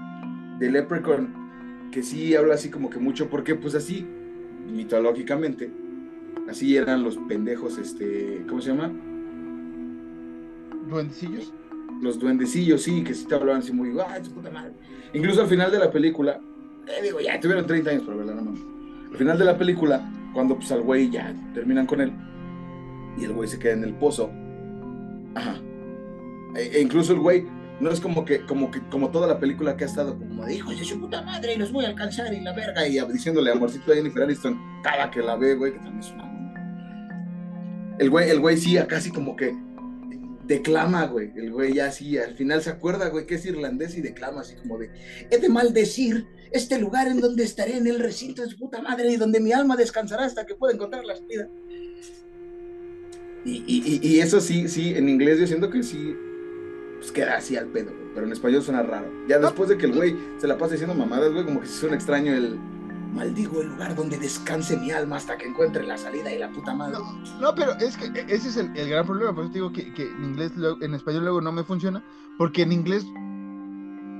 de 0.59 0.71
Leprechaun, 0.71 1.89
que 1.91 2.01
sí 2.01 2.35
habla 2.35 2.55
así 2.55 2.69
como 2.69 2.89
que 2.89 2.99
mucho, 2.99 3.29
porque 3.29 3.55
pues 3.55 3.75
así, 3.75 4.07
mitológicamente, 4.71 5.71
así 6.49 6.75
eran 6.75 7.03
los 7.03 7.17
pendejos, 7.17 7.77
este, 7.77 8.43
¿cómo 8.47 8.61
se 8.61 8.69
llama? 8.69 8.91
¿Duendecillos? 10.89 11.53
Los 12.01 12.19
duendecillos, 12.19 12.83
sí, 12.83 13.03
que 13.03 13.13
sí 13.13 13.25
te 13.25 13.35
hablaban 13.35 13.61
así 13.61 13.71
muy, 13.71 13.89
ay, 13.89 14.21
puta 14.33 14.51
madre. 14.51 14.73
Incluso 15.13 15.41
al 15.41 15.47
final 15.47 15.71
de 15.71 15.79
la 15.79 15.91
película, 15.91 16.39
eh, 16.87 17.01
digo, 17.01 17.19
ya 17.19 17.39
tuvieron 17.39 17.65
30 17.65 17.89
años 17.89 18.03
para 18.03 18.17
verla, 18.17 18.35
no 18.35 18.51
más 18.51 18.59
al 19.15 19.19
final 19.19 19.39
de 19.39 19.45
la 19.45 19.57
película, 19.57 20.11
cuando 20.33 20.57
pues 20.57 20.69
al 20.73 20.81
güey 20.81 21.09
ya 21.09 21.33
terminan 21.53 21.85
con 21.85 22.01
él 22.01 22.11
y 23.17 23.23
el 23.23 23.31
güey 23.31 23.47
se 23.47 23.57
queda 23.57 23.71
en 23.71 23.85
el 23.85 23.93
pozo. 23.93 24.29
Ajá. 25.35 25.55
E, 26.57 26.71
e, 26.73 26.81
incluso 26.81 27.13
el 27.13 27.19
güey 27.19 27.45
no 27.79 27.91
es 27.91 28.01
como 28.01 28.25
que, 28.25 28.41
como 28.41 28.69
que, 28.71 28.81
como 28.89 29.11
toda 29.11 29.25
la 29.25 29.39
película 29.39 29.77
que 29.77 29.85
ha 29.85 29.87
estado 29.87 30.19
como 30.19 30.43
de 30.43 30.55
hijos 30.55 30.75
su 30.85 30.99
puta 30.99 31.21
madre 31.21 31.53
y 31.53 31.57
los 31.57 31.71
voy 31.71 31.85
a 31.85 31.87
alcanzar 31.87 32.33
y 32.33 32.41
la 32.41 32.51
verga 32.51 32.85
y 32.85 32.99
diciéndole 33.13 33.51
amorcito 33.51 33.93
a 33.93 33.95
Jennifer 33.95 34.23
Aniston 34.23 34.59
cada 34.83 35.09
que 35.09 35.21
la 35.21 35.37
ve, 35.37 35.55
güey, 35.55 35.71
que 35.71 35.79
también 35.79 35.99
es 35.99 36.11
una 36.11 36.25
el 37.97 38.09
güey, 38.09 38.29
el 38.29 38.41
güey 38.41 38.57
sí, 38.57 38.77
casi 38.89 39.11
como 39.11 39.37
que 39.37 39.55
declama, 40.47 41.05
güey. 41.07 41.31
El 41.35 41.51
güey 41.51 41.73
ya 41.73 41.87
así, 41.87 42.17
al 42.17 42.35
final 42.35 42.61
se 42.61 42.69
acuerda, 42.69 43.09
güey, 43.09 43.25
que 43.25 43.35
es 43.35 43.45
irlandés 43.45 43.95
y 43.97 44.01
declama 44.01 44.41
así 44.41 44.55
como 44.55 44.77
de, 44.77 44.89
he 45.29 45.37
de 45.37 45.49
maldecir 45.49 46.27
este 46.51 46.79
lugar 46.79 47.07
en 47.07 47.19
donde 47.19 47.43
estaré 47.43 47.77
en 47.77 47.87
el 47.87 47.99
recinto 47.99 48.41
de 48.41 48.49
su 48.49 48.57
puta 48.57 48.81
madre 48.81 49.11
y 49.11 49.17
donde 49.17 49.39
mi 49.39 49.51
alma 49.51 49.75
descansará 49.75 50.25
hasta 50.25 50.45
que 50.45 50.55
pueda 50.55 50.73
encontrar 50.73 51.03
la 51.05 51.15
vida. 51.19 51.49
Y, 53.43 53.63
y, 53.67 53.99
y, 54.01 54.19
eso 54.21 54.41
sí, 54.41 54.67
sí, 54.67 54.95
en 54.95 55.07
inglés 55.07 55.39
yo 55.39 55.45
siento 55.45 55.69
que 55.69 55.83
sí, 55.83 56.15
pues 56.97 57.11
queda 57.11 57.37
así 57.37 57.55
al 57.55 57.67
pedo, 57.67 57.91
güey, 57.91 58.13
pero 58.15 58.25
en 58.25 58.33
español 58.33 58.63
suena 58.63 58.81
raro. 58.81 59.07
Ya 59.27 59.37
después 59.37 59.69
de 59.69 59.77
que 59.77 59.85
el 59.85 59.93
güey 59.93 60.15
se 60.39 60.47
la 60.47 60.57
pasa 60.57 60.71
diciendo 60.71 60.95
mamadas, 60.95 61.31
güey, 61.31 61.45
como 61.45 61.61
que 61.61 61.67
se 61.67 61.73
suena 61.73 61.95
extraño 61.95 62.33
el, 62.33 62.57
maldigo 63.15 63.61
el 63.61 63.69
lugar 63.69 63.95
donde 63.95 64.17
descanse 64.17 64.77
mi 64.77 64.91
alma 64.91 65.15
hasta 65.15 65.37
que 65.37 65.47
encuentre 65.47 65.83
la 65.83 65.97
salida 65.97 66.31
y 66.31 66.37
la 66.37 66.49
puta 66.49 66.73
madre. 66.73 66.97
No, 67.39 67.55
pero 67.55 67.71
es 67.79 67.95
que 67.97 68.05
e, 68.07 68.25
ese 68.27 68.49
es 68.49 68.57
el, 68.57 68.73
gran 68.73 69.05
problema, 69.05 69.33
por 69.33 69.45
eso 69.45 69.53
te 69.53 69.59
digo 69.59 69.71
que, 69.71 69.81
en 69.81 70.23
inglés, 70.23 70.51
en 70.81 70.93
español 70.93 71.23
luego 71.23 71.41
no 71.41 71.51
me 71.51 71.63
funciona, 71.63 72.03
porque 72.37 72.63
en 72.63 72.73
inglés 72.73 73.05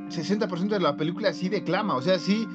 60% 0.10 0.70
de 0.70 0.80
la 0.80 0.96
película 0.96 1.34
sí 1.34 1.50
declama, 1.50 1.96
o 1.96 2.02
sea, 2.02 2.18
sí, 2.18 2.48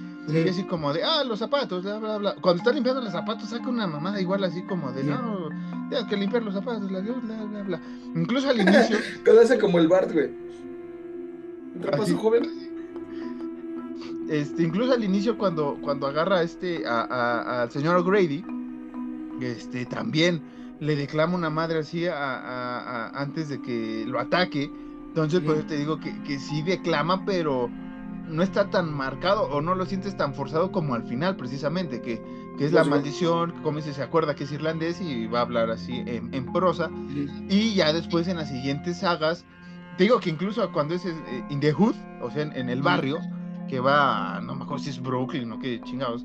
así 0.48 0.64
como 0.64 0.92
de, 0.92 1.04
ah, 1.04 1.22
los 1.24 1.38
zapatos, 1.38 1.82
bla, 1.82 1.98
bla, 1.98 2.16
bla. 2.16 2.34
Cuando 2.40 2.60
está 2.60 2.72
limpiando 2.72 3.02
los 3.02 3.12
zapatos 3.12 3.50
saca 3.50 3.68
una 3.68 3.86
mamada 3.86 4.20
igual 4.20 4.42
así 4.44 4.62
como 4.62 4.92
de, 4.92 5.04
no, 5.04 5.48
Tienes 5.90 6.08
que 6.08 6.16
limpiar 6.16 6.44
los 6.44 6.54
zapatos, 6.54 6.88
bla, 6.88 7.00
bla, 7.00 7.44
bla, 7.44 7.62
bla. 7.62 7.80
Incluso 8.14 8.48
al 8.48 8.60
inicio. 8.60 8.96
Cuando 9.24 9.42
hace 9.42 9.58
como 9.58 9.78
el 9.80 9.88
Bart, 9.88 10.12
güey. 10.12 10.30
Su 12.06 12.16
joven. 12.16 12.69
Este, 14.30 14.62
incluso 14.62 14.92
al 14.92 15.02
inicio 15.02 15.36
cuando, 15.36 15.76
cuando 15.82 16.06
agarra 16.06 16.42
este 16.42 16.86
a, 16.86 17.00
a- 17.02 17.62
al 17.62 17.70
señor 17.72 17.96
O'Grady, 17.96 18.44
este, 19.40 19.86
también 19.86 20.40
le 20.78 20.96
declama 20.96 21.34
una 21.34 21.50
madre 21.50 21.80
así 21.80 22.06
a- 22.06 23.08
antes 23.14 23.48
de 23.48 23.60
que 23.60 24.04
lo 24.06 24.20
ataque. 24.20 24.70
Entonces, 25.08 25.40
pues 25.44 25.64
Mm. 25.64 25.66
te 25.66 25.76
digo 25.76 25.98
que, 25.98 26.22
que 26.22 26.38
sí 26.38 26.62
declama, 26.62 27.24
pero 27.24 27.68
no 28.28 28.42
está 28.44 28.70
tan 28.70 28.92
marcado 28.94 29.42
o 29.50 29.60
no 29.60 29.74
lo 29.74 29.84
sientes 29.86 30.16
tan 30.16 30.32
forzado 30.34 30.70
como 30.70 30.94
al 30.94 31.02
final, 31.02 31.34
precisamente, 31.36 32.00
que, 32.00 32.22
que 32.56 32.64
es 32.66 32.72
la 32.72 32.82
Pues, 32.82 32.84
sí. 32.84 32.90
maldición, 32.90 33.50
que 33.52 33.62
como 33.62 33.78
dice, 33.78 33.92
se 33.92 34.02
acuerda 34.02 34.36
que 34.36 34.44
es 34.44 34.52
irlandés 34.52 35.00
y 35.00 35.26
va 35.26 35.40
a 35.40 35.42
hablar 35.42 35.70
así 35.70 36.04
en, 36.06 36.32
en 36.32 36.52
prosa. 36.52 36.88
Y 37.48 37.74
ya 37.74 37.92
después 37.92 38.28
en 38.28 38.36
las 38.36 38.48
siguientes 38.48 38.98
sagas, 39.00 39.44
te 39.96 40.04
digo 40.04 40.20
que 40.20 40.30
incluso 40.30 40.70
cuando 40.70 40.94
es 40.94 41.04
eh, 41.04 41.44
In 41.50 41.58
the 41.58 41.72
Hood, 41.72 41.96
o 42.22 42.30
sea, 42.30 42.42
en, 42.42 42.52
en 42.56 42.68
el 42.70 42.80
barrio, 42.82 43.18
que 43.70 43.80
va, 43.80 44.36
a- 44.36 44.40
no 44.40 44.54
me 44.56 44.64
acuerdo 44.64 44.82
si 44.84 44.90
es 44.90 45.00
Brooklyn 45.00 45.50
o 45.52 45.58
qué 45.60 45.80
chingados, 45.82 46.24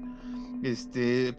este, 0.64 1.36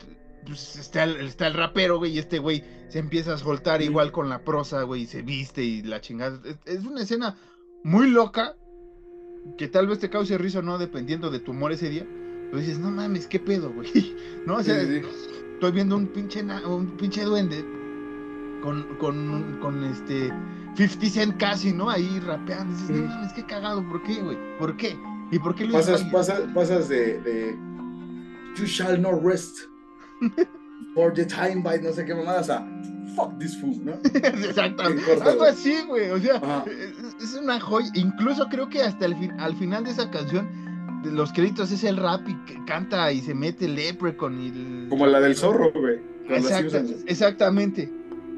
pues 0.46 0.76
está 0.76 1.04
el, 1.04 1.16
está 1.26 1.48
el 1.48 1.54
rapero, 1.54 1.98
güey, 1.98 2.12
y 2.12 2.18
este 2.18 2.38
güey 2.38 2.62
se 2.88 2.98
empieza 3.00 3.34
a 3.34 3.38
soltar 3.38 3.80
Sí. 3.80 3.86
igual 3.88 4.12
con 4.12 4.28
la 4.28 4.38
prosa, 4.44 4.82
güey, 4.82 5.02
y 5.02 5.06
se 5.06 5.22
viste 5.22 5.62
y 5.64 5.82
la 5.82 6.00
chingada. 6.00 6.38
Es, 6.44 6.58
es 6.66 6.84
una 6.84 7.02
escena 7.02 7.36
muy 7.82 8.08
loca, 8.10 8.54
que 9.58 9.68
tal 9.68 9.86
vez 9.88 9.98
te 9.98 10.08
cause 10.10 10.38
risa 10.38 10.60
o 10.60 10.62
no, 10.62 10.78
dependiendo 10.78 11.30
de 11.30 11.40
tu 11.40 11.50
humor 11.52 11.72
ese 11.72 11.88
día. 11.90 12.06
Pero 12.50 12.58
dices, 12.58 12.78
no 12.78 12.90
mames, 12.92 13.26
qué 13.26 13.40
pedo, 13.40 13.72
güey. 13.72 14.14
No, 14.46 14.56
o 14.56 14.62
sea, 14.62 14.80
Sí, 14.80 14.86
sí, 14.86 15.00
sí. 15.02 15.30
estoy 15.54 15.72
viendo 15.72 15.96
un 15.96 16.06
pinche, 16.06 16.42
un 16.64 16.96
pinche 16.96 17.24
duende 17.24 17.64
con, 18.62 18.84
con, 18.98 19.58
con 19.60 19.82
este 19.84 20.32
50 20.76 21.06
Cent 21.10 21.36
casi, 21.36 21.72
¿no? 21.72 21.90
Ahí 21.90 22.20
rapeando. 22.20 22.72
Dices, 22.76 22.90
no 22.90 23.08
mames, 23.08 23.32
qué 23.32 23.44
cagado, 23.44 23.82
¿por 23.88 24.02
qué, 24.04 24.20
güey? 24.22 24.38
¿Por 24.58 24.76
qué? 24.76 24.96
¿Y 25.30 25.38
por 25.38 25.54
qué 25.54 25.64
lo 25.66 25.72
Pasas, 25.72 26.02
pasas, 26.04 26.40
pasas 26.54 26.88
de, 26.88 27.20
de 27.20 27.56
You 28.56 28.64
shall 28.64 29.00
not 29.00 29.22
rest 29.22 29.58
for 30.94 31.12
the 31.12 31.24
time 31.26 31.62
by 31.62 31.80
no 31.80 31.92
sé 31.92 32.04
qué 32.04 32.14
mamadas 32.14 32.48
a 32.50 32.66
fuck 33.16 33.38
this 33.38 33.56
food, 33.60 33.76
¿no? 33.82 33.92
Exactamente. 34.14 35.02
Algo 35.22 35.44
así, 35.44 35.74
güey. 35.86 36.10
O 36.10 36.18
sea, 36.18 36.36
Ajá. 36.36 36.64
es, 37.20 37.34
una 37.34 37.58
joya. 37.60 37.88
Incluso 37.94 38.46
creo 38.48 38.68
que 38.68 38.82
hasta 38.82 39.06
el 39.06 39.16
fin, 39.16 39.32
al 39.38 39.56
final 39.56 39.84
de 39.84 39.90
esa 39.90 40.10
canción, 40.10 40.48
de 41.02 41.10
los 41.12 41.32
créditos 41.32 41.70
es 41.72 41.82
el 41.84 41.96
rap 41.96 42.28
y 42.28 42.34
que 42.44 42.62
canta 42.66 43.10
y 43.12 43.20
se 43.20 43.34
mete 43.34 43.64
el 43.66 43.74
Leprechaun 43.74 44.40
y 44.40 44.48
el- 44.48 44.86
Como 44.88 45.06
la 45.06 45.20
del 45.20 45.34
zorro, 45.36 45.72
güey. 45.72 45.98
Exacta- 46.28 46.82
exactamente. 47.06 47.90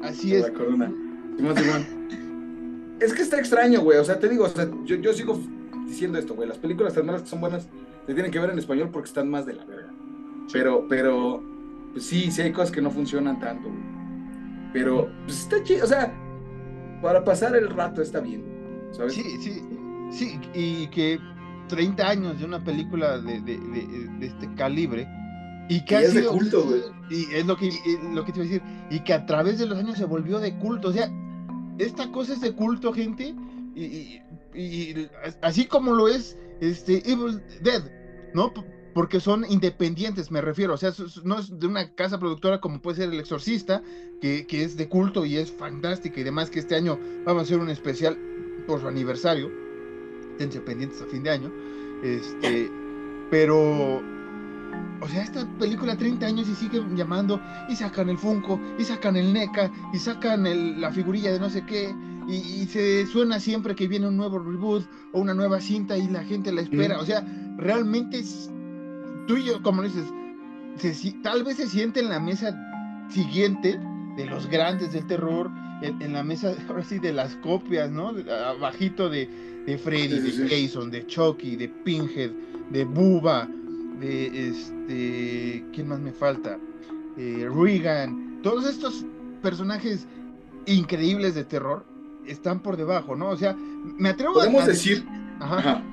Así 0.03 0.35
es. 0.35 0.43
la 0.43 0.53
corona. 0.53 0.91
Simón, 1.37 1.55
Simón. 1.57 2.97
Es 2.99 3.13
que 3.13 3.21
está 3.21 3.37
extraño, 3.39 3.81
güey. 3.81 3.97
O 3.97 4.03
sea, 4.05 4.19
te 4.19 4.27
digo, 4.29 4.45
o 4.45 4.49
sea, 4.49 4.69
yo, 4.85 4.95
yo 4.97 5.13
sigo 5.13 5.39
diciendo 5.89 6.17
esto, 6.17 6.35
güey. 6.35 6.47
Las 6.47 6.57
películas 6.57 6.93
tan 6.93 7.05
malas 7.05 7.23
que 7.23 7.27
son 7.29 7.41
buenas 7.41 7.67
se 8.07 8.13
tienen 8.13 8.31
que 8.31 8.39
ver 8.39 8.49
en 8.51 8.59
español 8.59 8.89
porque 8.91 9.07
están 9.07 9.29
más 9.29 9.45
de 9.45 9.53
la 9.53 9.65
verga. 9.65 9.89
Pero, 10.51 10.85
pero, 10.89 11.43
pues 11.93 12.05
sí, 12.05 12.31
sí 12.31 12.41
hay 12.41 12.51
cosas 12.51 12.71
que 12.71 12.81
no 12.81 12.89
funcionan 12.91 13.39
tanto, 13.39 13.67
güey. 13.69 13.81
Pero, 14.73 15.09
pues 15.25 15.39
está 15.41 15.63
chido. 15.63 15.83
O 15.85 15.87
sea, 15.87 16.13
para 17.01 17.23
pasar 17.23 17.55
el 17.55 17.69
rato 17.69 18.01
está 18.01 18.19
bien, 18.19 18.43
¿sabes? 18.91 19.13
Sí, 19.13 19.23
sí, 19.41 19.61
sí, 20.11 20.39
y 20.53 20.87
que 20.87 21.19
30 21.67 22.07
años 22.07 22.39
de 22.39 22.45
una 22.45 22.63
película 22.63 23.19
de, 23.19 23.41
de- 23.41 23.57
de- 23.59 24.09
de 24.19 24.25
este 24.27 24.53
calibre 24.55 25.07
y 25.69 25.85
que 25.85 25.93
Y 25.93 25.97
ha 25.97 26.01
es 26.01 26.13
de 26.13 26.21
sido- 26.21 26.31
culto, 26.33 26.63
güey. 26.65 26.81
Y 27.11 27.25
es 27.33 27.45
lo 27.45 27.55
que, 27.57 27.67
y 27.67 28.13
lo 28.13 28.23
que 28.25 28.31
te 28.31 28.39
iba 28.39 28.45
a 28.47 28.49
decir, 28.51 28.61
y 28.91 28.99
que 29.01 29.13
a 29.13 29.25
través 29.25 29.57
de 29.59 29.65
los 29.67 29.77
años 29.79 29.97
se 29.97 30.05
volvió 30.05 30.39
de 30.39 30.55
culto, 30.57 30.89
o 30.89 30.91
sea, 30.93 31.09
esta 31.77 32.11
cosa 32.11 32.33
es 32.33 32.41
de 32.41 32.53
culto, 32.53 32.91
gente, 32.93 33.33
y, 33.75 33.83
y- 33.83 34.21
y 34.53 35.07
así 35.41 35.65
como 35.65 35.93
lo 35.93 36.07
es 36.07 36.37
este 36.61 37.09
Evil 37.09 37.41
Dead, 37.61 37.83
¿no? 38.33 38.53
Porque 38.93 39.19
son 39.19 39.45
independientes, 39.49 40.31
me 40.31 40.41
refiero, 40.41 40.73
o 40.73 40.77
sea, 40.77 40.91
no 41.23 41.39
es 41.39 41.57
de 41.59 41.67
una 41.67 41.93
casa 41.93 42.19
productora 42.19 42.59
como 42.59 42.81
puede 42.81 42.97
ser 42.97 43.13
El 43.13 43.19
Exorcista, 43.19 43.81
que, 44.19 44.45
que 44.47 44.63
es 44.63 44.75
de 44.75 44.89
culto 44.89 45.25
y 45.25 45.37
es 45.37 45.51
fantástica 45.51 46.19
y 46.19 46.23
demás, 46.23 46.49
que 46.49 46.59
este 46.59 46.75
año 46.75 46.99
vamos 47.25 47.41
a 47.41 47.43
hacer 47.43 47.59
un 47.59 47.69
especial 47.69 48.17
por 48.67 48.81
su 48.81 48.87
aniversario, 48.87 49.49
esténse 50.31 50.59
pendientes 50.61 51.01
a 51.01 51.05
fin 51.05 51.23
de 51.23 51.29
año, 51.29 51.51
este, 52.03 52.69
pero, 53.29 54.01
o 55.01 55.07
sea, 55.07 55.23
esta 55.23 55.47
película 55.59 55.95
30 55.95 56.25
años 56.25 56.47
y 56.49 56.55
siguen 56.55 56.97
llamando, 56.97 57.39
y 57.69 57.75
sacan 57.75 58.09
el 58.09 58.17
Funko, 58.17 58.59
y 58.77 58.83
sacan 58.83 59.15
el 59.15 59.31
NECA, 59.31 59.71
y 59.93 59.99
sacan 59.99 60.45
el- 60.47 60.81
la 60.81 60.91
figurilla 60.91 61.31
de 61.31 61.39
no 61.39 61.49
sé 61.49 61.65
qué, 61.65 61.93
y, 62.29 62.61
y 62.61 62.65
se 62.67 63.05
suena 63.07 63.39
siempre 63.39 63.75
que 63.75 63.87
viene 63.87 64.07
un 64.07 64.17
nuevo 64.17 64.39
reboot 64.39 64.83
o 65.13 65.19
una 65.21 65.33
nueva 65.33 65.59
cinta 65.59 65.97
y 65.97 66.07
la 66.07 66.23
gente 66.23 66.51
la 66.51 66.61
espera, 66.61 66.97
Mm. 66.97 67.01
o 67.01 67.05
sea, 67.05 67.25
realmente 67.57 68.19
es- 68.19 68.49
tú 69.27 69.37
y 69.37 69.45
yo, 69.45 69.61
como 69.61 69.81
dices, 69.83 70.05
se 70.77 71.11
tal 71.23 71.43
vez 71.43 71.57
se 71.57 71.67
siente 71.67 71.99
en 71.99 72.09
la 72.09 72.19
mesa 72.19 72.55
siguiente 73.09 73.79
de 74.17 74.25
los 74.25 74.47
grandes 74.47 74.93
del 74.93 75.05
terror, 75.07 75.49
en, 75.81 76.01
en 76.01 76.13
la 76.13 76.23
mesa, 76.23 76.53
ahora 76.69 76.83
sí, 76.83 76.99
de 76.99 77.13
las 77.13 77.35
copias, 77.37 77.89
¿no? 77.89 78.13
Abajito 78.47 79.09
de, 79.09 79.27
de 79.65 79.77
Freddy, 79.77 80.19
Sí, 80.21 80.31
sí, 80.31 80.37
de. 80.43 80.49
Jason, 80.67 80.91
de 80.91 81.05
Chucky, 81.07 81.55
de 81.55 81.69
Pinhead, 81.69 82.31
de 82.69 82.85
Booba, 82.85 83.47
de 83.99 84.49
este, 84.49 85.65
¿quién 85.73 85.87
más 85.87 85.99
me 85.99 86.11
falta? 86.11 86.57
Eh, 87.17 87.49
Regan, 87.53 88.39
todos 88.43 88.65
estos 88.67 89.05
personajes 89.41 90.05
increíbles 90.65 91.35
de 91.35 91.43
terror 91.43 91.85
están 92.27 92.61
por 92.61 92.77
debajo, 92.77 93.15
¿no? 93.15 93.29
O 93.29 93.37
sea, 93.37 93.55
me 93.55 94.09
atrevo 94.09 94.33
a- 94.39 94.43
Podemos 94.45 94.63
a 94.63 94.67
decir, 94.67 95.05
Ajá. 95.39 95.57
ajá, 95.57 95.83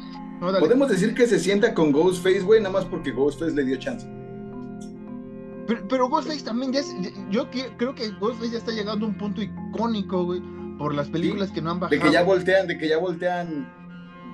No, 0.41 0.47
dale. 0.53 0.61
podemos 0.61 0.89
decir 0.89 1.14
que 1.14 1.27
se 1.27 1.39
sienta 1.39 1.72
con 1.74 1.93
Ghostface, 1.93 2.41
güey, 2.41 2.61
nada 2.61 2.72
más 2.72 2.85
porque 2.85 3.11
Ghostface 3.12 3.55
le 3.55 3.64
dio 3.64 3.77
chance. 3.77 4.07
Pero, 5.66 5.89
pero 5.89 6.09
Ghostface 6.09 6.45
también 6.45 6.72
ya 6.72 6.81
es, 6.81 6.95
yo 7.31 7.51
que- 7.51 7.70
creo 7.77 7.95
que 7.95 8.11
Ghostface 8.20 8.53
ya 8.53 8.59
está 8.59 8.70
llegando 8.72 9.05
a 9.07 9.09
un 9.09 9.18
punto 9.18 9.43
icónico, 9.43 10.24
güey, 10.24 10.41
por 10.79 10.95
las 10.95 11.09
películas 11.09 11.51
que 11.51 11.61
no 11.61 11.70
han 11.72 11.77
De 11.81 11.87
bajado. 11.87 12.03
que 12.03 12.12
ya 12.12 12.22
voltean, 12.22 12.66
de 12.68 12.79
que 12.79 12.89
ya 12.89 12.99
voltean 12.99 13.66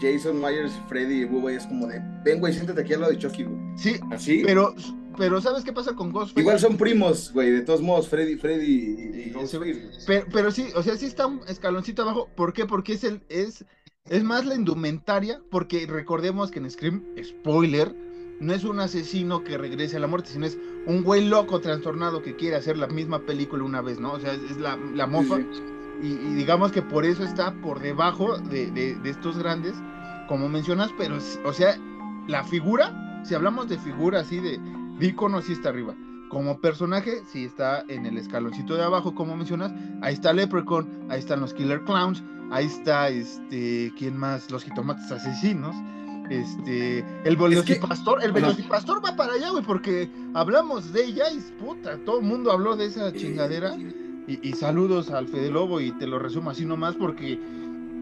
Jason 0.00 0.38
Myers, 0.40 0.72
Freddy 0.88 1.20
y 1.22 1.24
Bubba, 1.24 1.52
y 1.52 1.56
es 1.56 1.66
como 1.66 1.86
de, 1.86 2.00
ven, 2.24 2.40
güey, 2.40 2.52
siéntate 2.52 2.80
aquí 2.82 2.92
al 2.94 3.00
lado 3.00 3.12
de 3.12 3.18
Chucky, 3.18 3.44
güey. 3.44 3.58
Sí, 3.76 3.94
Así. 4.10 4.42
pero, 4.44 4.74
pero 5.16 5.40
¿sabes 5.40 5.64
qué 5.64 5.72
pasa 5.72 5.94
con 5.94 6.12
Ghostface? 6.12 6.40
Igual 6.40 6.58
son 6.58 6.76
primos, 6.76 7.32
güey, 7.32 7.50
de 7.50 7.60
todos 7.62 7.82
modos, 7.82 8.08
Freddy, 8.08 8.36
Freddy 8.36 8.66
y, 8.66 9.28
y 9.28 9.30
Ghostface. 9.30 10.04
Pero, 10.06 10.26
pero 10.32 10.50
sí, 10.50 10.68
o 10.74 10.82
sea, 10.82 10.96
sí 10.96 11.06
está 11.06 11.26
un 11.26 11.40
escaloncito 11.48 12.02
abajo. 12.02 12.28
¿Por 12.36 12.52
qué? 12.52 12.66
Porque 12.66 12.94
es 12.94 13.04
el, 13.04 13.22
es, 13.28 13.64
es 14.08 14.24
más 14.24 14.46
la 14.46 14.54
indumentaria, 14.54 15.40
porque 15.50 15.86
recordemos 15.86 16.50
que 16.50 16.58
en 16.58 16.70
Scream, 16.70 17.02
spoiler, 17.22 17.94
no 18.40 18.52
es 18.52 18.64
un 18.64 18.80
asesino 18.80 19.44
que 19.44 19.56
regrese 19.58 19.96
a 19.96 20.00
la 20.00 20.08
muerte, 20.08 20.30
sino 20.30 20.46
es 20.46 20.58
un 20.86 21.04
güey 21.04 21.24
loco 21.24 21.60
trastornado 21.60 22.22
que 22.22 22.34
quiere 22.34 22.56
hacer 22.56 22.76
la 22.76 22.88
misma 22.88 23.20
película 23.20 23.62
una 23.62 23.80
vez, 23.82 24.00
¿no? 24.00 24.12
O 24.14 24.20
sea, 24.20 24.32
es, 24.34 24.40
es 24.50 24.56
la, 24.56 24.76
la 24.94 25.06
mofa. 25.06 25.36
Sí, 25.36 25.46
sí. 25.52 25.62
Y, 26.02 26.06
y 26.08 26.34
digamos 26.34 26.72
que 26.72 26.82
por 26.82 27.04
eso 27.04 27.22
está 27.22 27.54
por 27.60 27.78
debajo 27.80 28.38
de, 28.38 28.70
de- 28.72 28.96
de 28.96 29.10
estos 29.10 29.38
grandes, 29.38 29.74
como 30.26 30.48
mencionas, 30.48 30.90
pero, 30.98 31.18
o 31.44 31.52
sea, 31.52 31.78
la 32.26 32.42
figura, 32.42 33.22
si 33.24 33.34
hablamos 33.36 33.68
de 33.68 33.78
figura 33.78 34.20
así 34.20 34.40
de, 34.40 34.58
de 34.98 35.06
ícono, 35.06 35.42
sí 35.42 35.52
está 35.52 35.70
arriba. 35.70 35.94
Como 36.28 36.60
personaje, 36.60 37.22
sí 37.30 37.44
está 37.44 37.84
en 37.88 38.06
el 38.06 38.16
escaloncito 38.16 38.74
de 38.74 38.82
abajo, 38.82 39.14
como 39.14 39.36
mencionas. 39.36 39.72
Ahí 40.00 40.14
está 40.14 40.32
Leprechaun, 40.32 41.06
ahí 41.10 41.18
están 41.18 41.40
los 41.40 41.52
Killer 41.52 41.82
Clowns, 41.84 42.22
ahí 42.50 42.66
está, 42.66 43.08
este, 43.10 43.92
¿quién 43.98 44.16
más? 44.16 44.50
Los 44.50 44.64
jitomates 44.64 45.10
asesinos. 45.12 45.76
Este, 46.30 47.04
el 47.24 47.36
velocipastor, 47.36 48.24
el 48.24 48.32
velocipastor 48.32 49.04
va 49.04 49.14
para 49.16 49.34
allá, 49.34 49.50
güey, 49.50 49.62
porque 49.62 50.10
hablamos 50.32 50.92
de 50.92 51.04
ella 51.04 51.24
y 51.30 51.40
puta, 51.62 51.98
todo 52.06 52.20
el 52.20 52.24
mundo 52.24 52.50
habló 52.50 52.76
de 52.76 52.86
esa 52.86 53.12
chingadera. 53.12 53.76
Y, 54.26 54.38
y 54.48 54.52
saludos 54.52 55.10
al 55.10 55.26
Fede 55.26 55.50
Lobo 55.50 55.80
y 55.80 55.90
te 55.92 56.06
lo 56.06 56.18
resumo 56.18 56.50
así 56.50 56.64
nomás 56.64 56.94
porque 56.94 57.38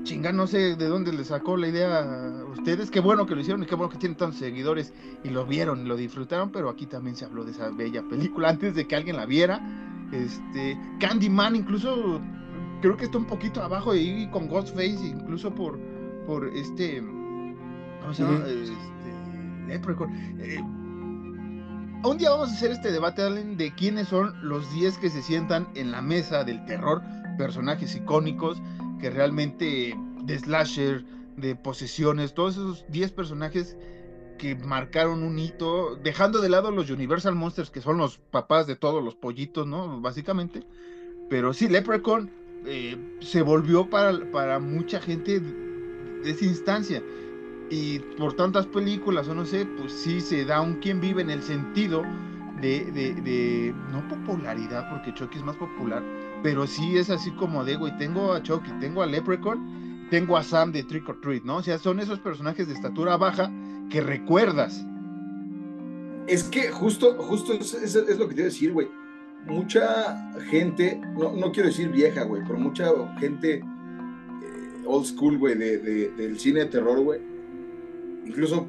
chinga, 0.02 0.32
no 0.32 0.46
sé 0.46 0.76
de 0.76 0.86
dónde 0.86 1.12
le 1.12 1.24
sacó 1.24 1.56
la 1.56 1.68
idea 1.68 2.00
a 2.00 2.44
ustedes. 2.44 2.90
Qué 2.90 3.00
bueno 3.00 3.26
que 3.26 3.34
lo 3.34 3.40
hicieron 3.40 3.62
y 3.62 3.66
qué 3.66 3.74
bueno 3.74 3.90
que 3.90 3.98
tienen 3.98 4.16
tantos 4.16 4.38
seguidores 4.38 4.92
y 5.24 5.30
lo 5.30 5.46
vieron 5.46 5.80
y 5.80 5.84
lo 5.84 5.96
disfrutaron, 5.96 6.50
pero 6.50 6.68
aquí 6.68 6.86
también 6.86 7.16
se 7.16 7.24
habló 7.24 7.44
de 7.44 7.52
esa 7.52 7.70
bella 7.70 8.02
película 8.02 8.48
antes 8.48 8.74
de 8.74 8.86
que 8.86 8.96
alguien 8.96 9.16
la 9.16 9.26
viera. 9.26 9.60
Este, 10.12 10.78
Candyman 10.98 11.54
incluso 11.54 12.20
creo 12.80 12.96
que 12.96 13.04
está 13.04 13.18
un 13.18 13.26
poquito 13.26 13.62
abajo 13.62 13.94
y 13.94 14.28
con 14.30 14.48
Ghostface, 14.48 15.06
incluso 15.06 15.54
por, 15.54 15.78
por 16.26 16.48
este, 16.48 17.02
¿cómo 18.00 18.14
se 18.14 18.22
llama? 18.22 18.44
Este, 18.46 18.80
Leprechaun. 19.68 20.10
Eh, 20.40 20.60
un 22.02 22.16
día 22.16 22.30
vamos 22.30 22.48
a 22.48 22.52
hacer 22.54 22.70
este 22.70 22.90
debate, 22.90 23.22
Allen, 23.22 23.56
de 23.56 23.72
quiénes 23.74 24.08
son 24.08 24.34
los 24.42 24.72
10 24.72 24.98
que 24.98 25.10
se 25.10 25.22
sientan 25.22 25.68
en 25.74 25.92
la 25.92 26.00
mesa 26.00 26.44
del 26.44 26.64
terror, 26.64 27.02
personajes 27.36 27.94
icónicos 27.94 28.60
que 29.00 29.10
realmente 29.10 29.96
de 30.22 30.38
slasher, 30.38 31.04
de 31.36 31.56
posesiones, 31.56 32.34
todos 32.34 32.54
esos 32.54 32.84
10 32.88 33.12
personajes 33.12 33.76
que 34.38 34.54
marcaron 34.56 35.22
un 35.22 35.38
hito, 35.38 35.96
dejando 35.96 36.40
de 36.40 36.48
lado 36.48 36.70
los 36.70 36.90
Universal 36.90 37.34
Monsters, 37.34 37.70
que 37.70 37.80
son 37.80 37.98
los 37.98 38.18
papás 38.18 38.66
de 38.66 38.76
todos 38.76 39.04
los 39.04 39.14
pollitos, 39.14 39.66
¿no? 39.66 40.00
Básicamente. 40.00 40.62
pero 41.28 41.52
sí, 41.52 41.68
Leprechaun 41.68 42.30
eh, 42.66 42.96
se 43.20 43.42
volvió 43.42 43.88
para, 43.88 44.18
para 44.32 44.58
mucha 44.58 45.00
gente 45.00 45.40
de 45.40 46.30
esa 46.30 46.44
instancia. 46.44 47.02
Y 47.70 48.00
por 48.18 48.34
tantas 48.34 48.66
películas, 48.66 49.28
o 49.28 49.34
no 49.34 49.44
sé, 49.44 49.64
pues 49.64 49.92
sí 49.92 50.20
se 50.20 50.44
da 50.44 50.60
un 50.60 50.74
quien 50.76 51.00
vive 51.00 51.22
en 51.22 51.30
el 51.30 51.42
sentido 51.42 52.02
de, 52.60 52.84
de, 52.92 53.14
de, 53.14 53.74
no 53.92 54.06
popularidad, 54.08 54.88
porque 54.90 55.14
Chucky 55.14 55.38
es 55.38 55.44
más 55.44 55.56
popular, 55.56 56.02
pero 56.42 56.66
sí 56.66 56.96
es 56.96 57.10
así 57.10 57.30
como 57.32 57.64
de, 57.64 57.76
güey, 57.76 57.96
tengo 57.98 58.32
a 58.32 58.42
Chucky, 58.42 58.70
tengo 58.80 59.02
a 59.02 59.06
Leprechaun, 59.06 60.08
tengo 60.10 60.36
a 60.36 60.42
Sam 60.42 60.72
de 60.72 60.82
Trick 60.82 61.08
or 61.08 61.20
Treat, 61.20 61.44
¿no? 61.44 61.56
O 61.56 61.62
sea, 61.62 61.78
son 61.78 62.00
esos 62.00 62.18
personajes 62.18 62.66
de 62.66 62.74
estatura 62.74 63.16
baja 63.16 63.50
que 63.90 64.00
recuerdas. 64.00 64.84
Es 66.26 66.44
que 66.44 66.70
justo, 66.70 67.14
justo 67.18 67.52
es, 67.52 67.74
es, 67.74 67.94
es 67.94 68.18
lo 68.18 68.28
que 68.28 68.34
te 68.34 68.40
iba 68.40 68.46
a 68.46 68.52
decir, 68.52 68.72
güey. 68.72 68.88
Mucha 69.46 70.32
gente, 70.50 71.00
no, 71.18 71.32
no 71.32 71.50
quiero 71.50 71.68
decir 71.68 71.88
vieja, 71.88 72.24
güey, 72.24 72.42
pero 72.46 72.58
mucha 72.58 72.86
gente 73.18 73.54
eh, 73.54 73.62
old 74.86 75.06
school, 75.06 75.38
güey, 75.38 75.56
de, 75.56 75.78
de, 75.78 76.10
del 76.10 76.38
cine 76.38 76.60
de 76.60 76.66
terror, 76.66 77.00
güey. 77.00 77.20
Incluso 78.26 78.66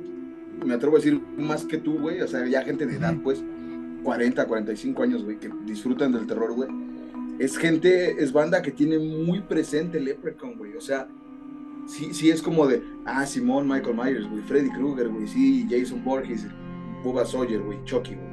me 0.66 0.74
atrevo 0.74 0.96
a 0.96 1.00
decir 1.00 1.22
más 1.38 1.66
que 1.66 1.78
tú, 1.78 2.00
güey. 2.00 2.22
O 2.22 2.28
sea, 2.28 2.46
ya 2.48 2.64
gente 2.64 2.86
de 2.86 2.96
edad, 2.96 3.16
pues, 3.24 3.44
40, 4.04 4.48
45 4.48 5.04
años, 5.04 5.24
güey, 5.24 5.38
que 5.38 5.50
disfrutan 5.66 6.12
del 6.12 6.26
terror, 6.26 6.54
güey. 6.54 6.70
Es 7.42 7.58
gente, 7.58 8.22
es 8.24 8.32
banda 8.32 8.62
que 8.62 8.70
tiene 8.70 9.00
muy 9.00 9.42
presente 9.42 10.00
Leprechaun, 10.00 10.60
güey. 10.60 10.76
O 10.76 10.82
sea, 10.82 11.08
sí, 11.88 12.14
sí 12.14 12.30
es 12.30 12.39
como 12.39 12.68
de, 12.68 12.84
ah, 13.04 13.26
Simón, 13.26 13.68
Michael 13.68 13.96
Myers, 13.96 14.30
güey, 14.30 14.44
Freddy 14.44 14.70
Krueger, 14.70 15.10
güey, 15.10 15.28
sí, 15.28 15.68
Jason 15.68 16.04
Borges, 16.04 16.46
Bubba 17.04 17.26
Sawyer, 17.26 17.60
güey, 17.62 17.84
Chucky, 17.84 18.14
güey. 18.14 18.30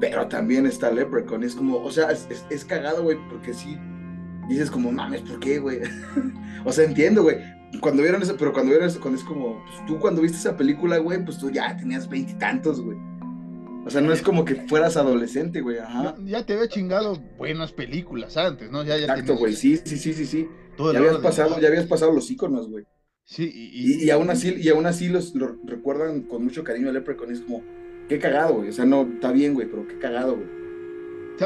Pero 0.00 0.28
también 0.28 0.66
está 0.66 0.90
Leprechaun, 0.90 1.44
es 1.44 1.54
como, 1.54 1.78
o 1.78 1.90
sea, 1.90 2.10
es, 2.10 2.26
es, 2.28 2.44
es 2.50 2.62
cagado, 2.62 3.04
güey, 3.04 3.16
porque 3.30 3.54
sí, 3.54 3.78
dices 4.50 4.70
como, 4.70 4.92
mames, 4.92 5.22
¿por 5.22 5.40
qué, 5.40 5.58
güey? 5.58 5.80
o 6.66 6.72
sea, 6.72 6.84
entiendo, 6.84 7.22
güey. 7.22 7.38
Cuando 7.80 8.02
vieron 8.02 8.20
eso, 8.20 8.36
pero 8.38 8.52
cuando 8.52 8.72
vieron 8.72 8.86
eso, 8.86 9.00
cuando 9.00 9.18
es 9.18 9.24
como, 9.24 9.64
pues 9.64 9.86
tú 9.86 9.98
cuando 9.98 10.20
viste 10.20 10.36
esa 10.36 10.58
película, 10.58 10.98
güey, 10.98 11.24
pues 11.24 11.38
tú 11.38 11.50
ya 11.50 11.74
tenías 11.74 12.06
veintitantos, 12.06 12.82
güey. 12.82 12.98
O 13.84 13.90
sea, 13.90 14.00
no 14.00 14.12
es 14.12 14.22
como 14.22 14.44
que 14.44 14.54
fueras 14.54 14.96
adolescente, 14.96 15.60
güey, 15.60 15.78
ajá. 15.78 16.14
Ya, 16.18 16.38
ya 16.38 16.46
te 16.46 16.54
había 16.54 16.68
chingado 16.68 17.16
buenas 17.36 17.72
películas 17.72 18.36
antes, 18.36 18.70
¿no? 18.70 18.84
Ya, 18.84 18.96
ya 18.96 19.06
Exacto, 19.06 19.36
güey, 19.36 19.54
sí, 19.54 19.76
sí, 19.84 19.96
sí, 19.96 20.12
sí, 20.12 20.24
sí. 20.26 20.48
Ya 20.78 20.98
habías, 20.98 21.18
pasado, 21.18 21.60
ya 21.60 21.68
habías 21.68 21.86
pasado 21.86 22.12
los 22.12 22.30
íconos, 22.30 22.68
güey. 22.68 22.84
Sí, 23.24 23.50
y, 23.52 24.02
y, 24.02 24.04
y, 24.04 24.10
aún 24.10 24.30
así, 24.30 24.54
y 24.58 24.68
aún 24.68 24.86
así 24.86 25.08
los 25.08 25.34
lo 25.34 25.56
recuerdan 25.64 26.22
con 26.22 26.42
mucho 26.42 26.64
cariño 26.64 26.88
a 26.88 26.92
Leprechaun. 26.92 27.32
Es 27.32 27.40
como, 27.40 27.62
qué 28.08 28.18
cagado, 28.18 28.54
güey. 28.54 28.70
O 28.70 28.72
sea, 28.72 28.84
no, 28.84 29.02
está 29.02 29.32
bien, 29.32 29.54
güey, 29.54 29.68
pero 29.68 29.86
qué 29.86 29.98
cagado, 29.98 30.36
güey. 30.36 30.48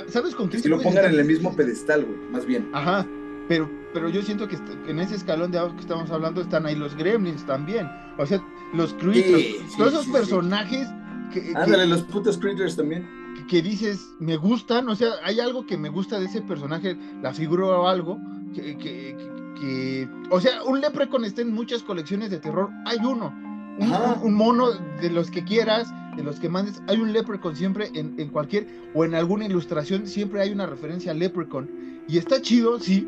¿Sabes 0.09 0.35
con 0.35 0.49
qué? 0.49 0.61
Que 0.61 0.69
lo 0.69 0.81
pongan 0.81 1.07
en 1.07 1.19
el 1.19 1.25
mismo 1.25 1.55
pedestal, 1.55 2.05
güey, 2.05 2.19
más 2.31 2.45
bien. 2.45 2.69
Ajá, 2.73 3.07
pero, 3.49 3.71
pero 3.93 4.09
yo 4.09 4.23
siento 4.23 4.49
que 4.49 4.57
en 4.89 4.99
ese 4.99 5.15
escalón 5.15 5.51
de 5.53 5.59
abajo 5.59 5.77
que 5.77 5.83
estamos 5.83 6.11
hablando 6.11 6.41
están 6.41 6.67
ahí 6.67 6.75
los 6.75 6.97
Gremlins 6.97 7.47
también. 7.47 7.89
O 8.19 8.27
sea, 8.27 8.43
los 8.75 8.93
Critters, 8.95 9.43
sí, 9.43 9.57
sí, 9.69 9.77
todos 9.77 9.93
esos 9.93 10.07
personajes. 10.09 10.89
Que, 11.33 11.53
Ándale, 11.55 11.85
que, 11.85 11.89
los 11.89 12.03
putos 12.03 12.39
Critters 12.39 12.77
también. 12.77 13.07
Que, 13.49 13.63
dices, 13.63 14.15
me 14.19 14.37
gustan, 14.37 14.89
o 14.89 14.97
sea, 14.97 15.11
hay 15.23 15.41
algo 15.41 15.67
que 15.67 15.77
me 15.77 15.89
gusta 15.89 16.19
de 16.19 16.27
ese 16.27 16.41
personaje, 16.43 16.97
la 17.23 17.33
figura 17.33 17.67
o 17.67 17.87
algo, 17.87 18.19
que, 18.55 18.77
que, 18.77 19.17
que 19.61 20.09
o 20.31 20.41
sea, 20.41 20.63
un 20.65 20.81
Leprechaun 20.81 21.25
está 21.25 21.43
en 21.43 21.53
muchas 21.53 21.83
colecciones 21.83 22.31
de 22.31 22.39
terror, 22.39 22.71
hay 22.87 22.99
uno. 22.99 23.35
Un, 23.79 23.93
un, 23.93 24.23
un, 24.23 24.35
mono 24.35 24.71
de 24.71 25.11
los 25.11 25.31
que 25.31 25.45
quieras, 25.45 25.93
de 26.17 26.25
los 26.25 26.41
que 26.41 26.49
mandes, 26.49 26.81
hay 26.89 26.99
un 26.99 27.13
Leprechaun 27.13 27.55
siempre 27.55 27.91
en, 27.95 28.15
en, 28.19 28.31
cualquier, 28.31 28.67
o 28.95 29.05
en 29.05 29.15
alguna 29.15 29.45
ilustración, 29.45 30.07
siempre 30.07 30.41
hay 30.41 30.51
una 30.51 30.67
referencia 30.67 31.13
a 31.13 31.15
Leprechaun. 31.15 31.69
Y 32.09 32.19
está 32.19 32.41
chido, 32.41 32.81
sí, 32.81 33.07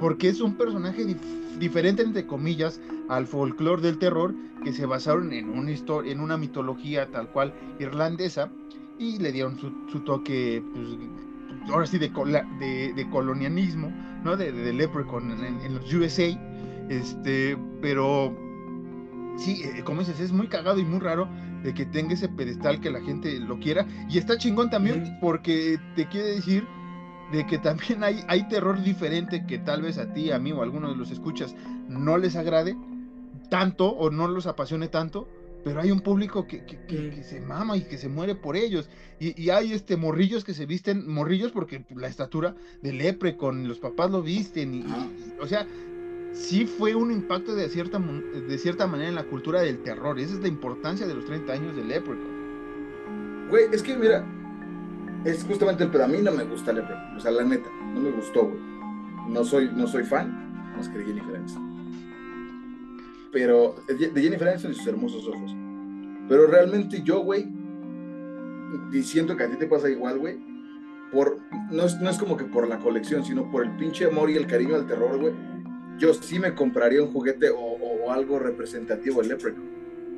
porque 0.00 0.28
es 0.28 0.40
un 0.40 0.54
personaje 0.54 1.04
dif 1.04 1.18
diferente, 1.58 2.02
entre 2.02 2.26
comillas, 2.26 2.80
al 3.08 3.26
folclore 3.26 3.82
del 3.82 3.98
terror, 3.98 4.34
que 4.64 4.72
se 4.72 4.86
basaron 4.86 5.32
en 5.32 5.50
una, 5.50 5.70
historia, 5.70 6.12
en 6.12 6.20
una 6.20 6.36
mitología 6.36 7.10
tal 7.10 7.28
cual 7.28 7.54
irlandesa, 7.78 8.50
y 8.98 9.18
le 9.18 9.32
dieron 9.32 9.58
su, 9.58 9.72
su 9.90 10.00
toque, 10.00 10.62
pues, 10.72 10.88
ahora 11.70 11.86
sí, 11.86 11.98
de, 11.98 12.10
de, 12.58 12.92
de, 12.94 13.10
colonialismo, 13.10 13.92
¿no? 14.24 14.36
De, 14.36 14.52
de 14.52 14.72
Leprechaun 14.72 15.30
en, 15.30 15.60
en, 15.60 15.74
los 15.74 15.92
USA, 15.92 16.26
este, 16.88 17.56
pero 17.80 18.36
sí, 19.36 19.62
eh, 19.64 19.82
como 19.84 20.00
dices, 20.00 20.20
es 20.20 20.32
muy 20.32 20.48
cagado 20.48 20.78
y 20.80 20.84
muy 20.84 21.00
raro 21.00 21.28
de 21.62 21.72
que 21.72 21.86
tenga 21.86 22.14
ese 22.14 22.28
pedestal 22.28 22.80
que 22.80 22.90
la 22.90 23.00
gente 23.00 23.38
lo 23.40 23.58
quiera. 23.58 23.86
Y 24.08 24.18
está 24.18 24.36
chingón 24.36 24.70
también 24.70 25.16
porque 25.20 25.78
te 25.96 26.06
quiere 26.06 26.28
decir 26.28 26.66
de 27.34 27.46
que 27.46 27.58
también 27.58 28.04
hay, 28.04 28.24
hay 28.28 28.48
terror 28.48 28.82
diferente 28.82 29.44
que 29.46 29.58
tal 29.58 29.82
vez 29.82 29.98
a 29.98 30.12
ti, 30.12 30.30
a 30.30 30.38
mí 30.38 30.52
o 30.52 30.60
a 30.60 30.64
alguno 30.64 30.88
de 30.90 30.96
los 30.96 31.10
escuchas 31.10 31.54
no 31.88 32.16
les 32.16 32.36
agrade 32.36 32.76
tanto 33.50 33.88
o 33.88 34.10
no 34.10 34.28
los 34.28 34.46
apasione 34.46 34.88
tanto, 34.88 35.28
pero 35.64 35.80
hay 35.80 35.90
un 35.90 36.00
público 36.00 36.46
que, 36.46 36.64
que, 36.64 36.78
que, 36.86 37.10
que 37.10 37.22
se 37.22 37.40
mama 37.40 37.76
y 37.76 37.82
que 37.82 37.98
se 37.98 38.08
muere 38.08 38.34
por 38.34 38.56
ellos. 38.56 38.88
Y, 39.18 39.40
y, 39.40 39.50
hay 39.50 39.72
este 39.72 39.96
morrillos 39.96 40.44
que 40.44 40.54
se 40.54 40.66
visten, 40.66 41.10
morrillos 41.10 41.52
porque 41.52 41.84
la 41.94 42.08
estatura 42.08 42.54
de 42.82 42.92
lepre 42.92 43.36
con 43.36 43.66
los 43.66 43.78
papás 43.78 44.10
lo 44.10 44.22
visten. 44.22 44.74
Y, 44.74 44.78
y, 44.78 45.34
o 45.40 45.46
sea, 45.46 45.66
sí 46.32 46.66
fue 46.66 46.94
un 46.94 47.10
impacto 47.10 47.54
de 47.54 47.68
cierta, 47.68 47.98
de 47.98 48.58
cierta 48.58 48.86
manera 48.86 49.08
en 49.08 49.14
la 49.14 49.24
cultura 49.24 49.62
del 49.62 49.82
terror. 49.82 50.18
Esa 50.18 50.34
es 50.34 50.40
la 50.40 50.48
importancia 50.48 51.06
de 51.06 51.14
los 51.14 51.24
30 51.24 51.52
años 51.52 51.76
de 51.76 51.84
Leprechaun. 51.84 53.48
Güey, 53.48 53.66
es 53.72 53.82
que 53.82 53.96
mira, 53.96 54.24
es 55.24 55.44
justamente 55.44 55.84
el 55.84 55.90
pero 55.90 56.04
a 56.04 56.08
mí 56.08 56.18
no 56.22 56.32
me 56.32 56.44
gusta 56.44 56.72
Leprechaun. 56.72 57.16
O 57.16 57.20
sea, 57.20 57.30
la 57.30 57.44
neta, 57.44 57.68
no 57.94 58.00
me 58.00 58.10
gustó, 58.10 58.46
güey. 58.46 58.60
No 59.28 59.44
soy, 59.44 59.70
no 59.74 59.86
soy 59.86 60.04
fan, 60.04 60.72
más 60.76 60.88
que 60.88 60.98
de 60.98 61.04
Jennifer 61.04 61.36
Aniston. 61.36 61.74
Pero, 63.32 63.74
de 63.88 64.22
Jennifer 64.22 64.48
Aniston 64.48 64.72
y 64.72 64.74
sus 64.74 64.86
hermosos 64.86 65.26
ojos. 65.26 65.54
Pero 66.28 66.46
realmente 66.46 67.02
yo, 67.02 67.20
güey, 67.20 67.48
diciendo 68.90 69.36
que 69.36 69.44
a 69.44 69.50
ti 69.50 69.56
te 69.56 69.66
pasa 69.66 69.88
igual, 69.88 70.18
güey, 70.18 70.38
por, 71.10 71.38
no 71.70 71.84
es, 71.84 72.00
no 72.00 72.10
es 72.10 72.18
como 72.18 72.36
que 72.36 72.44
por 72.44 72.68
la 72.68 72.78
colección, 72.78 73.24
sino 73.24 73.50
por 73.50 73.64
el 73.64 73.76
pinche 73.76 74.06
amor 74.06 74.30
y 74.30 74.36
el 74.36 74.46
cariño 74.46 74.74
al 74.74 74.86
terror, 74.86 75.18
güey 75.18 75.32
yo 75.98 76.14
sí 76.14 76.38
me 76.38 76.54
compraría 76.54 77.02
un 77.02 77.12
juguete 77.12 77.50
o, 77.50 77.58
o 77.58 78.10
algo 78.12 78.38
representativo 78.38 79.20
del 79.20 79.30
Leprechaun. 79.30 79.68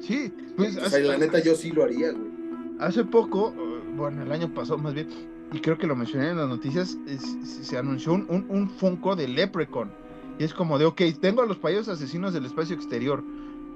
Sí, 0.00 0.32
pues. 0.56 0.76
O 0.76 0.88
sea, 0.88 0.98
la 1.00 1.18
neta, 1.18 1.38
yo 1.38 1.54
sí 1.54 1.70
lo 1.70 1.84
haría, 1.84 2.12
güey. 2.12 2.30
Hace 2.78 3.04
poco, 3.04 3.54
bueno, 3.96 4.22
el 4.22 4.32
año 4.32 4.48
pasado 4.52 4.78
más 4.78 4.94
bien, 4.94 5.08
y 5.52 5.60
creo 5.60 5.78
que 5.78 5.86
lo 5.86 5.96
mencioné 5.96 6.30
en 6.30 6.38
las 6.38 6.48
noticias, 6.48 6.96
es, 7.06 7.22
se 7.44 7.78
anunció 7.78 8.12
un, 8.12 8.26
un, 8.28 8.46
un, 8.48 8.68
Funko 8.68 9.16
de 9.16 9.28
Leprechaun. 9.28 9.90
Y 10.38 10.44
es 10.44 10.52
como 10.52 10.78
de, 10.78 10.84
ok, 10.84 11.02
tengo 11.20 11.42
a 11.42 11.46
los 11.46 11.56
payasos 11.56 11.88
asesinos 11.88 12.34
del 12.34 12.44
espacio 12.44 12.74
exterior, 12.74 13.22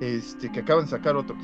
este, 0.01 0.51
que 0.51 0.61
acaban 0.61 0.85
de 0.85 0.91
sacar 0.91 1.17
otro. 1.17 1.37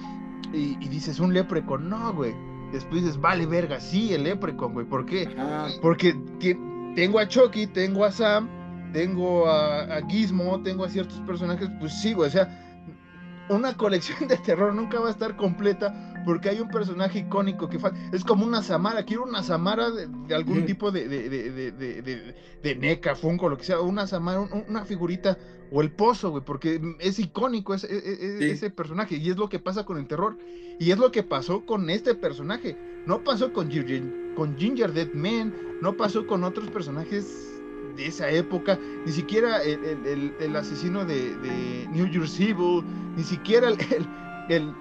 Y, 0.53 0.77
y 0.81 0.89
dices, 0.89 1.21
un 1.21 1.33
Leprechaun, 1.33 1.89
no, 1.89 2.13
güey. 2.13 2.35
Después 2.73 3.03
dices, 3.03 3.21
vale, 3.21 3.47
verga, 3.47 3.81
sí, 3.81 4.13
el 4.13 4.25
Leprechaun, 4.25 4.73
güey. 4.73 4.87
¿Por 4.87 5.07
qué? 5.07 5.29
Ah. 5.39 5.69
Porque 5.81 6.17
tengo 6.97 7.19
a 7.19 7.29
Chucky, 7.29 7.69
tengo 7.69 8.05
a 8.05 8.11
Sam, 8.11 8.49
tengo 8.93 9.47
a, 9.47 9.83
a, 9.83 10.07
Gizmo, 10.09 10.61
tengo 10.63 10.85
a 10.85 10.89
ciertos 10.89 11.21
personajes, 11.21 11.69
pues 11.79 11.93
sí, 12.01 12.13
güey, 12.13 12.29
o 12.29 12.33
sea, 12.33 12.49
una 13.49 13.77
colección 13.77 14.27
de 14.29 14.37
terror 14.39 14.75
nunca 14.75 14.99
va 14.99 15.09
a 15.09 15.13
estar 15.13 15.37
completa 15.37 15.95
porque 16.27 16.49
hay 16.49 16.61
un 16.61 16.69
personaje 16.69 17.21
icónico 17.21 17.69
que 17.69 17.79
falta. 17.79 17.97
Es 18.13 18.25
como 18.25 18.45
una 18.45 18.61
Samara, 18.61 19.05
quiero 19.05 19.23
una 19.23 19.45
Samara 19.45 19.91
de, 19.93 20.09
de 20.09 20.35
algún 20.35 20.63
mm. 20.63 20.67
tipo 20.67 20.91
de, 20.91 21.09
de, 21.09 21.29
de, 21.31 22.35
de, 22.63 22.75
NECA, 22.75 23.15
Funko, 23.15 23.49
lo 23.49 23.57
que 23.57 23.65
sea, 23.65 23.81
una 23.81 24.09
Samara, 24.09 24.41
un, 24.41 24.65
una 24.69 24.85
figurita, 24.85 25.39
o 25.71 25.81
el 25.81 25.93
pozo, 25.93 26.31
güey, 26.31 26.45
porque 26.45 26.81
es 26.99 27.21
icónico 27.21 27.75
ese, 27.75 27.97
ese, 27.97 28.39
sí. 28.39 28.45
ese, 28.45 28.71
personaje, 28.71 29.17
y 29.17 29.31
es 29.31 29.37
lo 29.37 29.49
que 29.49 29.61
pasa 29.61 29.85
con 29.85 29.99
el 29.99 30.09
terror, 30.09 30.37
y 30.81 30.91
es 30.91 30.99
lo 30.99 31.13
que 31.13 31.23
pasó 31.23 31.65
con 31.65 31.89
este 31.91 32.17
personaje. 32.17 32.77
No 33.07 33.23
pasó 33.23 33.53
con 33.53 33.71
Ginger, 33.71 34.35
con 34.35 34.59
Ginger 34.59 34.93
Dead 34.93 35.13
Man, 35.15 35.55
no 35.81 35.97
pasó 35.97 36.27
con 36.27 36.43
otros 36.43 36.69
personajes 36.71 37.53
de 37.97 38.07
esa 38.07 38.29
época, 38.31 38.79
ni 39.07 39.13
siquiera 39.13 39.63
el, 39.63 39.85
el, 40.05 40.35
el 40.41 40.57
asesino 40.57 41.05
de, 41.05 41.87
New 41.93 42.09
Year's 42.09 42.39
Evil, 42.41 42.83
ni 43.17 43.23
siquiera 43.23 43.69
el, 43.69 43.79
el 44.49 44.75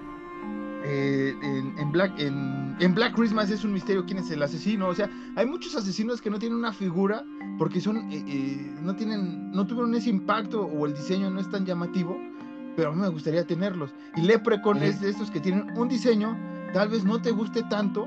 eh, 0.88 1.34
en, 1.42 1.78
en, 1.78 1.92
Black, 1.92 2.12
en, 2.18 2.76
en, 2.78 2.94
Black 2.94 3.14
Christmas 3.14 3.50
es 3.50 3.64
un 3.64 3.72
misterio 3.72 4.04
quién 4.06 4.18
es 4.18 4.30
el 4.30 4.42
asesino. 4.42 4.88
O 4.88 4.94
sea, 4.94 5.10
hay 5.34 5.44
muchos 5.46 5.74
asesinos 5.74 6.20
que 6.20 6.30
no 6.30 6.38
tienen 6.38 6.58
una 6.58 6.72
figura 6.72 7.24
porque 7.58 7.80
son, 7.80 7.96
eh, 8.12 8.24
eh, 8.26 8.74
no 8.82 8.94
tienen, 8.94 9.50
no 9.50 9.66
tuvieron 9.66 9.94
ese 9.94 10.10
impacto 10.10 10.62
o 10.62 10.86
el 10.86 10.94
diseño 10.94 11.30
no 11.30 11.40
es 11.40 11.50
tan 11.50 11.66
llamativo, 11.66 12.16
pero 12.76 12.90
a 12.90 12.92
mí 12.92 13.00
me 13.00 13.08
gustaría 13.08 13.44
tenerlos. 13.44 13.94
Y 14.16 14.22
Leprechaun 14.22 14.82
es 14.82 15.00
de 15.00 15.10
estos 15.10 15.30
que 15.30 15.40
tienen 15.40 15.76
un 15.76 15.88
diseño, 15.88 16.38
tal 16.72 16.88
vez 16.88 17.04
no 17.04 17.20
te 17.20 17.32
guste 17.32 17.64
tanto, 17.64 18.06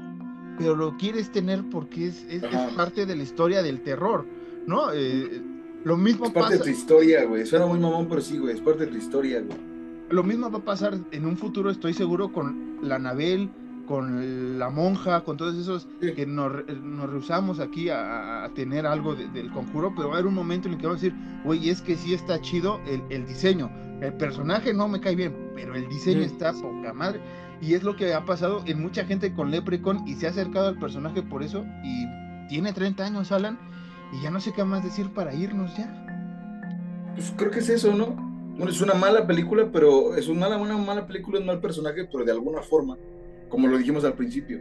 pero 0.57 0.75
lo 0.75 0.95
quieres 0.97 1.31
tener 1.31 1.63
porque 1.69 2.07
es, 2.07 2.23
es, 2.29 2.43
es 2.43 2.73
parte 2.75 3.05
de 3.05 3.15
la 3.15 3.23
historia 3.23 3.61
del 3.61 3.81
terror. 3.81 4.25
¿no? 4.65 4.93
Eh, 4.93 5.41
lo 5.83 5.97
mismo 5.97 6.25
es 6.25 6.31
parte 6.31 6.57
pasa... 6.57 6.63
de 6.63 6.71
tu 6.71 6.77
historia, 6.77 7.25
güey. 7.25 7.45
Suena 7.45 7.65
muy 7.65 7.79
mamón, 7.79 8.07
pero 8.07 8.21
sí, 8.21 8.37
güey. 8.37 8.55
Es 8.55 8.61
parte 8.61 8.85
de 8.85 8.91
tu 8.91 8.97
historia, 8.97 9.41
güey. 9.41 9.57
Lo 10.09 10.23
mismo 10.23 10.49
va 10.49 10.59
a 10.59 10.63
pasar 10.65 10.97
en 11.11 11.25
un 11.25 11.37
futuro, 11.37 11.69
estoy 11.69 11.93
seguro, 11.93 12.31
con 12.31 12.77
la 12.81 12.95
Anabel, 12.95 13.49
con 13.87 14.59
la 14.59 14.69
monja, 14.69 15.23
con 15.23 15.37
todos 15.37 15.55
esos 15.55 15.87
que 15.99 16.25
nos, 16.27 16.51
nos, 16.83 17.09
rehusamos 17.09 17.59
aquí 17.59 17.89
a, 17.89 18.49
tener 18.53 18.85
algo 18.85 19.15
del 19.15 19.51
conjuro, 19.51 19.93
pero 19.95 20.09
va 20.09 20.15
a 20.15 20.17
haber 20.17 20.27
un 20.27 20.35
momento 20.35 20.67
en 20.67 20.75
el 20.75 20.79
que 20.79 20.85
vamos 20.85 21.01
a 21.01 21.05
decir, 21.05 21.19
güey, 21.43 21.69
es 21.69 21.81
que 21.81 21.95
sí 21.95 22.13
está 22.13 22.39
chido 22.39 22.79
el, 22.87 23.01
el, 23.09 23.25
diseño. 23.25 23.71
El 23.99 24.13
personaje 24.13 24.73
no 24.75 24.87
me 24.87 24.99
cae 24.99 25.15
bien, 25.15 25.35
pero 25.55 25.75
el 25.75 25.89
diseño 25.89 26.21
está 26.21 26.53
poca 26.53 26.93
madre. 26.93 27.19
Y 27.61 27.73
es 27.73 27.83
lo 27.83 27.95
que 27.95 28.13
ha 28.13 28.25
pasado 28.25 28.61
en 28.65 28.79
mucha 28.79 29.05
gente 29.05 29.33
con 29.33 29.49
Leprecon 29.49 30.07
y 30.07 30.15
se 30.15 30.27
ha 30.27 30.29
acercado 30.29 30.67
al 30.67 30.77
personaje 30.77 31.23
por 31.23 31.41
eso. 31.41 31.65
Y 31.83 32.05
tiene 32.47 32.73
30 32.73 33.03
años, 33.03 33.31
Alan, 33.31 33.57
y 34.13 34.21
ya 34.21 34.29
no 34.29 34.39
sé 34.39 34.53
qué 34.53 34.63
más 34.63 34.83
decir 34.83 35.09
para 35.09 35.33
irnos 35.33 35.75
ya. 35.75 36.05
Pues 37.15 37.33
creo 37.35 37.49
que 37.49 37.59
es 37.59 37.69
eso, 37.69 37.95
¿no? 37.95 38.28
Bueno, 38.59 38.71
es 38.71 38.81
una 38.81 38.93
mala 38.93 39.25
película, 39.25 39.71
pero 39.71 40.15
es 40.15 40.27
una 40.27 40.49
mala, 40.49 40.57
una 40.57 40.77
mala 40.77 41.07
película, 41.07 41.39
no 41.39 41.51
el 41.51 41.59
personaje, 41.59 42.07
pero 42.11 42.23
de 42.23 42.31
alguna 42.31 42.61
forma 42.61 42.95
como 43.49 43.67
lo 43.67 43.77
dijimos 43.77 44.05
al 44.05 44.13
principio, 44.13 44.59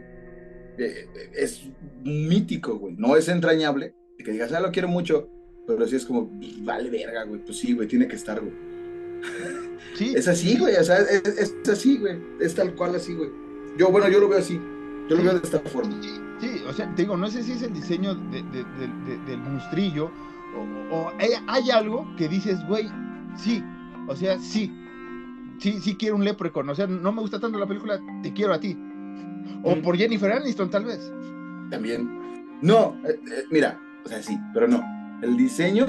eh, 0.77 1.07
eh, 1.15 1.31
es 1.35 1.61
mítico, 2.03 2.77
güey. 2.77 2.95
No 2.97 3.15
es 3.15 3.29
entrañable, 3.29 3.93
que 4.17 4.31
digas, 4.31 4.51
ah, 4.51 4.59
lo 4.59 4.71
quiero 4.71 4.87
mucho, 4.87 5.29
pero 5.65 5.87
sí 5.87 5.95
es 5.95 6.05
como, 6.05 6.29
vale 6.61 6.89
verga, 6.89 7.23
güey. 7.23 7.41
Pues 7.45 7.59
sí, 7.59 7.73
güey, 7.73 7.87
tiene 7.87 8.07
que 8.07 8.15
estar, 8.15 8.41
güey. 8.41 8.53
Sí. 9.95 10.13
Es 10.15 10.27
así, 10.27 10.57
güey, 10.57 10.75
o 10.75 10.83
sea, 10.83 10.97
es, 10.97 11.55
así, 11.69 11.97
güey. 11.97 12.17
Es 12.39 12.53
tal 12.55 12.73
cual 12.75 12.95
así, 12.95 13.13
güey. 13.13 13.29
Yo, 13.77 13.89
bueno, 13.89 14.07
yo 14.07 14.19
lo 14.19 14.29
veo 14.29 14.39
así. 14.39 14.59
Yo 15.09 15.15
lo 15.15 15.23
veo 15.23 15.33
de 15.33 15.43
esta 15.43 15.59
forma. 15.59 15.99
Sí, 16.39 16.61
o 16.67 16.71
sea, 16.71 16.93
te 16.95 17.01
digo, 17.01 17.17
no 17.17 17.29
sé 17.29 17.43
si 17.43 17.53
es 17.53 17.61
el 17.63 17.73
diseño 17.73 18.13
del 18.15 19.37
monstrillo 19.37 20.11
o, 20.91 21.11
hay, 21.47 21.69
algo 21.69 22.05
que 22.17 22.27
dices, 22.29 22.59
güey, 22.67 22.89
sí, 23.35 23.63
o 24.09 24.15
sea, 24.15 24.39
sí, 24.39 24.71
sí, 25.59 25.79
sí 25.81 25.95
quiero 25.95 26.15
un 26.15 26.25
Leprechaun. 26.25 26.67
O 26.69 26.75
sea, 26.75 26.87
no 26.87 27.11
me 27.11 27.21
gusta 27.21 27.39
tanto 27.39 27.59
la 27.59 27.67
película, 27.67 28.01
te 28.23 28.33
quiero 28.33 28.53
a 28.53 28.59
ti. 28.59 28.75
O 29.63 29.75
por 29.81 29.95
Jennifer 29.95 30.31
Aniston, 30.31 30.69
tal 30.69 30.85
vez. 30.85 31.11
También. 31.69 32.57
No, 32.61 32.97
eh, 33.05 33.19
eh, 33.31 33.43
mira, 33.51 33.79
o 34.03 34.09
sea, 34.09 34.21
sí, 34.21 34.37
pero 34.53 34.67
no. 34.67 34.83
El 35.21 35.37
diseño 35.37 35.85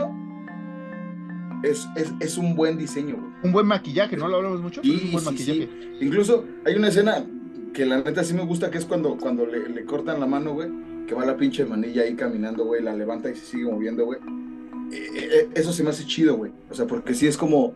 es, 1.62 1.88
es, 2.20 2.36
un 2.36 2.54
buen 2.54 2.76
diseño, 2.76 3.16
Un 3.42 3.52
buen 3.52 3.66
maquillaje, 3.66 4.16
¿no? 4.16 4.28
Lo 4.28 4.36
hablamos 4.36 4.60
mucho. 4.60 4.82
Sí, 4.82 5.02
un 5.04 5.12
buen 5.12 5.24
maquillaje. 5.24 5.68
Incluso 6.00 6.44
hay 6.64 6.74
una 6.74 6.88
escena 6.88 7.24
que 7.72 7.86
la 7.86 8.02
neta 8.02 8.22
sí 8.22 8.34
me 8.34 8.44
gusta, 8.44 8.70
que 8.70 8.78
es 8.78 8.84
cuando, 8.84 9.16
cuando 9.16 9.46
le, 9.46 9.84
cortan 9.84 10.20
la 10.20 10.26
mano, 10.26 10.52
güey, 10.52 10.68
que 11.06 11.14
va 11.14 11.24
la 11.24 11.36
pinche 11.36 11.64
manilla 11.64 12.02
ahí 12.02 12.14
caminando, 12.14 12.64
güey, 12.64 12.82
la 12.82 12.94
levanta 12.94 13.30
y 13.30 13.36
se 13.36 13.46
sigue 13.46 13.64
moviendo, 13.64 14.04
güey. 14.04 14.18
Eh, 14.92 15.48
eso 15.54 15.72
se 15.72 15.84
me 15.84 15.90
hace 15.90 16.04
chido, 16.04 16.36
güey. 16.36 16.52
O 16.68 16.74
sea, 16.74 16.86
porque 16.86 17.14
sí 17.14 17.26
es 17.26 17.36
como 17.36 17.74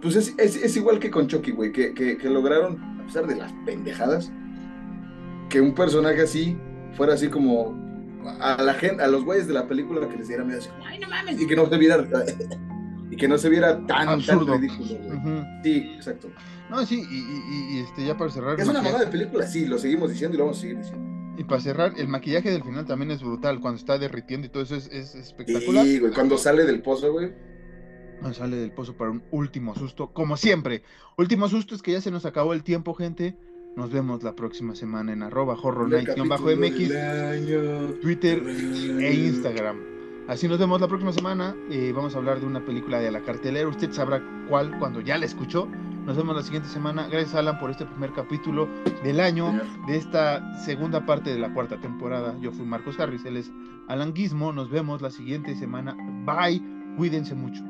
pues 0.00 0.16
es, 0.16 0.34
es, 0.38 0.76
igual 0.76 0.98
que 0.98 1.10
con 1.10 1.26
Chucky, 1.26 1.50
güey, 1.50 1.72
que, 1.72 1.92
que, 1.94 2.30
lograron, 2.30 2.80
a 3.00 3.06
pesar 3.06 3.26
de 3.26 3.36
las 3.36 3.52
pendejadas, 3.66 4.32
que 5.48 5.60
un 5.60 5.74
personaje 5.74 6.22
así 6.22 6.56
fuera 6.96 7.14
así 7.14 7.28
como 7.28 7.78
a 8.40 8.62
la 8.62 8.74
gente, 8.74 9.02
a 9.02 9.08
los 9.08 9.24
güeyes 9.24 9.46
de 9.46 9.54
la 9.54 9.66
película 9.66 10.08
que 10.08 10.16
les 10.16 10.28
diera 10.28 10.44
miedo, 10.44 10.60
así 10.60 10.70
ay, 10.86 10.98
no 10.98 11.08
mames, 11.08 11.40
y 11.40 11.46
que 11.46 11.56
no 11.56 11.68
se 11.68 11.76
viera, 11.76 12.06
y 13.10 13.16
que 13.16 13.28
no 13.28 13.36
se 13.36 13.48
viera 13.50 13.86
tan, 13.86 14.08
Absurdo. 14.08 14.56
ridículo, 14.56 14.88
Sí, 15.62 15.92
exacto. 15.96 16.28
No, 16.70 16.86
sí, 16.86 17.02
y, 17.10 17.76
y, 17.76 17.80
este, 17.80 18.06
ya 18.06 18.16
para 18.16 18.30
cerrar. 18.30 18.58
Es 18.58 18.68
una 18.68 18.80
mamada 18.80 19.04
de 19.04 19.06
película, 19.08 19.46
sí, 19.46 19.66
lo 19.66 19.76
seguimos 19.76 20.10
diciendo 20.10 20.36
y 20.36 20.38
lo 20.38 20.44
vamos 20.44 20.58
a 20.58 20.60
seguir 20.60 20.78
diciendo. 20.78 21.10
Y 21.36 21.44
para 21.44 21.60
cerrar, 21.60 21.94
el 21.96 22.06
maquillaje 22.06 22.50
del 22.50 22.62
final 22.62 22.86
también 22.86 23.10
es 23.10 23.22
brutal, 23.22 23.60
cuando 23.60 23.78
está 23.78 23.98
derritiendo 23.98 24.46
y 24.46 24.50
todo 24.50 24.62
eso 24.62 24.76
es, 24.76 24.86
es 24.88 25.14
espectacular. 25.14 25.84
Sí, 25.84 25.98
güey, 25.98 26.12
cuando 26.12 26.38
sale 26.38 26.64
del 26.64 26.80
pozo, 26.80 27.12
güey 27.12 27.49
sale 28.34 28.56
del 28.56 28.72
pozo 28.72 28.94
para 28.94 29.10
un 29.10 29.22
último 29.30 29.74
susto, 29.74 30.08
como 30.12 30.36
siempre. 30.36 30.82
Último 31.16 31.48
susto 31.48 31.74
es 31.74 31.82
que 31.82 31.92
ya 31.92 32.00
se 32.00 32.10
nos 32.10 32.26
acabó 32.26 32.52
el 32.52 32.62
tiempo, 32.62 32.94
gente. 32.94 33.36
Nos 33.76 33.90
vemos 33.90 34.22
la 34.22 34.34
próxima 34.34 34.74
semana 34.74 35.12
en 35.12 35.22
arroba 35.22 35.54
horror 35.60 35.88
mx 35.88 36.90
Twitter 38.00 38.42
e 39.00 39.14
Instagram. 39.14 39.78
Así 40.28 40.48
nos 40.48 40.58
vemos 40.58 40.80
la 40.80 40.88
próxima 40.88 41.12
semana. 41.12 41.56
Eh, 41.70 41.92
vamos 41.94 42.14
a 42.14 42.18
hablar 42.18 42.40
de 42.40 42.46
una 42.46 42.64
película 42.64 43.00
de 43.00 43.10
la 43.10 43.20
cartelera. 43.20 43.68
Usted 43.68 43.90
sabrá 43.92 44.22
cuál 44.48 44.78
cuando 44.78 45.00
ya 45.00 45.18
la 45.18 45.26
escuchó. 45.26 45.66
Nos 46.06 46.16
vemos 46.16 46.36
la 46.36 46.42
siguiente 46.42 46.68
semana. 46.68 47.08
Gracias, 47.08 47.34
Alan, 47.34 47.58
por 47.58 47.70
este 47.70 47.86
primer 47.86 48.12
capítulo 48.12 48.68
del 49.04 49.20
año, 49.20 49.60
de 49.86 49.96
esta 49.96 50.56
segunda 50.58 51.04
parte 51.06 51.30
de 51.30 51.38
la 51.38 51.52
cuarta 51.52 51.80
temporada. 51.80 52.36
Yo 52.40 52.52
fui 52.52 52.64
Marcos 52.64 52.98
Harris, 52.98 53.24
él 53.24 53.36
es 53.36 53.50
Alan 53.88 54.12
Guismo. 54.12 54.52
Nos 54.52 54.70
vemos 54.70 55.02
la 55.02 55.10
siguiente 55.10 55.54
semana. 55.56 55.96
Bye. 56.24 56.62
Cuídense 56.96 57.34
mucho. 57.34 57.69